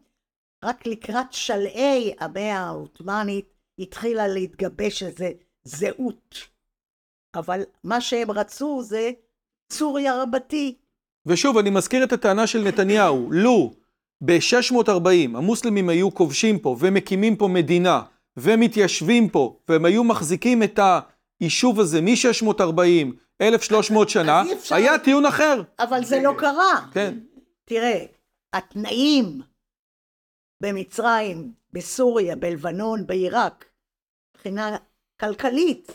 רק 0.64 0.86
לקראת 0.86 1.32
שלהי 1.32 2.14
המאה 2.20 2.58
העות'מאנית 2.58 3.54
התחילה 3.78 4.28
להתגבש 4.28 5.02
איזה 5.02 5.30
זהות. 5.70 6.34
אבל 7.34 7.62
מה 7.84 8.00
שהם 8.00 8.30
רצו 8.30 8.82
זה 8.82 9.10
סוריה 9.72 10.22
רבתי. 10.22 10.74
ושוב, 11.26 11.58
אני 11.58 11.70
מזכיר 11.70 12.04
את 12.04 12.12
הטענה 12.12 12.46
של 12.46 12.62
נתניהו, 12.62 13.28
לו 13.32 13.72
ב-640 14.24 15.36
המוסלמים 15.36 15.88
היו 15.88 16.14
כובשים 16.14 16.58
פה 16.58 16.76
ומקימים 16.80 17.36
פה 17.36 17.48
מדינה 17.48 18.02
ומתיישבים 18.36 19.28
פה 19.28 19.58
והם 19.68 19.84
היו 19.84 20.04
מחזיקים 20.04 20.62
את 20.62 20.78
היישוב 21.40 21.80
הזה 21.80 22.00
מ-640, 22.00 23.06
1300 23.40 24.08
שנה, 24.08 24.42
אפשר... 24.52 24.74
היה 24.74 24.98
טיעון 24.98 25.26
אחר. 25.26 25.62
אבל 25.78 26.04
זה 26.04 26.20
לא 26.22 26.32
קרה. 26.38 26.86
כן. 26.92 27.18
תראה, 27.64 28.04
התנאים 28.52 29.40
במצרים, 30.62 31.52
בסוריה, 31.72 32.36
בלבנון, 32.36 33.06
בעיראק, 33.06 33.64
מבחינה 34.34 34.76
כלכלית, 35.20 35.86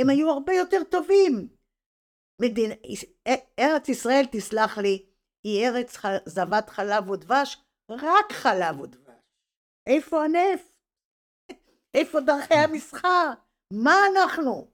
הם 0.00 0.10
היו 0.10 0.30
הרבה 0.30 0.52
יותר 0.52 0.84
טובים. 0.90 1.56
מדין... 2.42 2.70
ארץ 3.58 3.88
ישראל, 3.88 4.24
תסלח 4.32 4.78
לי, 4.78 5.06
היא 5.44 5.66
ארץ 5.66 5.96
זבת 6.26 6.68
חלב 6.68 7.10
ודבש, 7.10 7.64
רק 7.90 8.32
חלב 8.32 8.80
ודבש. 8.80 9.22
איפה 9.86 10.16
הנפט? 10.24 10.72
איפה 11.94 12.18
דרכי 12.26 12.54
המסחר? 12.54 13.26
מה 13.84 13.92
אנחנו? 14.10 14.72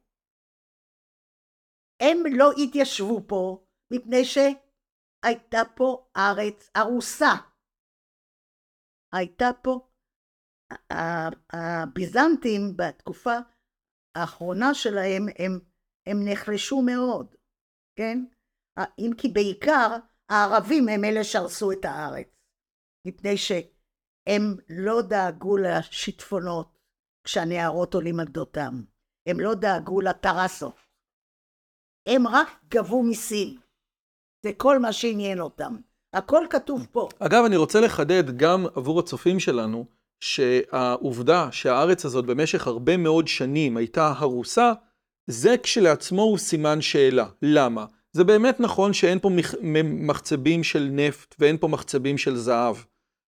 הם 2.02 2.18
לא 2.38 2.50
התיישבו 2.64 3.20
פה 3.28 3.64
מפני 3.92 4.24
שהייתה 4.24 5.58
פה 5.76 6.10
ארץ 6.16 6.70
ארוסה. 6.76 7.32
הייתה 9.14 9.50
פה 9.62 9.88
הביזנטים 11.52 12.60
בתקופה 12.76 13.36
האחרונה 14.14 14.74
שלהם 14.74 15.26
הם, 15.38 15.58
הם 16.06 16.16
נחלשו 16.24 16.82
מאוד, 16.82 17.34
כן? 17.98 18.24
אם 18.98 19.10
כי 19.18 19.28
בעיקר 19.28 19.96
הערבים 20.28 20.88
הם 20.88 21.04
אלה 21.04 21.24
שהרסו 21.24 21.72
את 21.72 21.84
הארץ, 21.84 22.28
מפני 23.06 23.36
שהם 23.36 24.56
לא 24.68 25.02
דאגו 25.02 25.56
לשיטפונות 25.56 26.78
כשהנערות 27.26 27.94
עולים 27.94 28.20
על 28.20 28.26
גדותם, 28.26 28.82
הם 29.28 29.40
לא 29.40 29.54
דאגו 29.54 30.00
לטרסות, 30.00 30.76
הם 32.08 32.26
רק 32.26 32.48
גבו 32.68 33.02
מיסים, 33.02 33.60
זה 34.44 34.52
כל 34.56 34.78
מה 34.78 34.92
שעניין 34.92 35.40
אותם, 35.40 35.76
הכל 36.12 36.46
כתוב 36.50 36.86
פה. 36.92 37.08
אגב, 37.18 37.44
אני 37.46 37.56
רוצה 37.56 37.80
לחדד 37.80 38.36
גם 38.36 38.66
עבור 38.74 39.00
הצופים 39.00 39.40
שלנו, 39.40 39.86
שהעובדה 40.20 41.48
שהארץ 41.52 42.04
הזאת 42.04 42.26
במשך 42.26 42.66
הרבה 42.66 42.96
מאוד 42.96 43.28
שנים 43.28 43.76
הייתה 43.76 44.12
הרוסה, 44.16 44.72
זה 45.26 45.56
כשלעצמו 45.62 46.22
הוא 46.22 46.38
סימן 46.38 46.80
שאלה. 46.80 47.26
למה? 47.42 47.84
זה 48.12 48.24
באמת 48.24 48.60
נכון 48.60 48.92
שאין 48.92 49.18
פה 49.18 49.30
מחצבים 49.84 50.64
של 50.64 50.88
נפט 50.92 51.34
ואין 51.38 51.56
פה 51.56 51.68
מחצבים 51.68 52.18
של 52.18 52.36
זהב. 52.36 52.76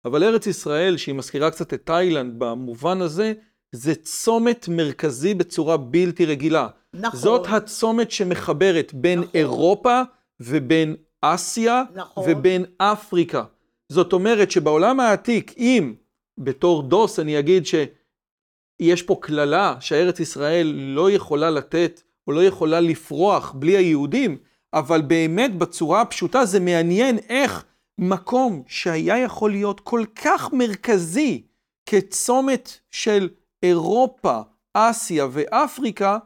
אבל 0.06 0.24
ארץ 0.24 0.48
ישראל, 0.48 0.98
שהיא 0.98 1.16
מזכירה 1.16 1.52
קצת 1.52 1.74
את 1.74 1.82
תאילנד 1.86 2.34
במובן 2.38 3.02
הזה, 3.02 3.34
זה 3.72 3.96
צומת 3.96 4.68
מרכזי 4.68 5.34
בצורה 5.34 5.78
בלתי 5.78 6.26
רגילה. 6.26 6.68
נכון. 6.94 7.20
זאת 7.20 7.48
הצומת 7.50 8.12
שמחברת 8.12 8.94
בין 8.94 9.20
נכון. 9.20 9.32
אירופה 9.34 10.02
ובין 10.40 10.96
אסיה 11.22 11.84
נכון. 11.94 12.24
ובין 12.28 12.66
אפריקה. 12.78 13.44
זאת 13.90 14.14
אומרת 14.14 14.52
שבעולם 14.52 15.00
העתיק, 15.00 15.54
אם 15.58 15.94
בתור 16.38 16.84
דוס 16.84 17.20
אני 17.20 17.40
אגיד 17.40 17.64
שיש 17.66 19.02
פה 19.02 19.18
קללה 19.22 19.76
שארץ 19.80 20.20
ישראל 20.20 20.68
לא 20.76 21.12
יכולה 21.12 21.50
לתת 21.50 22.02
או 22.28 22.32
לא 22.32 22.44
יכולה 22.44 22.80
לפרוח 22.80 23.52
בלי 23.52 23.78
היהודים, 23.78 24.38
אבל 24.74 25.02
באמת 25.02 25.58
בצורה 25.58 26.02
הפשוטה 26.02 26.46
זה 26.46 26.60
מעניין 26.60 27.18
איך 27.30 27.66
מקום 27.98 28.64
שהיה 28.68 29.18
יכול 29.18 29.52
להיות 29.52 29.80
כל 29.80 30.04
כך 30.16 30.54
מרכזי 30.54 31.44
כצומת 31.86 32.80
של 32.92 33.30
אירופה, 33.64 34.42
אסיה 34.74 35.28
ואפריקה, 35.32 36.18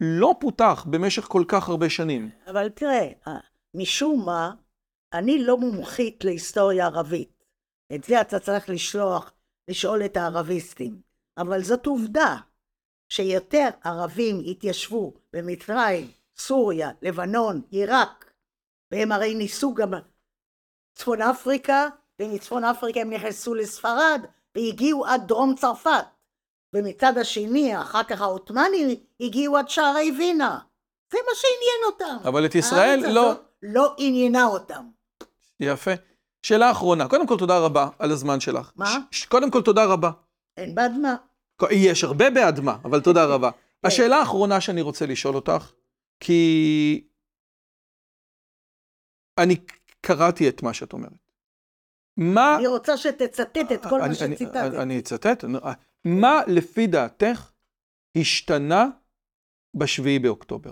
לא 0.00 0.34
פותח 0.40 0.86
במשך 0.90 1.22
כל 1.22 1.44
כך 1.48 1.68
הרבה 1.68 1.90
שנים. 1.90 2.30
אבל 2.46 2.68
תראה, 2.68 3.08
משום 3.74 4.24
מה, 4.26 4.50
אני 5.12 5.44
לא 5.44 5.58
מומחית 5.58 6.24
להיסטוריה 6.24 6.86
ערבית. 6.86 7.44
את 7.94 8.04
זה 8.04 8.20
אתה 8.20 8.38
צריך 8.38 8.70
לשלוח, 8.70 9.32
לשאול 9.68 10.04
את 10.04 10.16
הערביסטים. 10.16 11.00
אבל 11.38 11.62
זאת 11.62 11.86
עובדה, 11.86 12.36
שיותר 13.08 13.68
ערבים 13.84 14.42
התיישבו 14.46 15.14
במצרים, 15.32 16.10
סוריה, 16.36 16.90
לבנון, 17.02 17.62
עיראק, 17.70 18.32
והם 18.90 19.12
הרי 19.12 19.34
ניסו 19.34 19.74
גם 19.74 19.90
צפון 20.94 21.22
אפריקה, 21.22 21.88
ומצפון 22.20 22.64
אפריקה 22.64 23.00
הם 23.00 23.10
נכנסו 23.10 23.54
לספרד, 23.54 24.20
והגיעו 24.54 25.06
עד 25.06 25.28
דרום 25.28 25.54
צרפת. 25.54 26.04
ומצד 26.72 27.18
השני, 27.18 27.80
אחר 27.80 28.02
כך 28.02 28.20
העות'מאנים 28.20 28.88
הגיעו 29.20 29.56
עד 29.56 29.68
שערי 29.68 30.12
וינה. 30.18 30.58
זה 31.12 31.18
מה 31.26 31.34
שעניין 31.34 31.84
אותם. 31.86 32.28
אבל 32.28 32.46
את 32.46 32.54
ישראל 32.54 33.12
לא... 33.12 33.32
לא 33.62 33.94
עניינה 33.98 34.44
אותם. 34.44 34.88
יפה. 35.60 35.90
שאלה 36.44 36.70
אחרונה. 36.70 37.08
קודם 37.08 37.26
כל, 37.26 37.38
תודה 37.38 37.58
רבה 37.58 37.88
על 37.98 38.10
הזמן 38.10 38.40
שלך. 38.40 38.72
מה? 38.76 38.98
קודם 39.28 39.50
כל, 39.50 39.62
תודה 39.62 39.84
רבה. 39.84 40.10
אין 40.56 40.74
בעד 40.74 40.92
מה. 40.92 41.16
יש 41.70 42.04
הרבה 42.04 42.30
בעד 42.30 42.60
מה, 42.60 42.78
אבל 42.84 43.00
תודה 43.00 43.24
רבה. 43.24 43.50
כן. 43.82 43.88
השאלה 43.88 44.16
האחרונה 44.16 44.60
שאני 44.60 44.80
רוצה 44.80 45.06
לשאול 45.06 45.34
אותך, 45.34 45.72
כי 46.20 47.04
אני 49.38 49.56
קראתי 50.00 50.48
את 50.48 50.62
מה 50.62 50.74
שאת 50.74 50.92
אומרת. 50.92 51.12
מה... 52.16 52.56
אני 52.56 52.66
רוצה 52.66 52.96
שתצטט 52.96 53.72
את 53.74 53.86
כל 53.90 54.00
אני, 54.00 54.08
מה 54.08 54.14
שציטטת. 54.14 54.56
אני, 54.56 54.82
אני 54.82 54.98
אצטט. 54.98 55.44
מה 56.04 56.40
לפי 56.46 56.86
דעתך 56.86 57.52
השתנה 58.16 58.86
בשביעי 59.74 60.18
באוקטובר? 60.18 60.70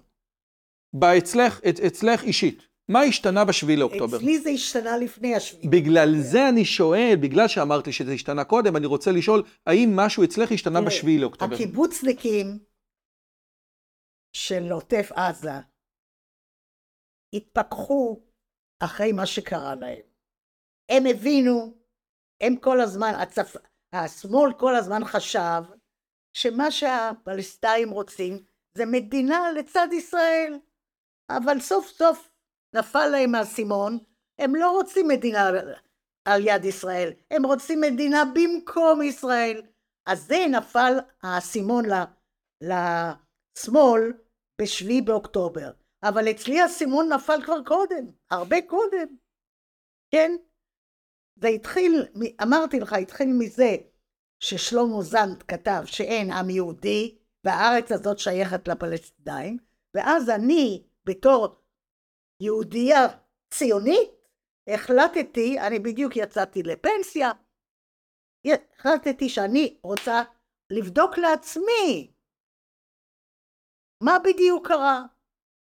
באצלך, 0.92 1.60
אצלך 1.86 2.22
אישית. 2.22 2.71
מה 2.88 3.00
השתנה 3.00 3.44
בשביעי 3.44 3.76
לאוקטובר? 3.76 4.16
אצלי 4.16 4.38
זה 4.38 4.50
השתנה 4.50 4.96
לפני 4.96 5.34
השביעי. 5.36 5.68
בגלל 5.68 6.08
זה 6.20 6.48
אני 6.48 6.64
שואל, 6.64 7.14
בגלל 7.22 7.48
שאמרתי 7.48 7.92
שזה 7.92 8.12
השתנה 8.12 8.44
קודם, 8.44 8.76
אני 8.76 8.86
רוצה 8.86 9.12
לשאול, 9.12 9.42
האם 9.66 9.90
משהו 9.96 10.24
אצלך 10.24 10.52
השתנה 10.52 10.80
בשביעי 10.82 11.18
לאוקטובר? 11.18 11.54
הקיבוצניקים 11.54 12.46
של 14.36 14.72
עוטף 14.72 15.10
עזה 15.14 15.50
התפכחו 17.34 18.20
אחרי 18.84 19.12
מה 19.12 19.26
שקרה 19.26 19.74
להם. 19.74 20.02
הם 20.88 21.02
הבינו, 21.10 21.74
הם 22.40 22.56
כל 22.56 22.80
הזמן, 22.80 23.12
הצפ... 23.22 23.56
השמאל 23.92 24.52
כל 24.58 24.76
הזמן 24.76 25.04
חשב 25.04 25.62
שמה 26.36 26.70
שהפלסטאים 26.70 27.90
רוצים 27.90 28.44
זה 28.78 28.86
מדינה 28.86 29.52
לצד 29.52 29.88
ישראל. 29.92 30.58
אבל 31.30 31.60
סוף 31.60 31.86
סוף 31.86 32.31
נפל 32.74 33.06
להם 33.06 33.34
האסימון, 33.34 33.98
הם 34.38 34.54
לא 34.54 34.70
רוצים 34.70 35.08
מדינה 35.08 35.50
על 36.24 36.46
יד 36.46 36.64
ישראל, 36.64 37.12
הם 37.30 37.46
רוצים 37.46 37.80
מדינה 37.80 38.22
במקום 38.34 39.02
ישראל. 39.02 39.62
אז 40.06 40.26
זה 40.26 40.46
נפל 40.50 40.98
האסימון 41.22 41.84
לשמאל 42.60 44.12
בשביעי 44.60 45.02
באוקטובר. 45.02 45.70
אבל 46.02 46.30
אצלי 46.30 46.60
האסימון 46.60 47.12
נפל 47.12 47.42
כבר 47.44 47.64
קודם, 47.66 48.06
הרבה 48.30 48.56
קודם. 48.66 49.16
כן? 50.10 50.32
זה 51.36 51.48
התחיל, 51.48 52.06
אמרתי 52.42 52.80
לך, 52.80 52.92
התחיל 52.92 53.28
מזה 53.38 53.76
ששלמה 54.40 55.02
זנט 55.02 55.42
כתב 55.48 55.82
שאין 55.86 56.32
עם 56.32 56.50
יהודי 56.50 57.18
והארץ 57.44 57.92
הזאת 57.92 58.18
שייכת 58.18 58.68
לפלסטינאים, 58.68 59.58
ואז 59.94 60.30
אני 60.30 60.82
בתור 61.04 61.61
יהודייה 62.42 63.06
ציונית, 63.54 64.10
החלטתי, 64.68 65.60
אני 65.60 65.78
בדיוק 65.78 66.16
יצאתי 66.16 66.62
לפנסיה, 66.62 67.30
החלטתי 68.46 69.28
שאני 69.28 69.76
רוצה 69.82 70.22
לבדוק 70.70 71.18
לעצמי 71.18 72.12
מה 74.02 74.18
בדיוק 74.24 74.68
קרה. 74.68 75.02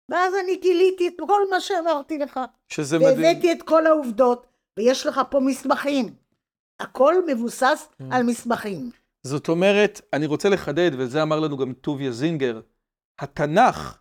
ואז 0.09 0.33
אני 0.43 0.55
גיליתי 0.55 1.07
את 1.07 1.13
כל 1.27 1.41
מה 1.49 1.61
שאמרתי 1.61 2.17
לך. 2.17 2.39
שזה 2.67 2.99
מדהים. 2.99 3.17
והבאתי 3.17 3.51
את 3.51 3.63
כל 3.63 3.87
העובדות, 3.87 4.47
ויש 4.77 5.05
לך 5.05 5.21
פה 5.31 5.39
מסמכים. 5.39 6.15
הכל 6.79 7.13
מבוסס 7.27 7.89
mm. 7.91 8.03
על 8.11 8.23
מסמכים. 8.23 8.91
זאת 9.23 9.47
אומרת, 9.49 10.01
אני 10.13 10.25
רוצה 10.25 10.49
לחדד, 10.49 10.91
וזה 10.97 11.23
אמר 11.23 11.39
לנו 11.39 11.57
גם 11.57 11.73
טוביה 11.73 12.11
זינגר, 12.11 12.61
התנ"ך 13.19 13.99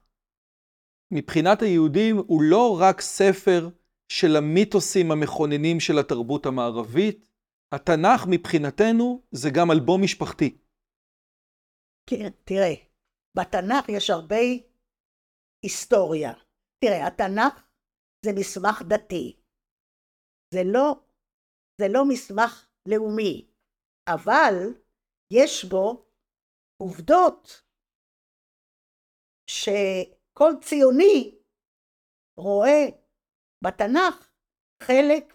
מבחינת 1.10 1.62
היהודים 1.62 2.16
הוא 2.16 2.42
לא 2.42 2.78
רק 2.80 3.00
ספר 3.00 3.68
של 4.12 4.36
המיתוסים 4.36 5.10
המכוננים 5.10 5.80
של 5.80 5.98
התרבות 5.98 6.46
המערבית, 6.46 7.28
התנ"ך 7.74 8.20
מבחינתנו 8.30 9.22
זה 9.32 9.48
גם 9.56 9.70
אלבום 9.70 10.02
משפחתי. 10.02 10.58
כן, 12.10 12.30
תראה, 12.44 12.74
בתנ"ך 13.36 13.88
יש 13.88 14.10
הרבה 14.10 14.36
היסטוריה. 15.62 16.32
תראה, 16.84 17.06
התנ"ך 17.06 17.54
זה 18.24 18.30
מסמך 18.38 18.82
דתי. 18.88 19.36
זה 20.54 20.60
לא, 20.64 21.00
זה 21.80 21.86
לא 21.88 22.02
מסמך 22.08 22.68
לאומי, 22.88 23.50
אבל 24.08 24.54
יש 25.32 25.64
בו 25.64 26.06
עובדות 26.82 27.62
ש... 29.50 29.68
כל 30.38 30.52
ציוני 30.60 31.38
רואה 32.36 32.84
בתנ"ך 33.64 34.30
חלק 34.82 35.34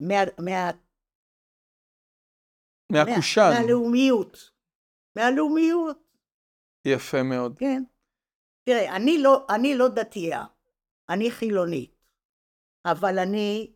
מה... 0.00 0.14
מה... 0.38 0.70
מהקושאן. 2.92 3.42
מה, 3.52 3.60
מהלאומיות. 3.60 4.36
מהלאומיות. 5.16 5.98
יפה 6.86 7.22
מאוד. 7.22 7.58
כן. 7.58 7.82
תראה, 8.64 8.96
אני 8.96 9.18
לא, 9.22 9.46
אני 9.54 9.74
לא 9.78 9.88
דתייה, 9.88 10.44
אני 11.08 11.30
חילונית, 11.30 12.06
אבל 12.84 13.18
אני, 13.18 13.74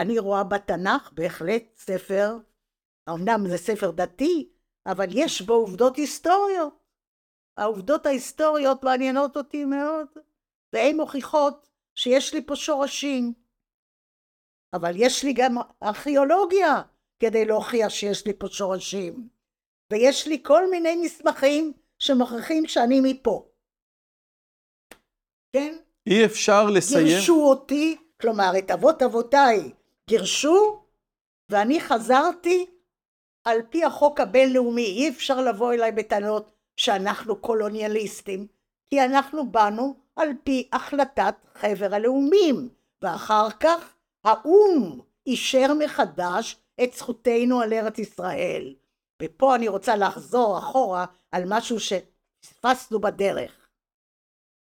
אני 0.00 0.18
רואה 0.18 0.44
בתנ"ך 0.44 1.12
בהחלט 1.12 1.76
ספר, 1.76 2.28
אמנם 3.10 3.48
זה 3.50 3.56
ספר 3.56 3.90
דתי, 3.90 4.52
אבל 4.86 5.06
יש 5.10 5.42
בו 5.42 5.52
עובדות 5.52 5.96
היסטוריות. 5.96 6.83
העובדות 7.56 8.06
ההיסטוריות 8.06 8.84
מעניינות 8.84 9.36
אותי 9.36 9.64
מאוד, 9.64 10.06
והן 10.72 10.96
מוכיחות 10.96 11.68
שיש 11.94 12.34
לי 12.34 12.46
פה 12.46 12.56
שורשים. 12.56 13.32
אבל 14.72 14.92
יש 14.96 15.24
לי 15.24 15.32
גם 15.32 15.56
ארכיאולוגיה, 15.82 16.82
כדי 17.20 17.44
להוכיח 17.44 17.88
שיש 17.88 18.26
לי 18.26 18.32
פה 18.38 18.46
שורשים. 18.48 19.28
ויש 19.92 20.26
לי 20.28 20.42
כל 20.42 20.70
מיני 20.70 20.96
מסמכים 20.96 21.72
שמוכיחים 21.98 22.66
שאני 22.66 23.00
מפה. 23.02 23.48
כן? 25.52 25.76
אי 26.06 26.24
אפשר 26.24 26.70
לסיים... 26.70 27.06
גירשו 27.06 27.44
אותי, 27.44 27.96
כלומר 28.20 28.52
את 28.58 28.70
אבות 28.70 29.02
אבותיי 29.02 29.72
גירשו, 30.08 30.84
ואני 31.48 31.80
חזרתי 31.80 32.66
על 33.44 33.62
פי 33.70 33.84
החוק 33.84 34.20
הבינלאומי. 34.20 34.86
אי 34.86 35.08
אפשר 35.08 35.40
לבוא 35.40 35.72
אליי 35.72 35.92
בטענות 35.92 36.53
שאנחנו 36.76 37.36
קולוניאליסטים, 37.36 38.46
כי 38.86 39.04
אנחנו 39.04 39.50
באנו 39.50 39.96
על 40.16 40.28
פי 40.44 40.68
החלטת 40.72 41.34
חבר 41.54 41.94
הלאומים, 41.94 42.68
ואחר 43.02 43.50
כך 43.60 43.94
האו"ם 44.24 45.00
אישר 45.26 45.74
מחדש 45.78 46.56
את 46.84 46.92
זכותנו 46.92 47.60
על 47.60 47.72
ארץ 47.72 47.98
ישראל. 47.98 48.74
ופה 49.22 49.54
אני 49.54 49.68
רוצה 49.68 49.96
לחזור 49.96 50.58
אחורה 50.58 51.06
על 51.32 51.42
משהו 51.48 51.76
שפספסנו 51.80 53.00
בדרך. 53.00 53.68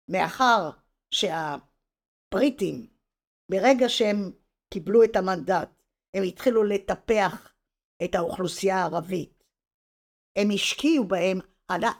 מאחר 0.08 0.70
שהבריטים, 1.10 2.86
ברגע 3.50 3.88
שהם 3.88 4.32
קיבלו 4.74 5.04
את 5.04 5.16
המנדט, 5.16 5.68
הם 6.14 6.22
התחילו 6.22 6.64
לטפח 6.64 7.52
את 8.04 8.14
האוכלוסייה 8.14 8.76
הערבית. 8.76 9.44
הם 10.36 10.48
השקיעו 10.54 11.04
בהם, 11.04 11.38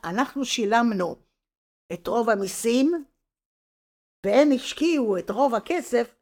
אנחנו 0.05 0.45
שילמנו 0.45 1.17
את 1.93 2.07
רוב 2.07 2.31
המיסים, 2.31 3.05
והם 4.27 4.49
השקיעו 4.55 5.19
את 5.19 5.31
רוב 5.31 5.55
הכסף 5.55 6.15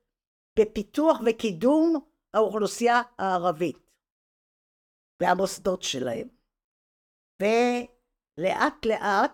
בפיתוח 0.58 1.20
וקידום 1.26 2.06
האוכלוסייה 2.34 3.02
הערבית 3.18 3.90
והמוסדות 5.22 5.82
שלהם. 5.82 6.28
ולאט 7.42 8.86
לאט 8.86 9.32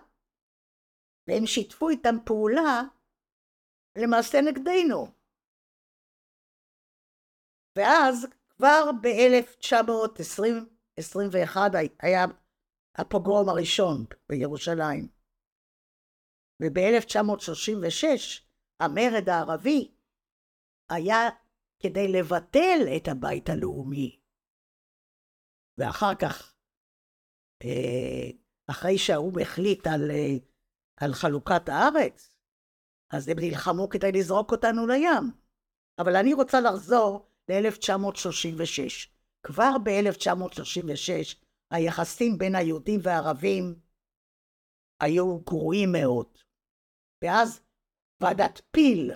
והם 1.27 1.45
שיתפו 1.45 1.89
איתם 1.89 2.15
פעולה 2.25 2.81
למעשה 3.97 4.41
נגדנו. 4.41 5.07
ואז 7.77 8.27
כבר 8.49 8.91
ב-1921 9.01 11.57
היה 11.99 12.25
הפוגרום 12.97 13.49
הראשון 13.49 14.05
בירושלים. 14.29 15.07
וב-1936 16.61 18.07
המרד 18.79 19.29
הערבי 19.29 19.91
היה 20.89 21.29
כדי 21.79 22.07
לבטל 22.07 22.79
את 22.97 23.07
הבית 23.07 23.49
הלאומי. 23.49 24.19
ואחר 25.77 26.15
כך, 26.21 26.53
אה, 27.63 28.29
אחרי 28.69 28.97
שהאו"ם 28.97 29.39
החליט 29.41 29.87
על, 29.87 30.11
אה, 30.11 30.35
על 31.01 31.13
חלוקת 31.13 31.69
הארץ, 31.69 32.37
אז 33.13 33.27
הם 33.27 33.37
נלחמו 33.39 33.89
כדי 33.89 34.11
לזרוק 34.11 34.51
אותנו 34.51 34.87
לים. 34.87 35.31
אבל 35.99 36.15
אני 36.15 36.33
רוצה 36.33 36.61
לחזור 36.61 37.29
ל-1936. 37.49 39.07
כבר 39.43 39.71
ב-1936 39.83 41.46
היחסים 41.71 42.37
בין 42.37 42.55
היהודים 42.55 42.99
והערבים 43.03 43.79
היו 44.99 45.39
גרועים 45.39 45.89
מאוד. 45.91 46.37
ואז 47.23 47.61
ועדת 48.21 48.61
פיל 48.71 49.11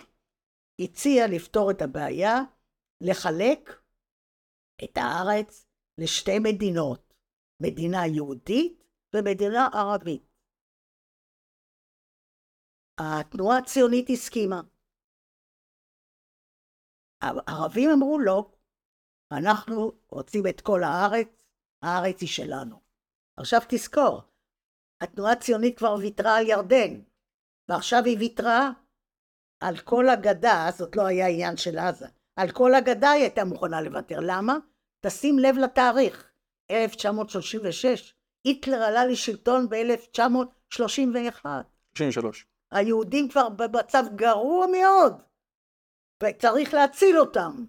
הציעה 0.81 1.27
לפתור 1.27 1.71
את 1.71 1.81
הבעיה, 1.81 2.35
לחלק 3.01 3.69
את 4.83 4.97
הארץ 4.97 5.65
לשתי 5.97 6.39
מדינות, 6.39 7.13
מדינה 7.59 8.07
יהודית 8.15 8.83
ומדינה 9.15 9.67
ערבית. 9.73 10.31
התנועה 12.99 13.57
הציונית 13.57 14.09
הסכימה. 14.09 14.61
הערבים 17.21 17.89
אמרו 17.89 18.19
לא, 18.19 18.51
אנחנו 19.31 19.91
רוצים 20.09 20.43
את 20.49 20.61
כל 20.61 20.83
הארץ, 20.83 21.40
הארץ 21.81 22.21
היא 22.21 22.29
שלנו. 22.29 22.81
עכשיו 23.37 23.61
תזכור, 23.69 24.21
התנועה 25.01 25.31
הציונית 25.31 25.77
כבר 25.77 25.95
ויתרה 25.99 26.37
על 26.37 26.47
ירדן, 26.47 27.01
ועכשיו 27.69 28.05
היא 28.05 28.17
ויתרה 28.19 28.71
על 29.59 29.77
כל 29.77 30.09
הגדה, 30.09 30.69
זאת 30.77 30.95
לא 30.95 31.05
היה 31.05 31.27
עניין 31.27 31.57
של 31.57 31.77
עזה, 31.77 32.07
על 32.35 32.51
כל 32.51 32.75
הגדה 32.75 33.11
היא 33.11 33.21
הייתה 33.21 33.45
מוכנה 33.45 33.81
לוותר. 33.81 34.19
למה? 34.21 34.57
תשים 35.05 35.39
לב 35.39 35.55
לתאריך, 35.57 36.31
1936. 36.71 38.15
היטלר 38.43 38.83
עלה 38.83 39.05
לשלטון 39.05 39.69
ב-1931. 39.69 41.45
33. 41.97 42.45
היהודים 42.71 43.29
כבר 43.29 43.49
במצב 43.49 44.03
גרוע 44.15 44.67
מאוד, 44.67 45.21
וצריך 46.23 46.73
להציל 46.73 47.19
אותם. 47.19 47.65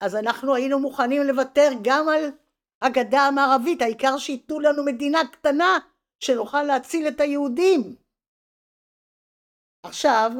אז 0.00 0.16
אנחנו 0.16 0.54
היינו 0.54 0.78
מוכנים 0.78 1.22
לוותר 1.22 1.70
גם 1.82 2.08
על 2.08 2.30
הגדה 2.82 3.20
המערבית, 3.20 3.82
העיקר 3.82 4.18
שייתנו 4.18 4.60
לנו 4.60 4.84
מדינה 4.84 5.18
קטנה 5.32 5.78
שנוכל 6.20 6.62
להציל 6.62 7.08
את 7.08 7.20
היהודים. 7.20 7.96
עכשיו, 9.82 10.30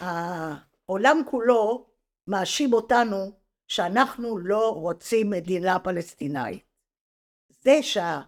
העולם 0.00 1.16
כולו 1.30 1.86
מאשים 2.26 2.72
אותנו 2.72 3.40
שאנחנו 3.68 4.38
לא 4.38 4.72
רוצים 4.74 5.30
מדינה 5.30 5.78
פלסטינאית. 5.78 6.64
זה 7.48 7.82
שה... 7.82 8.20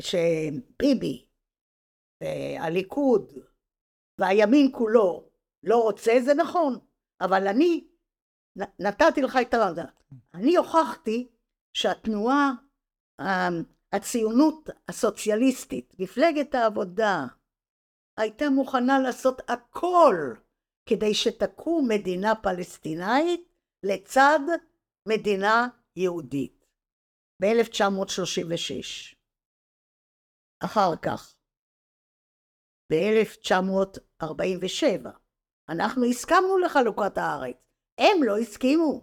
שביבי 0.00 1.26
והליכוד 2.20 3.32
והימין 4.18 4.72
כולו 4.72 5.30
לא 5.62 5.82
רוצה, 5.82 6.12
זה 6.24 6.34
נכון, 6.34 6.78
אבל 7.20 7.48
אני 7.48 7.88
נתתי 8.56 9.22
לך 9.22 9.38
את 9.42 9.54
ה... 9.54 9.70
אני 10.34 10.56
הוכחתי 10.56 11.28
שהתנועה, 11.72 12.50
הציונות 13.92 14.70
הסוציאליסטית, 14.88 15.94
מפלגת 15.98 16.54
העבודה, 16.54 17.26
הייתה 18.16 18.50
מוכנה 18.50 18.98
לעשות 18.98 19.42
הכל 19.48 20.34
כדי 20.86 21.14
שתקום 21.14 21.88
מדינה 21.88 22.34
פלסטינאית 22.34 23.52
לצד 23.82 24.40
מדינה 25.08 25.68
יהודית 25.96 26.66
ב-1936. 27.42 29.14
אחר 30.64 30.96
כך, 31.02 31.34
ב-1947, 32.92 35.08
אנחנו 35.68 36.04
הסכמנו 36.04 36.58
לחלוקת 36.58 37.18
הארץ, 37.18 37.56
הם 37.98 38.22
לא 38.22 38.38
הסכימו. 38.38 39.00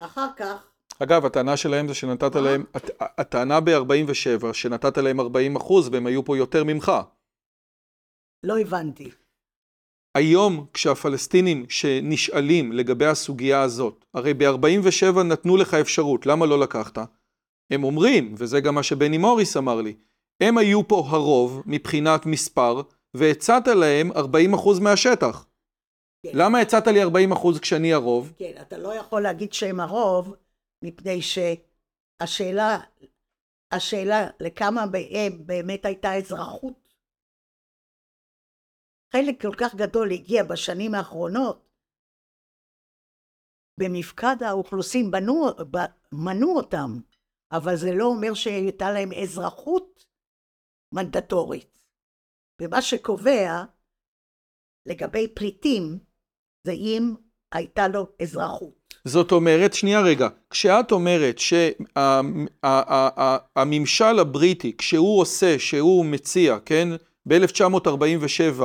אחר 0.00 0.28
כך... 0.36 0.66
אגב, 1.02 1.26
הטענה 1.26 1.56
שלהם 1.56 1.88
זה 1.88 1.94
שנתת 1.94 2.34
להם, 2.34 2.64
הטענה 3.00 3.60
ב-47 3.60 4.52
שנתת 4.52 4.98
להם 4.98 5.20
40 5.20 5.56
אחוז 5.56 5.88
והם 5.88 6.06
היו 6.06 6.24
פה 6.24 6.36
יותר 6.36 6.64
ממך. 6.64 6.92
לא 8.42 8.58
הבנתי. 8.58 9.10
היום 10.14 10.66
כשהפלסטינים 10.72 11.66
שנשאלים 11.68 12.72
לגבי 12.72 13.06
הסוגיה 13.06 13.62
הזאת, 13.62 14.04
הרי 14.14 14.34
ב-47 14.34 15.22
נתנו 15.22 15.56
לך 15.56 15.74
אפשרות, 15.74 16.26
למה 16.26 16.46
לא 16.46 16.60
לקחת? 16.60 16.98
הם 17.70 17.84
אומרים, 17.84 18.34
וזה 18.38 18.60
גם 18.60 18.74
מה 18.74 18.82
שבני 18.82 19.18
מוריס 19.18 19.56
אמר 19.56 19.80
לי, 19.80 19.96
הם 20.40 20.58
היו 20.58 20.88
פה 20.88 21.04
הרוב 21.08 21.62
מבחינת 21.66 22.26
מספר, 22.26 22.82
והצעת 23.14 23.68
להם 23.68 24.10
40% 24.12 24.80
מהשטח. 24.80 25.46
כן. 26.24 26.30
למה 26.34 26.58
הצעת 26.60 26.86
לי 26.86 27.02
40% 27.02 27.60
כשאני 27.62 27.92
הרוב? 27.92 28.32
כן, 28.36 28.52
אתה 28.62 28.78
לא 28.78 28.94
יכול 28.94 29.22
להגיד 29.22 29.52
שהם 29.52 29.80
הרוב, 29.80 30.34
מפני 30.84 31.18
שהשאלה, 31.22 32.78
השאלה 33.72 34.30
לכמה 34.40 34.86
בהם 34.86 35.46
באמת 35.46 35.84
הייתה 35.84 36.16
אזרחות 36.16 36.84
חלק 39.12 39.42
כל 39.42 39.54
כך 39.60 39.74
גדול 39.74 40.12
הגיע 40.12 40.44
בשנים 40.44 40.94
האחרונות, 40.94 41.68
במפקד 43.80 44.36
האוכלוסין 44.40 45.10
בנו, 45.10 45.46
מנו 46.12 46.56
אותם, 46.56 46.90
אבל 47.52 47.76
זה 47.76 47.90
לא 47.94 48.04
אומר 48.04 48.34
שהייתה 48.34 48.90
להם 48.90 49.08
אזרחות 49.22 50.04
מנדטורית. 50.94 51.78
ומה 52.62 52.82
שקובע 52.82 53.64
לגבי 54.86 55.34
פליטים 55.34 55.98
זה 56.64 56.72
אם 56.72 57.14
הייתה 57.52 57.88
לו 57.88 58.06
אזרחות. 58.22 58.84
זאת 59.04 59.32
אומרת, 59.32 59.74
שנייה 59.74 60.00
רגע, 60.00 60.28
כשאת 60.50 60.92
אומרת 60.92 61.38
שהממשל 62.64 64.18
הבריטי, 64.18 64.72
כשהוא 64.78 65.20
עושה, 65.20 65.58
שהוא 65.58 66.04
מציע, 66.04 66.56
כן, 66.64 66.88
ב-1947, 67.26 68.62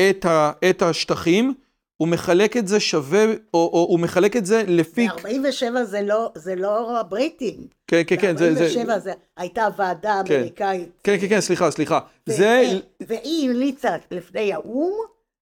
את, 0.00 0.24
ה, 0.24 0.52
את 0.70 0.82
השטחים, 0.82 1.54
הוא 1.96 2.08
מחלק 2.08 2.56
את 2.56 2.68
זה 2.68 2.80
שווה, 2.80 3.24
או, 3.54 3.70
או 3.72 3.86
הוא 3.90 4.00
מחלק 4.00 4.36
את 4.36 4.46
זה 4.46 4.62
לפי... 4.66 5.08
ב-47 5.08 5.82
זה 5.82 6.02
לא, 6.02 6.32
זה 6.34 6.54
לא 6.54 7.00
הבריטים. 7.00 7.66
כן, 7.86 8.02
כן, 8.06 8.16
כן, 8.20 8.36
זה... 8.36 8.54
זה... 8.54 8.84
ב-47 8.84 8.98
זה 8.98 9.12
הייתה 9.36 9.68
ועדה 9.76 10.22
כן. 10.26 10.34
אמריקאית. 10.34 10.88
כן, 11.04 11.16
כן, 11.20 11.28
כן, 11.28 11.40
סליחה, 11.40 11.70
סליחה. 11.70 12.00
ו- 12.28 12.32
זה... 12.32 12.62
והיא 13.00 13.50
המליצה 13.50 13.96
לפני 14.10 14.52
האו"ם, 14.52 14.92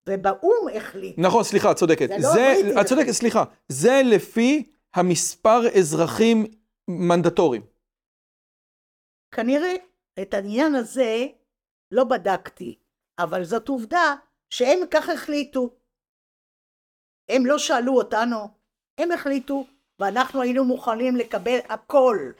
ובאו"ם 0.08 0.76
החליט. 0.76 1.18
נכון, 1.18 1.44
סליחה, 1.44 1.70
את 1.70 1.76
צודקת. 1.76 2.08
זה 2.08 2.16
לא 2.18 2.32
זה, 2.32 2.80
את 2.80 2.86
צודקת. 2.86 3.10
סליחה. 3.10 3.44
זה 3.68 4.00
לפי 4.04 4.72
המספר 4.94 5.78
אזרחים 5.78 6.46
מנדטוריים. 6.88 7.62
כנראה 9.34 9.74
את 10.22 10.34
העניין 10.34 10.74
הזה 10.74 11.26
לא 11.90 12.04
בדקתי, 12.04 12.78
אבל 13.18 13.44
זאת 13.44 13.68
עובדה 13.68 14.14
שהם 14.50 14.78
כך 14.90 15.08
החליטו. 15.08 15.76
הם 17.30 17.46
לא 17.46 17.58
שאלו 17.58 17.96
אותנו, 17.96 18.36
הם 18.98 19.12
החליטו, 19.12 19.66
ואנחנו 19.98 20.42
היינו 20.42 20.64
מוכנים 20.64 21.16
לקבל 21.16 21.58
הכל. 21.68 22.32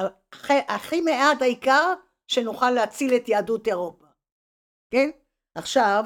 הכי, 0.00 0.58
הכי 0.68 1.00
מעט 1.00 1.42
העיקר 1.42 1.94
שנוכל 2.28 2.70
להציל 2.70 3.16
את 3.16 3.28
יהדות 3.28 3.68
אירופה. 3.68 4.06
כן? 4.90 5.10
עכשיו, 5.54 6.04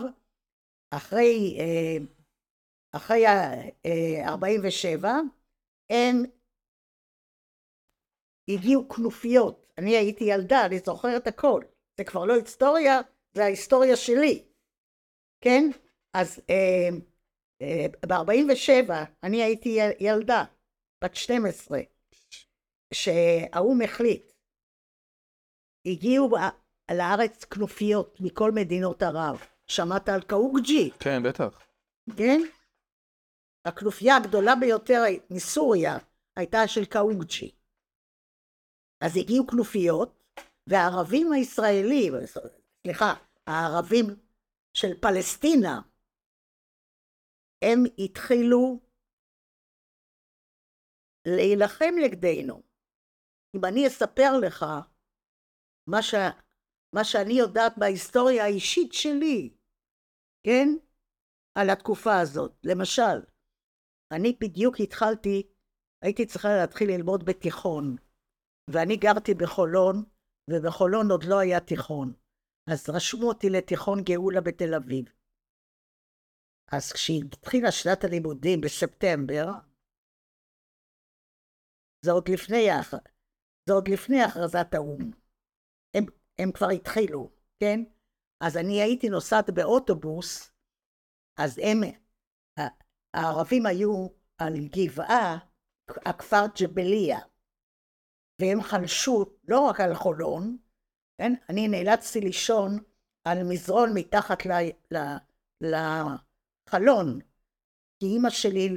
אחרי, 0.91 1.57
אה, 1.61 1.97
אחרי 2.93 3.27
אה, 3.27 4.29
47, 4.29 5.09
הם 5.91 6.23
הגיעו 8.49 8.89
כנופיות. 8.89 9.73
אני 9.79 9.97
הייתי 9.97 10.25
ילדה, 10.25 10.67
אני 10.67 10.79
זוכרת 10.79 11.27
הכל. 11.27 11.63
זה 11.99 12.05
כבר 12.05 12.25
לא 12.25 12.35
היסטוריה, 12.35 13.01
זה 13.35 13.43
ההיסטוריה 13.45 13.97
שלי. 13.97 14.45
כן? 15.41 15.63
אז 16.15 16.41
אה, 16.51 16.89
אה, 17.63 17.87
ב-47 18.09 18.93
אני 19.23 19.43
הייתי 19.43 19.69
יל- 19.69 19.97
ילדה, 20.09 20.45
בת 21.05 21.15
12, 21.15 21.79
שהאו"ם 22.95 23.83
החליט. 23.85 24.33
הגיעו 25.87 26.29
ב- 26.29 26.59
לארץ 26.93 27.45
כנופיות 27.45 28.17
מכל 28.21 28.51
מדינות 28.53 29.03
ערב. 29.03 29.58
שמעת 29.69 30.09
על 30.09 30.23
קאוגג'י, 30.23 30.91
כן, 31.01 31.23
בטח. 31.29 31.61
כן? 32.17 32.41
הכנופיה 33.65 34.17
הגדולה 34.17 34.53
ביותר 34.61 35.03
מסוריה 35.31 35.99
הייתה 36.37 36.59
של 36.67 36.85
קאוגג'י. 36.85 37.51
אז 39.01 39.17
הגיעו 39.17 39.47
כנופיות, 39.47 40.19
והערבים 40.67 41.33
הישראלים, 41.33 42.13
סליחה, 42.27 43.15
הערבים 43.47 44.05
של 44.75 45.01
פלסטינה, 45.01 45.81
הם 47.65 47.79
התחילו 47.99 48.81
להילחם 51.27 51.95
נגדנו. 52.05 52.63
אם 53.57 53.65
אני 53.65 53.87
אספר 53.87 54.31
לך 54.43 54.65
מה, 55.87 56.03
ש... 56.03 56.15
מה 56.93 57.05
שאני 57.05 57.35
יודעת 57.35 57.73
בהיסטוריה 57.79 58.45
האישית 58.45 58.93
שלי, 58.93 59.58
כן? 60.47 60.69
על 61.55 61.71
התקופה 61.71 62.21
הזאת. 62.21 62.53
למשל, 62.65 63.19
אני 64.13 64.37
בדיוק 64.41 64.75
התחלתי, 64.81 65.43
הייתי 66.03 66.27
צריכה 66.27 66.49
להתחיל 66.61 66.91
ללמוד 66.91 67.25
בתיכון, 67.25 67.97
ואני 68.71 68.97
גרתי 68.97 69.35
בחולון, 69.35 70.05
ובחולון 70.51 71.11
עוד 71.11 71.25
לא 71.25 71.39
היה 71.39 71.61
תיכון. 71.61 72.13
אז 72.71 72.91
רשמו 72.91 73.29
אותי 73.29 73.47
לתיכון 73.51 73.99
גאולה 74.05 74.41
בתל 74.41 74.75
אביב. 74.75 75.05
אז 76.73 76.93
כשהתחילה 76.93 77.73
שנת 77.73 78.05
הלימודים 78.05 78.61
בספטמבר, 78.61 79.47
זה 82.05 82.11
עוד 82.13 82.29
לפני, 82.29 82.67
זה 83.69 83.73
עוד 83.73 83.89
לפני 83.89 84.23
הכרזת 84.23 84.75
האו"ם. 84.75 85.11
הם, 85.95 86.05
הם 86.39 86.53
כבר 86.53 86.69
התחילו, 86.69 87.31
כן? 87.61 87.81
אז 88.41 88.57
אני 88.57 88.83
הייתי 88.83 89.09
נוסעת 89.09 89.51
באוטובוס, 89.51 90.53
אז 91.37 91.61
הם, 91.63 91.81
הערבים 93.15 93.67
היו 93.67 94.07
על 94.39 94.55
גבעה, 94.57 95.39
הכפר 96.07 96.45
ג'בליה, 96.61 97.19
והם 98.41 98.63
חלשו 98.63 99.25
לא 99.49 99.61
רק 99.61 99.81
על 99.81 99.95
חולון, 99.95 100.57
כן? 101.19 101.33
אני 101.49 101.69
נאלצתי 101.69 102.21
לישון 102.21 102.79
על 103.25 103.39
מזרון 103.45 103.91
מתחת 103.95 104.47
ל, 104.47 104.53
ל, 104.95 104.97
לחלון, 105.61 107.19
כי 107.99 108.07
אימא 108.07 108.31
שלי, 108.31 108.69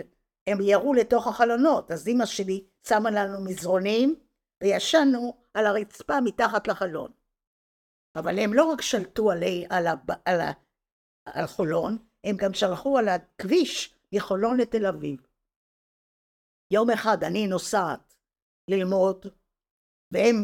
הם 0.47 0.57
ירו 0.61 0.93
לתוך 0.93 1.27
החלונות, 1.27 1.91
אז 1.91 2.07
אימא 2.07 2.25
שלי 2.25 2.65
שמה 2.87 3.11
לנו 3.11 3.45
מזרונים, 3.45 4.15
וישנו 4.63 5.43
על 5.53 5.65
הרצפה 5.65 6.21
מתחת 6.21 6.67
לחלון. 6.67 7.11
אבל 8.15 8.39
הם 8.39 8.53
לא 8.53 8.73
רק 8.73 8.81
שלטו 8.81 9.31
עלי, 9.31 9.65
על, 9.69 9.87
הב, 9.87 10.11
על, 10.25 10.39
ה, 10.41 10.51
על 11.25 11.47
חולון, 11.47 11.97
הם 12.23 12.35
גם 12.41 12.53
שלחו 12.53 12.97
על 12.97 13.07
הכביש 13.07 13.95
מחולון 14.15 14.57
לתל 14.59 14.85
אביב. 14.85 15.27
יום 16.73 16.89
אחד 16.89 17.17
אני 17.23 17.47
נוסעת 17.47 18.13
ללמוד, 18.69 19.25
והם 20.13 20.35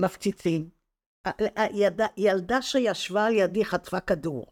מפציצים. 0.00 0.70
ה- 1.26 1.62
הילדה, 1.62 2.06
ילדה 2.16 2.62
שישבה 2.62 3.26
על 3.26 3.32
ידי 3.32 3.64
חטפה 3.64 4.00
כדור. 4.00 4.46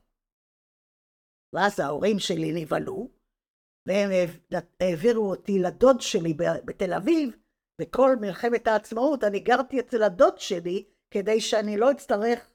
ואז 1.53 1.81
ההורים 1.81 2.19
שלי 2.19 2.53
נבהלו, 2.55 3.09
והם 3.87 4.11
העב- 4.11 4.41
העבירו 4.81 5.31
אותי 5.31 5.53
לדוד 5.65 5.97
שלי 6.01 6.35
בתל 6.67 6.93
אביב, 6.93 7.44
וכל 7.81 8.17
מלחמת 8.21 8.67
העצמאות 8.67 9.25
אני 9.25 9.41
גרתי 9.41 9.81
אצל 9.81 10.03
הדוד 10.03 10.39
שלי 10.39 10.85
כדי 11.11 11.41
שאני 11.41 11.77
לא 11.77 11.91
אצטרך 11.91 12.51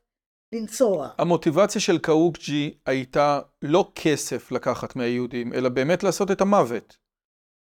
לנסוע. 0.56 1.10
המוטיבציה 1.18 1.82
של 1.82 1.98
קאוגג'י 1.98 2.80
הייתה 2.86 3.40
לא 3.62 3.92
כסף 3.96 4.52
לקחת 4.52 4.96
מהיהודים, 4.96 5.54
אלא 5.54 5.70
באמת 5.70 6.04
לעשות 6.04 6.32
את 6.32 6.42
המוות. 6.42 6.98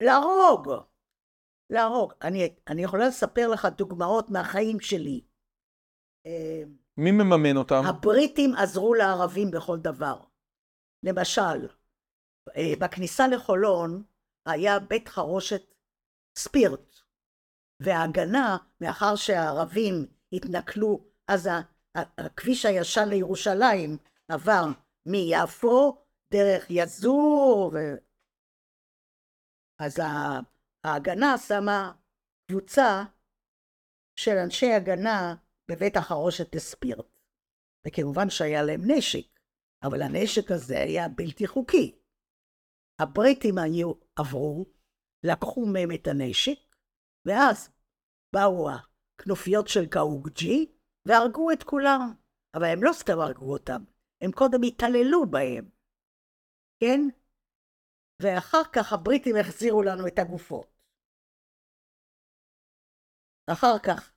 להרוג. 0.02 0.68
להרוג. 1.72 2.12
אני, 2.22 2.54
אני 2.68 2.84
יכולה 2.84 3.08
לספר 3.08 3.48
לך 3.48 3.66
דוגמאות 3.76 4.30
מהחיים 4.30 4.80
שלי. 4.80 5.20
אה, 6.26 6.62
מי 6.96 7.10
מממן 7.10 7.56
אותם? 7.56 7.82
הבריטים 7.88 8.54
עזרו 8.54 8.94
לערבים 8.94 9.50
בכל 9.50 9.78
דבר. 9.78 10.20
למשל, 11.02 11.68
אה, 12.56 12.72
בכניסה 12.80 13.28
לחולון 13.28 14.02
היה 14.46 14.78
בית 14.78 15.08
חרושת 15.08 15.62
ספירט, 16.38 16.91
וההגנה, 17.84 18.56
מאחר 18.80 19.16
שהערבים 19.16 20.06
התנכלו, 20.32 21.04
אז 21.28 21.48
הכביש 21.94 22.66
הישן 22.66 23.08
לירושלים 23.08 23.96
עבר 24.28 24.64
מיפו 25.06 26.04
דרך 26.32 26.66
יזור, 26.70 27.70
ו... 27.74 27.78
אז 29.80 29.98
ההגנה 30.84 31.38
שמה 31.38 31.92
קבוצה 32.50 33.04
של 34.16 34.36
אנשי 34.44 34.72
הגנה 34.72 35.34
בבית 35.70 35.96
החרושת 35.96 36.54
לספירט. 36.54 37.18
וכמובן 37.86 38.30
שהיה 38.30 38.62
להם 38.62 38.80
נשק, 38.86 39.40
אבל 39.82 40.02
הנשק 40.02 40.50
הזה 40.50 40.78
היה 40.78 41.08
בלתי 41.08 41.46
חוקי. 41.46 41.98
הבריטים 42.98 43.58
היו, 43.58 43.92
עברו, 44.16 44.66
לקחו 45.24 45.66
מהם 45.66 45.88
את 45.94 46.06
הנשק, 46.06 46.58
ואז 47.26 47.70
באו 48.34 48.68
הכנופיות 48.70 49.68
של 49.68 49.86
קאוגג'י 49.90 50.72
והרגו 51.08 51.52
את 51.52 51.62
כולם. 51.62 52.22
אבל 52.56 52.66
הם 52.72 52.84
לא 52.84 52.92
סתם 52.92 53.18
הרגו 53.20 53.52
אותם, 53.52 53.82
הם 54.22 54.30
קודם 54.32 54.60
התעללו 54.66 55.20
בהם, 55.30 55.64
כן? 56.80 57.00
ואחר 58.22 58.64
כך 58.74 58.92
הבריטים 58.92 59.36
החזירו 59.40 59.82
לנו 59.82 60.06
את 60.06 60.18
הגופות. 60.18 60.72
אחר 63.52 63.78
כך. 63.86 64.14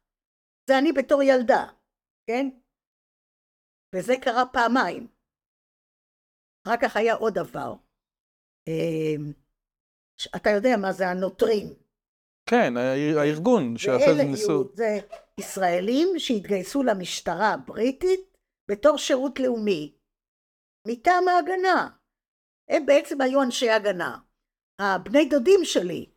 זה 0.70 0.74
אני 0.80 0.92
בתור 0.98 1.24
ילדה, 1.24 1.64
כן? 2.28 2.46
וזה 3.96 4.14
קרה 4.24 4.44
פעמיים. 4.54 5.08
אחר 6.64 6.78
כך 6.82 6.96
היה 6.96 7.14
עוד 7.16 7.34
דבר. 7.34 7.74
אמ, 8.68 9.24
אתה 10.36 10.50
יודע 10.56 10.70
מה 10.82 10.92
זה 10.92 11.04
הנוטרים. 11.08 11.85
כן, 12.50 12.78
האר- 12.78 13.20
הארגון 13.20 13.78
שאחרי 13.78 14.16
זה 14.18 14.24
ניסו... 14.24 14.64
זה 14.74 14.98
ישראלים 15.40 16.08
שהתגייסו 16.18 16.84
למשטרה 16.84 17.54
הבריטית 17.54 18.38
בתור 18.72 18.98
שירות 18.98 19.40
לאומי, 19.40 19.96
מטעם 20.88 21.28
ההגנה. 21.28 21.90
הם 22.70 22.86
בעצם 22.86 23.22
היו 23.22 23.44
אנשי 23.44 23.70
הגנה. 23.70 24.20
הבני 24.80 25.30
דודים 25.30 25.60
שלי, 25.64 26.14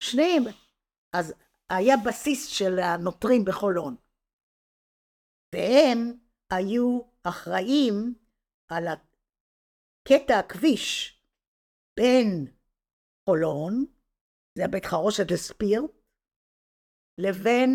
שניהם, 0.00 0.42
אז 1.12 1.34
היה 1.70 1.94
בסיס 2.06 2.46
של 2.46 2.78
הנוטרים 2.78 3.44
בחולון. 3.44 3.96
והם 5.54 6.18
היו 6.50 7.00
אחראים 7.22 8.14
על, 8.68 8.84
קטע 10.08 10.38
הכביש 10.38 11.20
בין 11.96 12.46
חולון, 13.24 13.84
זה 14.56 14.64
הבית 14.64 14.84
חרושת 14.84 15.26
לספיר, 15.32 15.80
לבין 17.18 17.70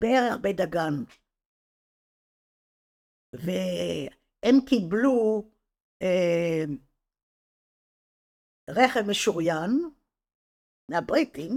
בערך 0.00 0.34
בית 0.42 0.56
דגן. 0.56 0.96
והם 3.32 4.56
קיבלו 4.68 5.50
אה, 6.02 6.64
רכב 8.70 9.04
משוריין 9.10 9.72
מהבריטים, 10.90 11.52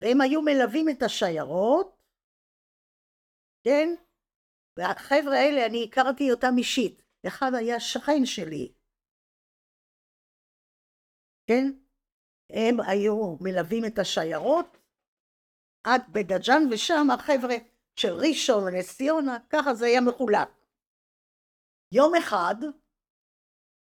והם 0.00 0.20
היו 0.20 0.40
מלווים 0.42 0.86
את 0.88 1.02
השיירות, 1.02 1.88
כן? 3.64 3.88
והחבר'ה 4.76 5.36
האלה, 5.42 5.66
אני 5.66 5.84
הכרתי 5.88 6.24
אותם 6.32 6.54
אישית. 6.58 7.02
אחד 7.26 7.50
היה 7.58 7.80
שכן 7.80 8.22
שלי, 8.24 8.74
כן? 11.46 11.85
הם 12.50 12.80
היו 12.80 13.36
מלווים 13.40 13.84
את 13.84 13.98
השיירות 13.98 14.78
עד 15.84 16.02
בית 16.08 16.26
דג'אן, 16.26 16.62
ושם 16.70 17.10
החבר'ה 17.10 17.56
של 17.96 18.12
ראשון 18.12 18.64
ונס 18.64 18.96
ציונה, 18.96 19.38
ככה 19.50 19.74
זה 19.74 19.86
היה 19.86 20.00
מחולק. 20.00 20.48
יום 21.92 22.14
אחד 22.14 22.54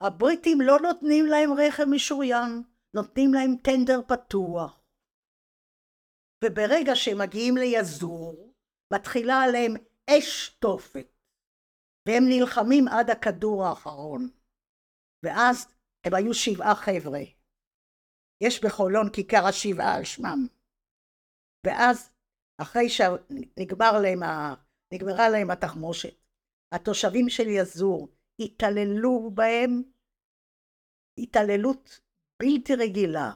הבריטים 0.01 0.61
לא 0.61 0.79
נותנים 0.79 1.25
להם 1.25 1.49
רכב 1.57 1.83
משוריין, 1.85 2.63
נותנים 2.93 3.33
להם 3.33 3.55
טנדר 3.63 4.01
פתוח. 4.07 4.83
וברגע 6.43 6.95
שהם 6.95 7.17
מגיעים 7.17 7.57
ליזור, 7.57 8.53
מתחילה 8.93 9.41
עליהם 9.41 9.73
אש 10.09 10.49
תופת, 10.49 11.07
והם 12.07 12.23
נלחמים 12.29 12.87
עד 12.87 13.09
הכדור 13.09 13.65
האחרון. 13.65 14.29
ואז 15.23 15.67
הם 16.03 16.13
היו 16.13 16.33
שבעה 16.33 16.75
חבר'ה. 16.75 17.42
יש 18.43 18.63
בחולון 18.63 19.09
כיכר 19.13 19.45
השבעה 19.47 19.95
על 19.95 20.03
שמם. 20.03 20.47
ואז, 21.65 22.11
אחרי 22.57 22.89
שנגמרה 22.89 23.99
להם, 24.01 24.23
ה... 24.23 24.55
להם 25.31 25.51
התחמושת, 25.51 26.15
התושבים 26.71 27.29
של 27.29 27.47
יזור 27.47 28.07
התעללו 28.39 29.31
בהם 29.33 29.83
התעללות 31.17 31.99
בלתי 32.41 32.75
רגילה. 32.75 33.31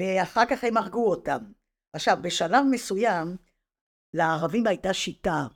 ואחר 0.00 0.42
כך 0.50 0.64
הם 0.64 0.76
הרגו 0.76 1.10
אותם. 1.10 1.52
עכשיו, 1.92 2.16
בשלב 2.22 2.64
מסוים, 2.70 3.36
לערבים 4.14 4.66
הייתה 4.66 4.94
שיטה, 4.94 5.46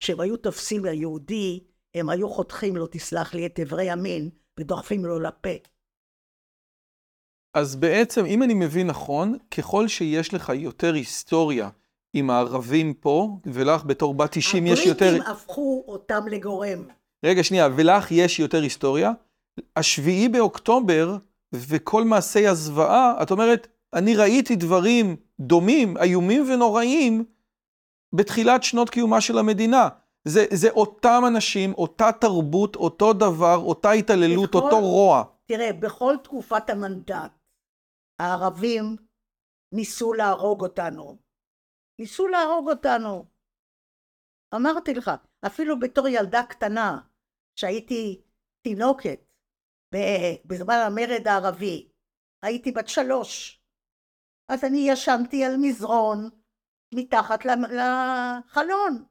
שהם 0.00 0.20
היו 0.20 0.36
תופסים 0.36 0.84
ליהודי, 0.84 1.64
הם 1.94 2.08
היו 2.08 2.28
חותכים 2.28 2.76
לו, 2.76 2.86
תסלח 2.86 3.34
לי, 3.34 3.46
את 3.46 3.60
אברי 3.60 3.90
המין, 3.90 4.30
ודוחפים 4.60 5.04
לו 5.04 5.20
לפה. 5.20 5.72
אז 7.54 7.76
בעצם, 7.76 8.24
אם 8.24 8.42
אני 8.42 8.54
מבין 8.54 8.86
נכון, 8.86 9.36
ככל 9.50 9.88
שיש 9.88 10.34
לך 10.34 10.52
יותר 10.54 10.94
היסטוריה 10.94 11.68
עם 12.14 12.30
הערבים 12.30 12.94
פה, 12.94 13.36
ולך 13.46 13.84
בתור 13.84 14.14
בת 14.14 14.32
90 14.32 14.66
יש 14.66 14.86
יותר... 14.86 15.06
הבריטים 15.06 15.30
הפכו 15.32 15.84
אותם 15.88 16.28
לגורם. 16.30 16.84
רגע, 17.24 17.44
שנייה, 17.44 17.68
ולך 17.76 18.10
יש 18.10 18.40
יותר 18.40 18.62
היסטוריה. 18.62 19.12
השביעי 19.76 20.28
באוקטובר 20.28 21.16
וכל 21.52 22.04
מעשי 22.04 22.46
הזוועה, 22.46 23.22
את 23.22 23.30
אומרת, 23.30 23.68
אני 23.94 24.16
ראיתי 24.16 24.56
דברים 24.56 25.16
דומים, 25.40 25.96
איומים 25.96 26.50
ונוראים, 26.50 27.24
בתחילת 28.12 28.62
שנות 28.62 28.90
קיומה 28.90 29.20
של 29.20 29.38
המדינה. 29.38 29.88
זה, 30.24 30.44
זה 30.50 30.70
אותם 30.70 31.22
אנשים, 31.26 31.74
אותה 31.74 32.12
תרבות, 32.12 32.76
אותו 32.76 33.12
דבר, 33.12 33.56
אותה 33.56 33.90
התעללות, 33.90 34.48
בכל, 34.48 34.58
אותו 34.58 34.80
רוע. 34.80 35.22
תראה, 35.46 35.72
בכל 35.72 36.14
תקופת 36.22 36.70
המנדט, 36.70 37.30
הערבים 38.22 38.96
ניסו 39.72 40.12
להרוג 40.12 40.62
אותנו. 40.62 41.18
ניסו 41.98 42.28
להרוג 42.28 42.68
אותנו. 42.68 43.26
אמרתי 44.54 44.94
לך, 44.94 45.10
אפילו 45.46 45.78
בתור 45.78 46.08
ילדה 46.08 46.42
קטנה, 46.48 47.00
שהייתי 47.56 48.22
תינוקת, 48.62 49.34
בזמן 50.44 50.74
המרד 50.86 51.28
הערבי, 51.28 51.88
הייתי 52.42 52.72
בת 52.72 52.88
שלוש. 52.88 53.62
אז 54.48 54.64
אני 54.64 54.86
ישנתי 54.88 55.44
על 55.44 55.56
מזרון 55.60 56.30
מתחת 56.94 57.44
לחלון, 57.44 59.04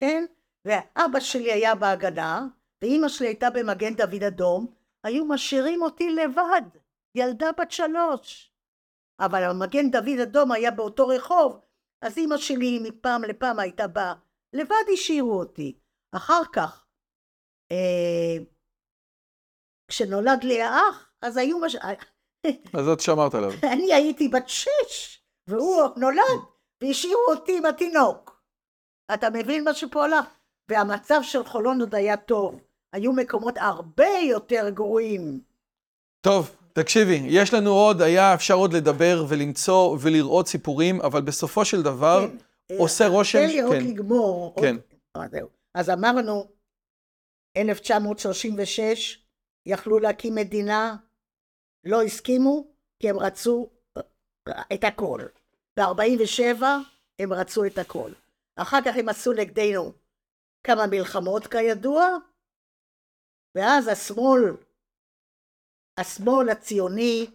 כן? 0.00 0.24
ואבא 0.64 1.20
שלי 1.20 1.52
היה 1.52 1.74
בהגנה, 1.74 2.46
ואימא 2.82 3.08
שלי 3.08 3.26
הייתה 3.26 3.50
במגן 3.50 3.94
דוד 3.94 4.22
אדום, 4.22 4.74
היו 5.04 5.24
משאירים 5.24 5.82
אותי 5.82 6.10
לבד, 6.10 6.81
ילדה 7.14 7.52
בת 7.58 7.70
שלוש. 7.70 8.52
אבל 9.20 9.42
המגן 9.42 9.90
דוד 9.90 10.18
אדום 10.22 10.52
היה 10.52 10.70
באותו 10.70 11.06
רחוב, 11.06 11.60
אז 12.02 12.18
אימא 12.18 12.36
שלי 12.36 12.78
מפעם 12.82 13.22
לפעם 13.24 13.58
הייתה 13.58 13.86
באה, 13.86 14.14
לבד 14.52 14.84
השאירו 14.92 15.38
אותי. 15.38 15.78
אחר 16.12 16.42
כך, 16.52 16.86
אה, 17.72 18.44
כשנולד 19.88 20.44
לי 20.44 20.62
האח, 20.62 21.12
אז 21.22 21.36
היו 21.36 21.58
מש... 21.58 21.76
אז 22.78 22.88
את 22.92 23.00
שמרת 23.00 23.34
עליו. 23.34 23.50
אני 23.72 23.92
הייתי 23.92 24.28
בת 24.28 24.48
שש, 24.48 25.22
והוא 25.46 25.82
נולד, 25.96 26.40
והשאירו 26.82 27.22
אותי 27.28 27.58
עם 27.58 27.66
התינוק. 27.66 28.42
אתה 29.14 29.30
מבין 29.30 29.64
מה 29.64 29.74
שפה 29.74 30.04
הלך? 30.04 30.26
והמצב 30.68 31.20
של 31.22 31.44
חולון 31.44 31.80
עוד 31.80 31.94
היה 31.94 32.16
טוב. 32.16 32.60
היו 32.92 33.12
מקומות 33.12 33.54
הרבה 33.56 34.08
יותר 34.08 34.68
גרועים. 34.70 35.40
טוב, 36.20 36.56
תקשיבי, 36.72 37.20
יש 37.26 37.54
לנו 37.54 37.70
עוד, 37.70 38.02
היה 38.02 38.34
אפשר 38.34 38.54
עוד 38.54 38.72
לדבר 38.72 39.24
ולמצוא 39.28 39.96
ולראות 40.00 40.48
סיפורים, 40.48 41.00
אבל 41.00 41.20
בסופו 41.20 41.64
של 41.64 41.82
דבר 41.82 42.28
כן. 42.68 42.76
עושה 42.78 43.06
רושם... 43.06 43.38
תן 43.38 43.46
לי 43.46 43.60
עוד 43.60 43.72
כן. 43.72 43.84
לגמור. 43.84 44.54
כן. 44.60 44.76
עוד... 45.12 45.34
אז 45.74 45.90
אמרנו, 45.90 46.48
1936, 47.56 49.26
יכלו 49.66 49.98
להקים 49.98 50.34
מדינה, 50.34 50.96
לא 51.84 52.02
הסכימו, 52.02 52.66
כי 53.00 53.10
הם 53.10 53.18
רצו 53.18 53.70
את 54.72 54.84
הכל. 54.84 55.20
ב-47 55.76 56.62
הם 57.18 57.32
רצו 57.32 57.64
את 57.64 57.78
הכל. 57.78 58.10
אחר 58.56 58.78
כך 58.84 58.96
הם 58.96 59.08
עשו 59.08 59.32
נגדנו 59.32 59.92
כמה 60.66 60.86
מלחמות 60.86 61.46
כידוע, 61.46 62.16
ואז 63.54 63.88
השמאל, 63.88 64.56
השמאל 65.98 66.48
הציוני, 66.48 67.26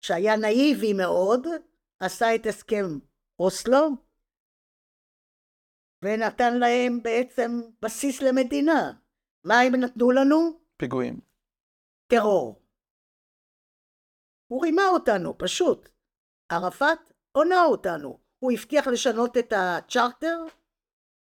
שהיה 0.00 0.36
נאיבי 0.36 0.92
מאוד, 0.92 1.46
עשה 2.00 2.34
את 2.34 2.46
הסכם 2.46 2.98
אוסלו, 3.38 3.88
ונתן 6.02 6.58
להם 6.58 7.02
בעצם 7.02 7.60
בסיס 7.82 8.22
למדינה. 8.22 8.92
מה 9.44 9.60
הם 9.60 9.74
נתנו 9.74 10.10
לנו? 10.10 10.60
פיגועים. 10.76 11.20
טרור. 12.06 12.62
הוא 14.46 14.62
רימה 14.62 14.88
אותנו, 14.88 15.38
פשוט. 15.38 15.88
ערפאת 16.48 16.98
הונה 17.32 17.64
אותנו. 17.64 18.18
הוא 18.38 18.52
הבטיח 18.52 18.86
לשנות 18.86 19.36
את 19.36 19.52
הצ'רטר, 19.56 20.44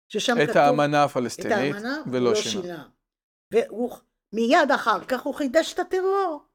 ששם 0.08 0.32
את 0.32 0.42
כתוב... 0.42 0.50
את 0.50 0.56
האמנה 0.56 1.04
הפלסטינית, 1.04 1.52
את 1.52 1.58
האמנה, 1.58 2.02
ולא 2.12 2.30
לא 2.30 2.34
שינה. 2.34 2.62
שינה. 2.62 2.88
והוא 3.50 3.96
מיד 4.32 4.70
אחר 4.74 5.04
כך 5.04 5.22
הוא 5.22 5.34
חידש 5.34 5.74
את 5.74 5.78
הטרור. 5.78 6.51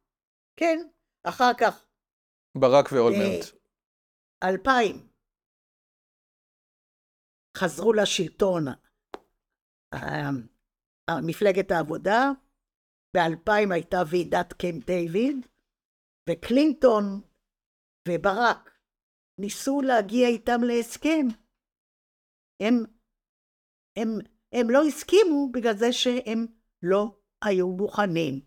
כן, 0.57 0.77
אחר 1.23 1.51
כך. 1.59 1.85
ברק 2.57 2.91
ואולמרט. 2.91 3.45
אה, 4.43 4.49
אלפיים. 4.49 5.07
חזרו 7.57 7.93
לשלטון 7.93 8.65
אה, 9.93 10.29
מפלגת 11.27 11.71
העבודה, 11.71 12.31
ב-2000 13.17 13.73
הייתה 13.73 13.97
ועידת 14.11 14.53
קמפ 14.53 14.85
דיוויד, 14.85 15.47
וקלינטון 16.29 17.21
וברק 18.07 18.71
ניסו 19.37 19.81
להגיע 19.81 20.27
איתם 20.27 20.63
להסכם. 20.63 21.27
הם, 22.59 22.73
הם, 23.95 24.09
הם 24.51 24.69
לא 24.69 24.83
הסכימו 24.83 25.51
בגלל 25.51 25.75
זה 25.75 25.93
שהם 25.93 26.45
לא 26.83 27.19
היו 27.41 27.67
מוכנים 27.67 28.46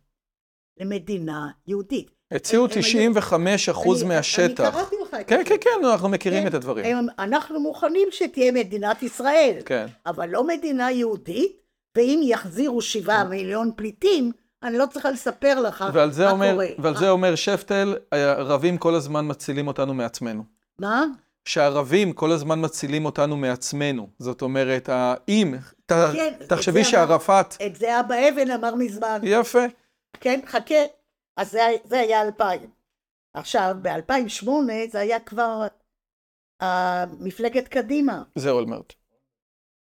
למדינה 0.80 1.48
יהודית. 1.66 2.10
הציעו 2.32 2.66
95 2.66 3.68
אחוז 3.68 4.02
מהשטח. 4.02 4.64
אני 4.64 4.72
קראתי 4.72 4.96
לך 5.02 5.14
את 5.14 5.18
זה. 5.18 5.24
כן, 5.24 5.42
כן, 5.44 5.56
כן, 5.60 5.84
אנחנו 5.84 6.08
מכירים 6.08 6.42
כן, 6.42 6.48
את 6.48 6.54
הדברים. 6.54 7.08
אנחנו 7.18 7.60
מוכנים 7.60 8.08
שתהיה 8.10 8.52
מדינת 8.52 9.02
ישראל. 9.02 9.54
כן. 9.64 9.86
אבל 10.06 10.28
לא 10.28 10.46
מדינה 10.46 10.90
יהודית, 10.90 11.52
ואם 11.96 12.20
יחזירו 12.24 12.82
שבעה 12.82 13.24
מיליון 13.24 13.70
פליטים, 13.76 14.32
אני 14.62 14.78
לא 14.78 14.86
צריכה 14.92 15.10
לספר 15.10 15.60
לך 15.60 15.82
מה 15.82 15.90
קורה. 15.90 16.02
ועל 16.78 16.96
זה 16.96 17.10
אומר 17.10 17.34
שפטל, 17.34 17.96
הערבים 18.12 18.78
כל 18.78 18.94
הזמן 18.94 19.28
מצילים 19.28 19.66
אותנו 19.66 19.94
מעצמנו. 19.94 20.44
מה? 20.78 21.04
שהערבים 21.44 22.12
כל 22.12 22.32
הזמן 22.32 22.60
מצילים 22.60 23.04
אותנו 23.04 23.36
מעצמנו. 23.36 24.08
זאת 24.18 24.42
אומרת, 24.42 24.88
אם, 25.28 25.54
כן, 25.88 26.32
תחשבי 26.46 26.84
שערפאת... 26.84 27.56
את 27.66 27.76
זה 27.76 28.00
אבא 28.00 28.14
אבן 28.28 28.50
אמר 28.50 28.74
מזמן. 28.74 29.20
יפה. 29.22 29.64
כן, 30.20 30.40
חכה. 30.46 30.84
אז 31.36 31.50
זה, 31.50 31.60
זה 31.84 31.98
היה 31.98 32.22
2000. 32.22 32.70
עכשיו, 33.34 33.74
ב-2008 33.82 34.48
זה 34.90 35.00
היה 35.00 35.20
כבר 35.20 35.66
uh, 36.62 36.66
מפלגת 37.20 37.68
קדימה, 37.68 38.22
זה 38.38 38.50
אולמרט. 38.50 38.92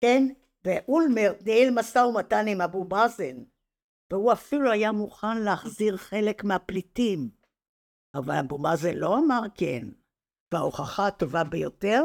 כן? 0.00 0.22
ואולמרט 0.64 1.42
ניהל 1.46 1.74
משא 1.74 1.98
ומתן 1.98 2.44
עם 2.48 2.60
אבו 2.60 2.84
מאזן, 2.84 3.36
והוא 4.12 4.32
אפילו 4.32 4.72
היה 4.72 4.92
מוכן 4.92 5.42
להחזיר 5.44 5.96
חלק 5.96 6.44
מהפליטים. 6.44 7.30
אבל 8.14 8.34
אבו 8.34 8.58
מאזן 8.58 8.94
לא 8.94 9.18
אמר 9.18 9.40
כן. 9.54 9.88
וההוכחה 10.54 11.06
הטובה 11.06 11.44
ביותר 11.44 12.02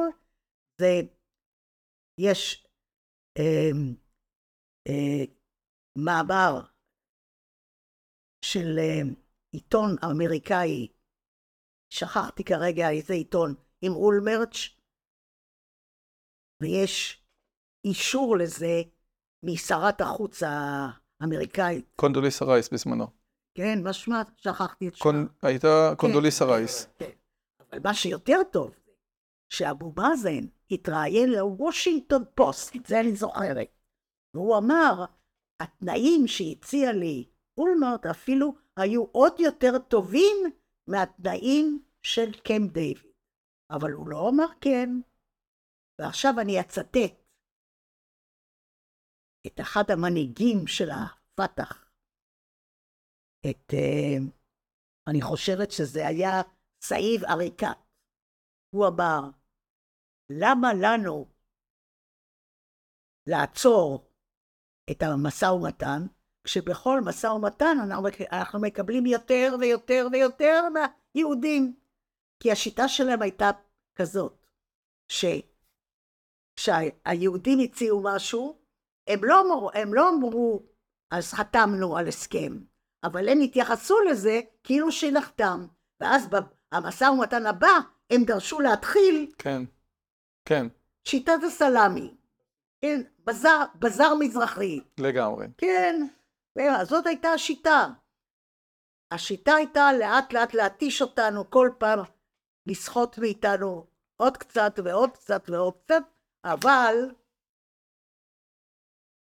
זה, 0.82 1.02
יש 2.20 2.68
אה, 3.38 3.72
אה, 4.88 5.26
מאמר 5.98 6.62
של 8.46 8.80
אה, 8.80 9.02
עיתון 9.52 9.96
אמריקאי, 10.12 10.88
שכחתי 11.94 12.44
כרגע 12.44 12.90
איזה 12.90 13.14
עיתון, 13.14 13.56
עם 13.82 13.92
אולמרץ', 13.92 14.78
ויש 16.62 17.24
אישור 17.86 18.38
לזה 18.38 18.82
משרת 19.44 20.02
החוץ 20.02 20.44
האמריקאית. 20.44 21.86
קונדוליסה 21.96 22.46
רייס 22.46 22.70
בזמנו. 22.70 23.08
כן, 23.58 23.84
מה 23.84 23.94
שמה? 23.94 24.22
שכחתי 24.38 24.88
את 24.88 24.96
שמה. 24.96 25.04
קונ... 25.04 25.28
הייתה 25.42 25.94
קונדוליסה 25.98 26.46
רייס. 26.46 26.88
כן. 27.00 27.12
אבל 27.72 27.80
מה 27.84 27.94
שיותר 27.94 28.40
טוב, 28.52 28.72
שאבו 29.50 29.94
מאזן 29.98 30.48
התראיין 30.72 31.30
לוושינגטון 31.30 32.24
פוסט, 32.36 32.76
את 32.76 32.86
זה 32.86 33.00
אני 33.00 33.16
זוכרת. 33.16 33.68
והוא 34.34 34.58
אמר, 34.58 35.06
התנאים 35.60 36.28
שהציע 36.28 36.92
לי 36.92 37.30
אולמרט 37.58 38.06
אפילו 38.06 38.56
היו 38.78 39.04
עוד 39.04 39.40
יותר 39.40 39.80
טובים 39.90 40.38
מהתנאים 40.88 41.86
של 42.04 42.32
קמפ 42.48 42.72
דיוויד. 42.74 43.14
אבל 43.72 43.92
הוא 43.92 44.10
לא 44.10 44.30
אמר 44.30 44.54
כן. 44.62 44.90
ועכשיו 46.02 46.32
אני 46.42 46.62
אצטט 46.62 47.28
את 49.48 49.60
אחד 49.60 49.84
המנהיגים 49.94 50.68
של 50.68 50.90
הפת"ח, 50.90 51.92
את, 53.50 53.72
uh, 53.72 54.22
אני 55.10 55.22
חושבת 55.22 55.72
שזה 55.72 56.08
היה 56.08 56.32
סעיד 56.84 57.24
עריקאת. 57.24 57.78
הוא 58.76 58.88
אמר, 58.88 59.22
למה 60.30 60.68
לנו 60.84 61.26
לעצור 63.28 64.12
את 64.92 65.02
המשא 65.02 65.46
ומתן, 65.46 66.17
כשבכל 66.48 67.02
משא 67.02 67.28
ומתן 67.28 67.78
אנחנו 68.32 68.60
מקבלים 68.60 69.06
יותר 69.06 69.56
ויותר 69.60 70.08
ויותר 70.12 70.64
מהיהודים. 70.70 71.76
כי 72.40 72.52
השיטה 72.52 72.88
שלהם 72.88 73.22
הייתה 73.22 73.52
כזאת, 73.96 74.48
שכשהיהודים 76.58 77.60
הציעו 77.60 78.02
משהו, 78.04 78.58
הם 79.08 79.24
לא, 79.24 79.42
אמרו, 79.42 79.70
הם 79.74 79.94
לא 79.94 80.10
אמרו, 80.10 80.64
אז 81.12 81.34
חתמנו 81.34 81.98
על 81.98 82.08
הסכם, 82.08 82.58
אבל 83.04 83.30
הם 83.30 83.40
התייחסו 83.42 84.02
לזה 84.02 84.40
כאילו 84.64 84.92
שנחתם. 84.92 85.68
ואז 86.00 86.28
במשא 86.74 87.04
ומתן 87.04 87.46
הבא, 87.46 87.80
הם 88.10 88.24
דרשו 88.24 88.60
להתחיל 88.60 89.32
כן, 89.38 89.62
כן. 90.46 90.68
שיטת 91.04 91.44
הסלאמי. 91.48 92.14
כן, 92.82 93.02
בזר, 93.26 93.64
בזר 93.76 94.14
מזרחי. 94.20 94.80
לגמרי. 94.98 95.48
כן, 95.58 96.08
זאת 96.84 97.06
הייתה 97.06 97.28
השיטה. 97.28 97.88
השיטה 99.14 99.56
הייתה 99.56 99.82
לאט 100.00 100.34
לאט 100.34 100.54
להתיש 100.54 101.02
אותנו, 101.02 101.52
כל 101.52 101.70
פעם 101.80 102.00
לסחוט 102.68 103.18
מאיתנו 103.18 103.88
עוד 104.22 104.38
קצת 104.38 104.74
ועוד 104.84 105.10
קצת 105.14 105.42
ועוד 105.50 105.78
קצת, 105.78 106.04
אבל 106.46 106.96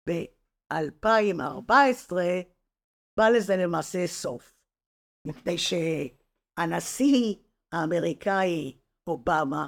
ב-2014 0.10 2.14
בא 3.18 3.24
לזה 3.38 3.54
למעשה 3.64 4.08
סוף. 4.08 4.54
מפני 5.28 5.56
שהנשיא 5.58 7.36
האמריקאי 7.72 8.80
אובמה, 9.08 9.68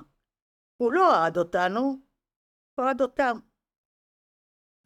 הוא 0.78 0.94
לא 0.94 1.16
אהד 1.16 1.38
אותנו, 1.38 1.82
הוא 2.76 2.86
אהד 2.88 3.02
אותם. 3.02 3.38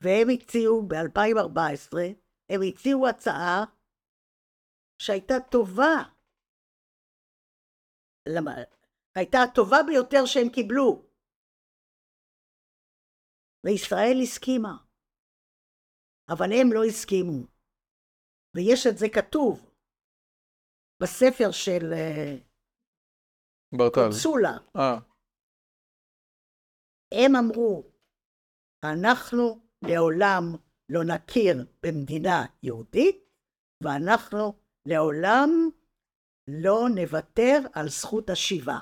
והם 0.02 0.28
הציעו 0.34 0.88
ב-2014, 0.88 2.27
הם 2.50 2.60
הציעו 2.68 3.08
הצעה 3.08 3.66
שהייתה 5.02 5.34
טובה. 5.52 5.96
למה? 8.36 8.52
הייתה 9.16 9.38
הטובה 9.44 9.78
ביותר 9.88 10.26
שהם 10.26 10.50
קיבלו. 10.56 10.90
וישראל 13.66 14.18
הסכימה. 14.24 14.74
אבל 16.30 16.50
הם 16.52 16.68
לא 16.74 16.84
הסכימו. 16.90 17.48
ויש 18.56 18.88
את 18.90 18.98
זה 18.98 19.06
כתוב 19.16 19.72
בספר 21.02 21.52
של 21.52 21.94
אה, 21.94 22.38
ברטל. 23.78 24.02
קונסולה. 24.02 24.56
אה, 24.76 24.98
הם 27.12 27.32
אמרו, 27.36 27.84
אנחנו 28.84 29.44
לעולם 29.82 30.67
לא 30.90 31.04
נכיר 31.04 31.66
במדינה 31.84 32.46
יהודית, 32.64 33.18
ואנחנו 33.84 34.54
לעולם 34.86 35.70
לא 36.48 36.88
נוותר 36.96 37.60
על 37.74 37.90
זכות 37.90 38.30
השיבה. 38.30 38.78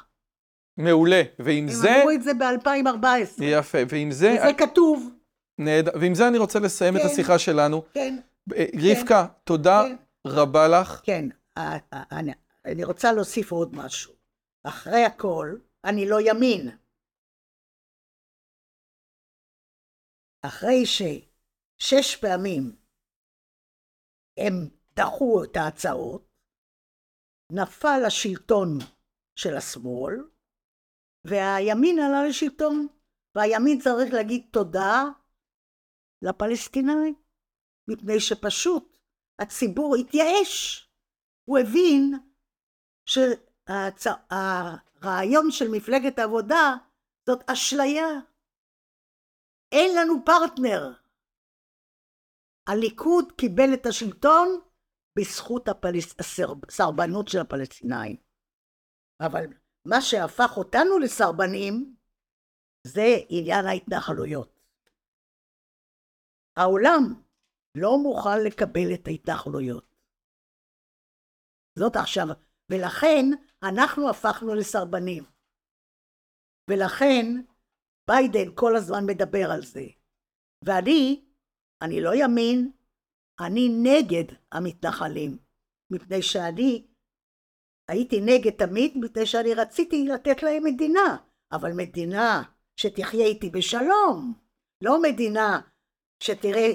מעולה. 0.77 1.22
ועם 1.40 1.64
הם 1.64 1.69
זה... 1.69 1.95
אמרו 1.95 2.11
את 2.11 2.23
זה 2.23 2.34
ב-2014. 2.34 3.44
יפה. 3.44 3.77
ועם 3.90 4.11
זה... 4.11 4.36
וזה 4.40 4.53
כתוב. 4.57 5.10
נהדר. 5.60 5.91
ועם 6.02 6.15
זה 6.15 6.27
אני 6.27 6.38
רוצה 6.38 6.60
לסיים 6.60 6.95
את 6.95 7.02
כן. 7.02 7.07
השיחה 7.07 7.40
שלנו. 7.40 7.84
כן, 7.94 8.19
אה, 8.56 8.65
רבקה, 8.76 9.27
תודה 9.44 9.84
כן. 9.84 9.95
רבה 10.27 10.68
לך. 10.68 11.02
כן. 11.03 11.26
אה, 11.57 11.77
אה, 11.94 12.03
אני, 12.11 12.32
אני 12.65 12.84
רוצה 12.84 13.14
להוסיף 13.14 13.52
עוד 13.52 13.76
משהו. 13.76 14.14
אחרי 14.64 15.03
הכל, 15.03 15.56
אני 15.86 16.10
לא 16.10 16.18
ימין. 16.22 16.69
אחרי 20.45 20.86
ששש 21.80 22.15
פעמים 22.22 22.76
הם 24.38 24.53
דחו 24.93 25.43
את 25.43 25.57
ההצעות, 25.57 26.27
נפל 27.52 28.02
השלטון 28.07 28.69
של 29.35 29.56
השמאל, 29.57 30.14
והימין 31.27 31.99
עלה 31.99 32.27
לשלטון, 32.30 32.88
והימין 33.35 33.80
צריך 33.84 34.14
להגיד 34.14 34.49
תודה 34.52 35.03
לפלסטינאים, 36.22 37.15
מפני 37.88 38.19
שפשוט 38.19 38.97
הציבור 39.41 39.95
התייאש. 39.95 40.81
הוא 41.45 41.57
הבין 41.60 42.11
שהרעיון 43.85 45.52
של 45.52 45.65
מפלגת 45.72 46.19
העבודה 46.19 46.76
זאת 47.30 47.49
אשליה. 47.49 48.07
אין 49.72 49.97
לנו 49.97 50.14
פרטנר. 50.26 51.05
הליכוד 52.70 53.32
קיבל 53.32 53.74
את 53.74 53.86
השלטון 53.86 54.48
בזכות 55.20 55.68
הפלס... 55.68 56.16
הסרבנות 56.20 57.28
של 57.28 57.40
הפלסטינאים. 57.40 58.18
אבל 59.22 59.46
מה 59.86 60.02
שהפך 60.02 60.58
אותנו 60.58 61.00
לסרבנים 61.00 61.96
זה 62.88 63.06
עניין 63.30 63.66
ההתנחלויות. 63.66 64.60
העולם 66.58 67.02
לא 67.78 67.98
מוכן 68.04 68.40
לקבל 68.48 68.94
את 68.94 69.08
ההתנחלויות. 69.08 69.96
זאת 71.80 71.96
עכשיו, 71.96 72.26
ולכן 72.72 73.26
אנחנו 73.64 74.10
הפכנו 74.10 74.56
לסרבנים. 74.56 75.24
ולכן 76.70 77.26
ביידן 78.08 78.56
כל 78.56 78.76
הזמן 78.76 79.04
מדבר 79.06 79.52
על 79.54 79.62
זה. 79.62 79.86
ואני, 80.66 81.24
אני 81.81 82.02
לא 82.02 82.15
ימין, 82.15 82.72
אני 83.39 83.69
נגד 83.69 84.23
המתנחלים, 84.52 85.38
מפני 85.91 86.22
שאני 86.22 86.85
הייתי 87.89 88.22
נגד 88.22 88.52
תמיד, 88.52 88.91
מפני 88.95 89.26
שאני 89.26 89.53
רציתי 89.53 90.07
לתת 90.07 90.43
להם 90.43 90.64
מדינה, 90.64 91.18
אבל 91.52 91.73
מדינה 91.73 92.43
שתחיה 92.76 93.26
איתי 93.26 93.49
בשלום, 93.49 94.34
לא 94.81 95.02
מדינה 95.02 95.60
שתראה 96.23 96.73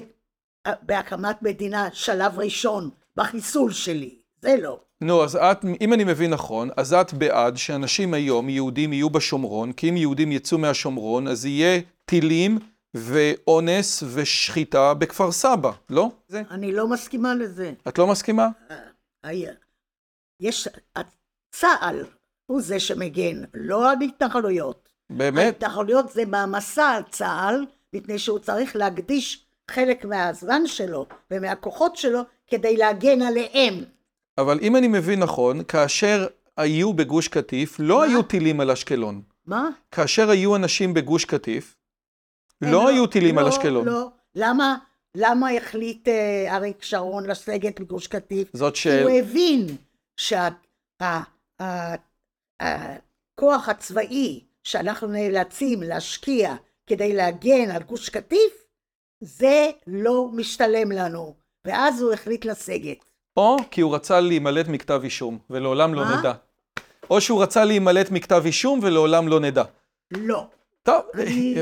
בהקמת 0.82 1.42
מדינה 1.42 1.88
שלב 1.92 2.38
ראשון 2.38 2.90
בחיסול 3.16 3.72
שלי, 3.72 4.18
זה 4.42 4.56
לא. 4.62 4.80
נו, 5.00 5.24
אז 5.24 5.36
את, 5.36 5.64
אם 5.80 5.92
אני 5.92 6.04
מבין 6.04 6.30
נכון, 6.30 6.68
אז 6.76 6.92
את 6.92 7.12
בעד 7.12 7.56
שאנשים 7.56 8.14
היום, 8.14 8.48
יהודים, 8.48 8.92
יהיו 8.92 9.10
בשומרון, 9.10 9.72
כי 9.72 9.88
אם 9.88 9.96
יהודים 9.96 10.32
יצאו 10.32 10.58
מהשומרון, 10.58 11.28
אז 11.28 11.46
יהיה 11.46 11.80
טילים 12.04 12.58
ואונס 12.94 14.02
ושחיטה 14.14 14.94
בכפר 14.94 15.32
סבא, 15.32 15.70
לא? 15.90 16.10
זה? 16.28 16.42
אני 16.50 16.72
לא 16.72 16.88
מסכימה 16.88 17.34
לזה. 17.34 17.72
את 17.88 17.98
לא 17.98 18.06
מסכימה? 18.06 18.48
היה- 19.22 19.52
יש, 20.40 20.68
צה"ל 21.50 22.04
הוא 22.46 22.60
זה 22.60 22.80
שמגן, 22.80 23.42
לא 23.54 23.88
ההתנחלויות. 23.90 24.88
באמת? 25.10 25.44
ההתנחלויות 25.62 26.12
זה 26.12 26.24
מעמסה 26.26 26.90
על 26.90 27.02
צה"ל, 27.10 27.66
מפני 27.92 28.18
שהוא 28.18 28.38
צריך 28.38 28.76
להקדיש 28.76 29.44
חלק 29.70 30.04
מהזמן 30.04 30.66
שלו 30.66 31.06
ומהכוחות 31.30 31.96
שלו 31.96 32.20
כדי 32.46 32.76
להגן 32.76 33.22
עליהם. 33.22 33.74
אבל 34.38 34.58
אם 34.62 34.76
אני 34.76 34.88
מבין 34.88 35.20
נכון, 35.20 35.64
כאשר 35.64 36.26
היו 36.56 36.92
בגוש 36.92 37.28
קטיף, 37.28 37.76
לא 37.78 37.98
מה? 37.98 38.04
היו 38.04 38.22
טילים 38.22 38.60
על 38.60 38.70
אשקלון. 38.70 39.22
מה? 39.46 39.68
כאשר 39.90 40.30
היו 40.30 40.56
אנשים 40.56 40.94
בגוש 40.94 41.24
קטיף, 41.24 41.76
לא 42.62 42.88
היו 42.88 43.06
טילים 43.06 43.38
על 43.38 43.44
לא, 43.44 43.48
אשקלון. 43.48 43.88
לא, 43.88 44.08
למה, 44.34 44.76
למה 45.14 45.50
החליט 45.50 46.08
אה, 46.08 46.56
אריק 46.56 46.82
שרון 46.82 47.26
לסגת 47.26 47.80
מגוש 47.80 48.06
קטיף? 48.06 48.48
זאת 48.52 48.76
שאלה. 48.76 49.02
הוא 49.02 49.10
הבין 49.18 49.66
שהכוח 50.16 51.28
הצבאי 53.68 54.44
שאנחנו 54.64 55.08
נאלצים 55.08 55.82
להשקיע 55.82 56.54
כדי 56.86 57.14
להגן 57.14 57.70
על 57.70 57.82
גוש 57.82 58.08
קטיף, 58.08 58.64
זה 59.20 59.70
לא 59.86 60.28
משתלם 60.32 60.92
לנו. 60.92 61.34
ואז 61.64 62.02
הוא 62.02 62.12
החליט 62.12 62.44
לסגת. 62.44 63.04
או 63.36 63.56
כי 63.70 63.80
הוא 63.80 63.94
רצה 63.94 64.20
להימלט 64.20 64.68
מכתב 64.68 65.00
אישום, 65.04 65.38
ולעולם 65.50 65.94
לא? 65.94 66.18
נדע. 66.18 66.32
או 67.10 67.20
שהוא 67.20 67.42
רצה 67.42 67.64
להימלט 67.64 68.10
מכתב 68.10 68.42
אישום 68.44 68.80
ולעולם 68.82 69.28
לא 69.28 69.40
נדע. 69.40 69.62
לא. 70.10 70.46
טוב, 70.82 71.02
אני- 71.14 71.54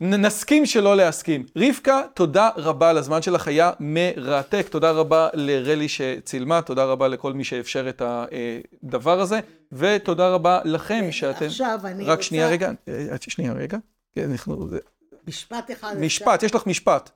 נסכים 0.00 0.66
שלא 0.66 0.96
להסכים. 0.96 1.46
רבקה, 1.56 2.02
תודה 2.14 2.50
רבה 2.56 2.90
על 2.90 2.98
הזמן 2.98 3.22
שלך, 3.22 3.48
היה 3.48 3.72
מרתק. 3.80 4.66
תודה 4.70 4.90
רבה 4.90 5.28
לרלי 5.34 5.88
שצילמה, 5.88 6.62
תודה 6.62 6.84
רבה 6.84 7.08
לכל 7.08 7.32
מי 7.32 7.44
שאפשר 7.44 7.88
את 7.88 8.02
הדבר 8.04 9.20
הזה, 9.20 9.40
ותודה 9.72 10.28
רבה 10.28 10.60
לכם 10.64 11.12
שאתם... 11.12 11.44
עכשיו 11.46 11.80
אני 11.84 12.04
רק 12.04 12.10
רוצה... 12.10 12.22
שנייה 12.22 12.48
רגע, 12.48 12.70
אה, 12.88 13.16
שנייה 13.28 13.52
רגע. 13.52 13.78
כן, 14.12 14.30
אנחנו... 14.30 14.68
זה- 14.68 14.78
משפט 15.26 15.70
אחד. 15.70 15.94
משפט, 16.00 16.42
יש 16.42 16.54
לך 16.54 16.66
משפט. 16.66 17.10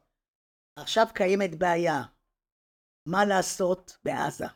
עכשיו 0.78 1.06
קיימת 1.14 1.58
בעיה. 1.58 2.02
מה 3.08 3.24
לעשות 3.24 3.96
בעזה? 4.04 4.46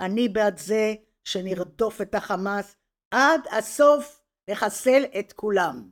אני 0.00 0.28
בעד 0.28 0.58
זה 0.58 0.94
שנרדוף 1.24 2.00
את 2.00 2.14
החמאס 2.14 2.76
עד 3.10 3.40
הסוף, 3.58 4.22
לחסל 4.50 5.02
את 5.18 5.32
כולם. 5.32 5.88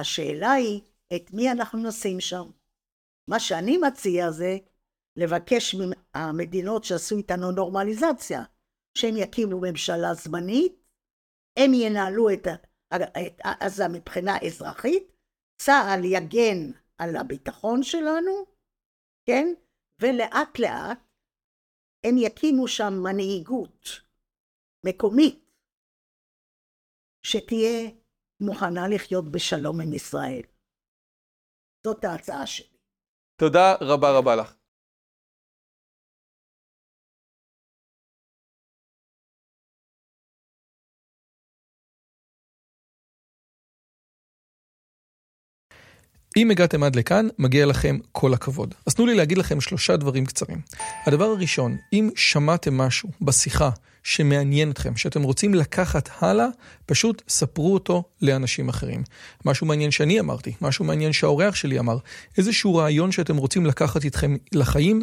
השאלה 0.00 0.52
היא, 0.52 0.80
את 1.16 1.30
מי 1.32 1.50
אנחנו 1.50 1.88
נשים 1.88 2.20
שם? 2.20 2.50
מה 3.30 3.40
שאני 3.40 3.78
מציע 3.78 4.30
זה 4.30 4.56
לבקש 5.16 5.74
מהמדינות 5.74 6.84
שעשו 6.84 7.16
איתנו 7.16 7.50
נורמליזציה, 7.50 8.42
שהם 8.98 9.14
יקימו 9.16 9.60
ממשלה 9.60 10.14
זמנית, 10.14 10.72
הם 11.58 11.70
ינהלו 11.74 12.30
את, 12.32 12.46
את 12.94 13.40
עזה 13.44 13.88
מבחינה 13.88 14.32
אזרחית, 14.46 15.12
צה"ל 15.62 16.04
יגן 16.04 16.70
על 16.98 17.16
הביטחון 17.16 17.82
שלנו, 17.82 18.46
כן? 19.26 19.54
ולאט 20.02 20.58
לאט 20.58 20.98
הם 22.04 22.14
יקימו 22.18 22.68
שם 22.68 22.92
מנהיגות 23.02 23.88
מקומית 24.86 25.50
שתהיה 27.22 27.90
מוכנה 28.40 28.88
לחיות 28.88 29.32
בשלום 29.32 29.80
עם 29.80 29.92
ישראל. 29.92 30.42
זאת 31.86 32.04
ההצעה 32.04 32.46
שלי. 32.46 32.76
תודה 33.36 33.74
רבה 33.80 34.10
רבה 34.10 34.36
לך. 34.36 34.54
אם 46.36 46.50
הגעתם 46.50 46.82
עד 46.82 46.96
לכאן, 46.96 47.28
מגיע 47.38 47.66
לכם 47.66 47.96
כל 48.12 48.34
הכבוד. 48.34 48.74
אז 48.86 48.94
תנו 48.94 49.06
לי 49.06 49.14
להגיד 49.14 49.38
לכם 49.38 49.60
שלושה 49.60 49.96
דברים 49.96 50.26
קצרים. 50.26 50.60
הדבר 51.06 51.24
הראשון, 51.24 51.76
אם 51.92 52.10
שמעתם 52.16 52.78
משהו 52.78 53.08
בשיחה 53.20 53.70
שמעניין 54.08 54.70
אתכם, 54.70 54.96
שאתם 54.96 55.22
רוצים 55.22 55.54
לקחת 55.54 56.08
הלאה, 56.18 56.46
פשוט 56.86 57.22
ספרו 57.28 57.74
אותו 57.74 58.02
לאנשים 58.22 58.68
אחרים. 58.68 59.02
משהו 59.44 59.66
מעניין 59.66 59.90
שאני 59.90 60.20
אמרתי, 60.20 60.52
משהו 60.60 60.84
מעניין 60.84 61.12
שהאורח 61.12 61.54
שלי 61.54 61.78
אמר, 61.78 61.98
איזשהו 62.38 62.74
רעיון 62.74 63.12
שאתם 63.12 63.36
רוצים 63.36 63.66
לקחת 63.66 64.04
איתכם 64.04 64.36
לחיים, 64.52 65.02